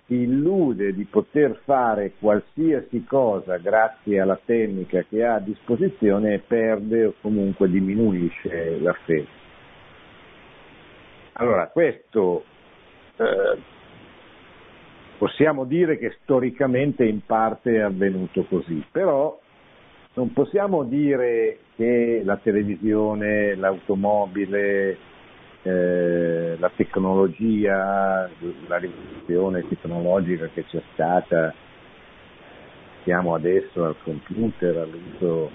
si 0.06 0.14
illude 0.14 0.92
di 0.92 1.04
poter 1.04 1.60
fare 1.62 2.14
qualsiasi 2.18 3.04
cosa 3.04 3.58
grazie 3.58 4.18
alla 4.18 4.40
tecnica 4.44 5.04
che 5.08 5.24
ha 5.24 5.34
a 5.34 5.40
disposizione 5.40 6.34
e 6.34 6.38
perde 6.40 7.04
o 7.04 7.14
comunque 7.20 7.70
diminuisce 7.70 8.80
la 8.80 8.96
fede. 9.04 9.28
Allora, 11.34 11.68
questo 11.68 12.42
eh, 13.18 13.58
possiamo 15.18 15.64
dire 15.64 15.98
che 15.98 16.16
storicamente 16.22 17.04
in 17.04 17.24
parte 17.24 17.74
è 17.76 17.80
avvenuto 17.80 18.44
così, 18.44 18.84
però 18.90 19.38
non 20.14 20.32
possiamo 20.32 20.84
dire 20.84 21.58
che 21.76 22.22
la 22.24 22.36
televisione, 22.36 23.54
l'automobile, 23.54 24.96
eh, 25.62 26.56
la 26.58 26.70
tecnologia, 26.74 28.28
la 28.66 28.76
rivoluzione 28.78 29.66
tecnologica 29.68 30.48
che 30.54 30.64
c'è 30.64 30.82
stata, 30.92 31.52
siamo 33.04 33.34
adesso 33.34 33.84
al 33.84 33.96
computer, 34.02 34.76
all'uso, 34.76 35.50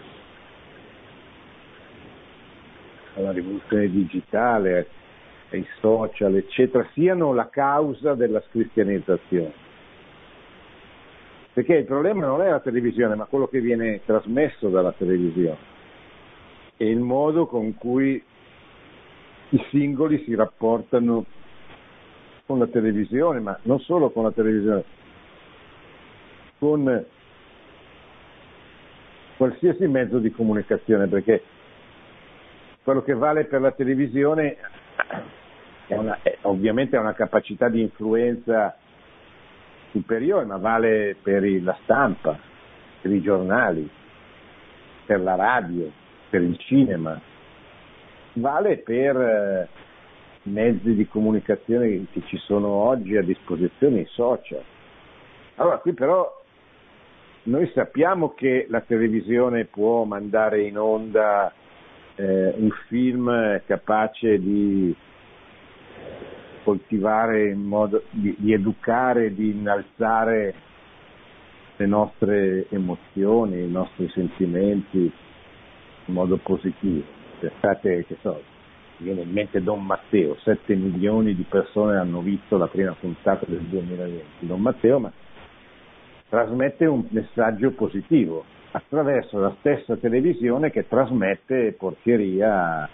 alla 3.16 3.32
rivoluzione 3.32 3.90
digitale, 3.90 4.88
ai 5.56 5.68
social, 5.80 6.36
eccetera, 6.36 6.88
siano 6.94 7.34
la 7.34 7.50
causa 7.50 8.16
della 8.16 8.42
cristianizzazione. 8.50 9.62
Perché 11.54 11.76
il 11.76 11.86
problema 11.86 12.26
non 12.26 12.42
è 12.42 12.50
la 12.50 12.60
televisione, 12.60 13.16
ma 13.16 13.26
quello 13.26 13.48
che 13.48 13.62
viene 13.62 14.02
trasmesso 14.06 14.70
dalla 14.70 14.92
televisione 14.92 15.72
e 16.78 16.90
il 16.90 17.00
modo 17.00 17.46
con 17.46 17.76
cui 17.76 18.22
i 19.50 19.66
singoli 19.70 20.24
si 20.26 20.34
rapportano 20.34 21.26
con 22.48 22.58
la 22.58 22.68
televisione, 22.68 23.40
ma 23.40 23.58
non 23.64 23.80
solo 23.80 24.10
con 24.10 24.24
la 24.24 24.32
televisione, 24.32 24.84
con 26.58 27.06
qualsiasi 29.38 29.88
mezzo 29.88 30.18
di 30.18 30.32
comunicazione, 30.32 31.08
perché 31.08 31.44
quello 32.82 33.04
che 33.04 33.14
vale 33.14 33.46
per 33.46 33.62
la 33.62 33.72
televisione 33.72 34.58
è 35.94 35.98
una, 35.98 36.20
è, 36.22 36.38
ovviamente 36.42 36.96
ha 36.98 37.00
una 37.00 37.14
capacità 37.14 37.70
di 37.70 37.82
influenza 37.82 38.76
superiore, 39.92 40.46
ma 40.46 40.58
vale 40.58 41.16
per 41.22 41.44
la 41.62 41.78
stampa, 41.84 42.38
per 43.02 43.12
i 43.12 43.22
giornali, 43.22 43.90
per 45.06 45.22
la 45.22 45.36
radio, 45.36 45.90
per 46.30 46.42
il 46.42 46.58
cinema, 46.58 47.20
vale 48.34 48.78
per 48.78 49.16
eh, 49.16 49.68
mezzi 50.44 50.96
di 50.96 51.08
comunicazione 51.08 52.06
che 52.12 52.24
ci 52.26 52.38
sono 52.38 52.68
oggi 52.68 53.16
a 53.16 53.22
disposizione, 53.22 54.02
i 54.02 54.08
social. 54.08 54.64
Allora, 55.56 55.78
qui 55.78 55.94
però 55.94 56.42
noi 57.44 57.70
sappiamo 57.74 58.34
che 58.34 58.66
la 58.70 58.82
televisione 58.82 59.66
può 59.66 60.04
mandare 60.06 60.64
in 60.64 60.78
onda 60.78 61.54
eh, 62.16 62.54
un 62.56 62.70
film 62.88 63.62
capace 63.66 64.40
di 64.40 64.96
coltivare 66.64 67.50
in 67.50 67.62
modo 67.62 68.04
di, 68.10 68.36
di 68.38 68.54
educare, 68.54 69.34
di 69.34 69.52
innalzare 69.52 70.54
le 71.76 71.86
nostre 71.86 72.68
emozioni, 72.70 73.64
i 73.64 73.70
nostri 73.70 74.10
sentimenti 74.10 75.12
in 76.06 76.14
modo 76.14 76.38
positivo. 76.38 77.22
State, 77.58 78.06
che 78.06 78.18
so, 78.22 78.42
viene 78.98 79.22
in 79.22 79.32
mente 79.32 79.62
Don 79.62 79.86
Matteo, 79.86 80.38
7 80.40 80.76
milioni 80.76 81.36
di 81.36 81.44
persone 81.44 81.98
hanno 81.98 82.22
visto 82.22 82.58
la 82.58 82.68
prima 82.68 82.96
puntata 82.98 83.46
del 83.46 83.60
2020, 83.62 84.24
Don 84.48 84.62
Matteo, 84.62 85.00
ma 85.00 85.12
trasmette 86.30 86.86
un 86.86 87.06
messaggio 87.10 87.72
positivo 87.72 88.46
attraverso 88.72 89.40
la 89.40 89.54
stessa 89.60 89.98
televisione 89.98 90.72
che 90.72 90.88
trasmette 90.88 91.74
porcheria 91.74 92.90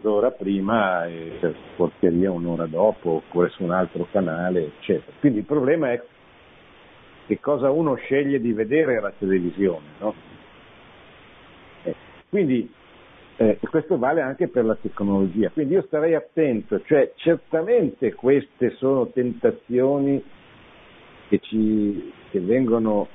mezz'ora 0.00 0.30
prima 0.30 1.06
e 1.06 1.54
porcheria 1.76 2.32
un'ora 2.32 2.66
dopo 2.66 3.10
oppure 3.10 3.50
su 3.50 3.62
un 3.62 3.70
altro 3.70 4.06
canale 4.10 4.72
eccetera. 4.78 5.12
Quindi 5.20 5.40
il 5.40 5.44
problema 5.44 5.92
è 5.92 6.02
che 7.26 7.38
cosa 7.38 7.70
uno 7.70 7.94
sceglie 7.94 8.40
di 8.40 8.52
vedere 8.52 8.96
alla 8.96 9.12
televisione, 9.16 9.86
no? 9.98 10.14
Quindi 12.28 12.72
eh, 13.36 13.58
questo 13.68 13.98
vale 13.98 14.20
anche 14.20 14.48
per 14.48 14.64
la 14.64 14.76
tecnologia, 14.76 15.50
quindi 15.50 15.74
io 15.74 15.82
starei 15.82 16.14
attento, 16.14 16.80
cioè 16.82 17.12
certamente 17.16 18.14
queste 18.14 18.70
sono 18.76 19.08
tentazioni 19.08 20.22
che, 21.28 21.38
ci, 21.40 22.12
che 22.30 22.40
vengono, 22.40 23.08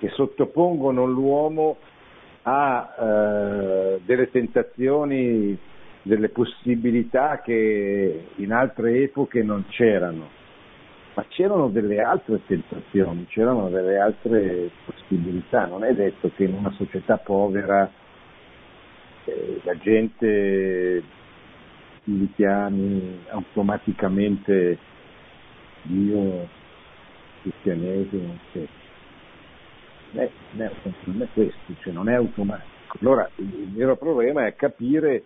che 0.00 0.08
sottopongono 0.08 1.04
l'uomo 1.04 1.76
a 2.42 2.94
eh, 2.98 4.00
delle 4.04 4.30
tentazioni, 4.30 5.56
delle 6.02 6.28
possibilità 6.30 7.40
che 7.42 8.26
in 8.36 8.52
altre 8.52 9.02
epoche 9.02 9.42
non 9.42 9.64
c'erano 9.68 10.38
ma 11.14 11.24
c'erano 11.28 11.68
delle 11.68 12.00
altre 12.00 12.40
tentazioni, 12.46 13.26
c'erano 13.26 13.68
delle 13.68 13.98
altre 13.98 14.70
possibilità, 14.84 15.66
non 15.66 15.84
è 15.84 15.92
detto 15.92 16.30
che 16.34 16.44
in 16.44 16.54
una 16.54 16.70
società 16.72 17.18
povera 17.18 17.90
eh, 19.24 19.60
la 19.64 19.76
gente 19.78 21.02
si 22.04 22.16
richiami 22.18 23.24
automaticamente 23.28 24.78
Dio, 25.82 26.48
cristianesimo, 27.42 28.38
eccetera. 28.44 28.88
Beh, 30.12 30.30
non 31.04 31.22
è 31.22 31.26
questo, 31.32 31.74
cioè 31.80 31.92
non 31.92 32.08
è 32.08 32.14
automatico. 32.14 32.98
Allora 33.00 33.28
il 33.36 33.70
vero 33.72 33.96
problema 33.96 34.46
è 34.46 34.56
capire 34.56 35.22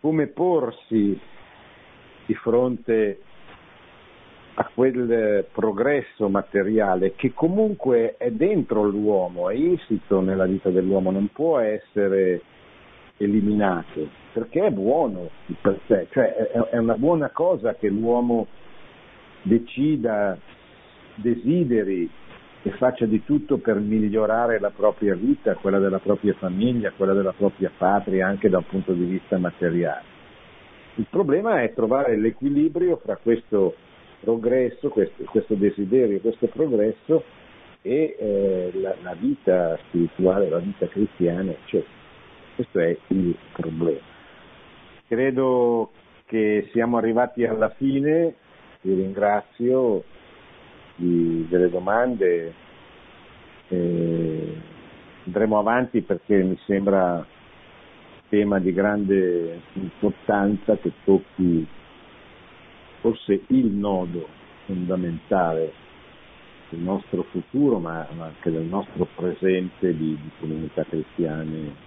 come 0.00 0.26
porsi 0.26 1.18
di 2.26 2.34
fronte 2.34 3.20
a 4.54 4.70
quel 4.74 5.46
progresso 5.52 6.28
materiale 6.28 7.14
che 7.14 7.32
comunque 7.32 8.16
è 8.16 8.30
dentro 8.32 8.82
l'uomo, 8.82 9.48
è 9.50 9.54
insito 9.54 10.20
nella 10.20 10.46
vita 10.46 10.70
dell'uomo, 10.70 11.12
non 11.12 11.28
può 11.32 11.58
essere 11.58 12.42
eliminato, 13.18 14.08
perché 14.32 14.66
è 14.66 14.70
buono 14.70 15.30
per 15.60 15.78
sé, 15.86 16.08
cioè 16.10 16.32
è 16.32 16.76
una 16.76 16.96
buona 16.96 17.30
cosa 17.30 17.74
che 17.76 17.88
l'uomo 17.88 18.48
decida, 19.42 20.36
desideri 21.14 22.10
e 22.68 22.76
faccia 22.76 23.06
di 23.06 23.24
tutto 23.24 23.56
per 23.56 23.76
migliorare 23.76 24.60
la 24.60 24.70
propria 24.70 25.14
vita, 25.14 25.54
quella 25.54 25.78
della 25.78 25.98
propria 25.98 26.34
famiglia, 26.34 26.92
quella 26.92 27.14
della 27.14 27.32
propria 27.32 27.70
patria, 27.76 28.26
anche 28.26 28.50
da 28.50 28.58
un 28.58 28.66
punto 28.66 28.92
di 28.92 29.04
vista 29.04 29.38
materiale. 29.38 30.16
Il 30.96 31.06
problema 31.08 31.62
è 31.62 31.72
trovare 31.72 32.16
l'equilibrio 32.16 32.96
fra 32.96 33.16
questo 33.16 33.74
progresso, 34.20 34.90
questo, 34.90 35.24
questo 35.24 35.54
desiderio, 35.54 36.20
questo 36.20 36.46
progresso 36.48 37.24
e 37.82 38.16
eh, 38.18 38.70
la, 38.74 38.94
la, 39.02 39.14
vita 39.14 39.78
spirituale, 39.86 40.48
la 40.48 40.58
vita 40.58 40.86
cristiana, 40.88 41.52
eccetera. 41.52 41.96
Questo 42.54 42.80
è 42.80 42.96
il 43.08 43.36
problema. 43.52 44.00
Credo 45.06 45.90
che 46.26 46.68
siamo 46.72 46.98
arrivati 46.98 47.44
alla 47.44 47.70
fine, 47.70 48.34
vi 48.82 48.94
ringrazio 48.94 50.04
di, 50.98 51.46
delle 51.48 51.70
domande, 51.70 52.52
eh, 53.68 54.56
andremo 55.24 55.58
avanti 55.58 56.02
perché 56.02 56.42
mi 56.42 56.58
sembra 56.66 57.24
tema 58.28 58.58
di 58.58 58.72
grande 58.72 59.60
importanza 59.72 60.76
che 60.76 60.92
tocchi 61.04 61.66
forse 63.00 63.40
il 63.48 63.66
nodo 63.66 64.28
fondamentale 64.66 65.72
del 66.70 66.80
nostro 66.80 67.22
futuro, 67.30 67.78
ma, 67.78 68.06
anche 68.18 68.50
del 68.50 68.64
nostro 68.64 69.06
presente 69.14 69.96
di, 69.96 70.18
di 70.20 70.30
comunità 70.38 70.84
cristiane 70.84 71.86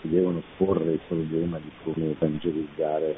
che 0.00 0.08
devono 0.08 0.42
porre 0.56 0.92
il 0.92 1.00
problema 1.06 1.58
di 1.58 1.70
come 1.84 2.10
evangelizzare, 2.10 3.16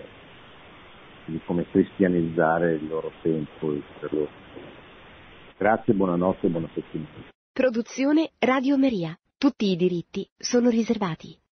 di 1.26 1.40
come 1.44 1.64
cristianizzare 1.70 2.74
il 2.74 2.88
loro 2.88 3.12
tempo. 3.22 3.72
Il 3.72 3.82
loro... 4.10 4.28
Grazie, 5.56 5.94
buonanotte 5.94 6.46
e 6.46 6.50
buona 6.50 6.68
settimana. 6.74 7.30
Produzione 7.52 8.32
Radio 8.38 8.76
Maria. 8.76 9.16
Tutti 9.38 9.70
i 9.70 9.76
diritti 9.76 10.28
sono 10.36 10.68
riservati. 10.68 11.38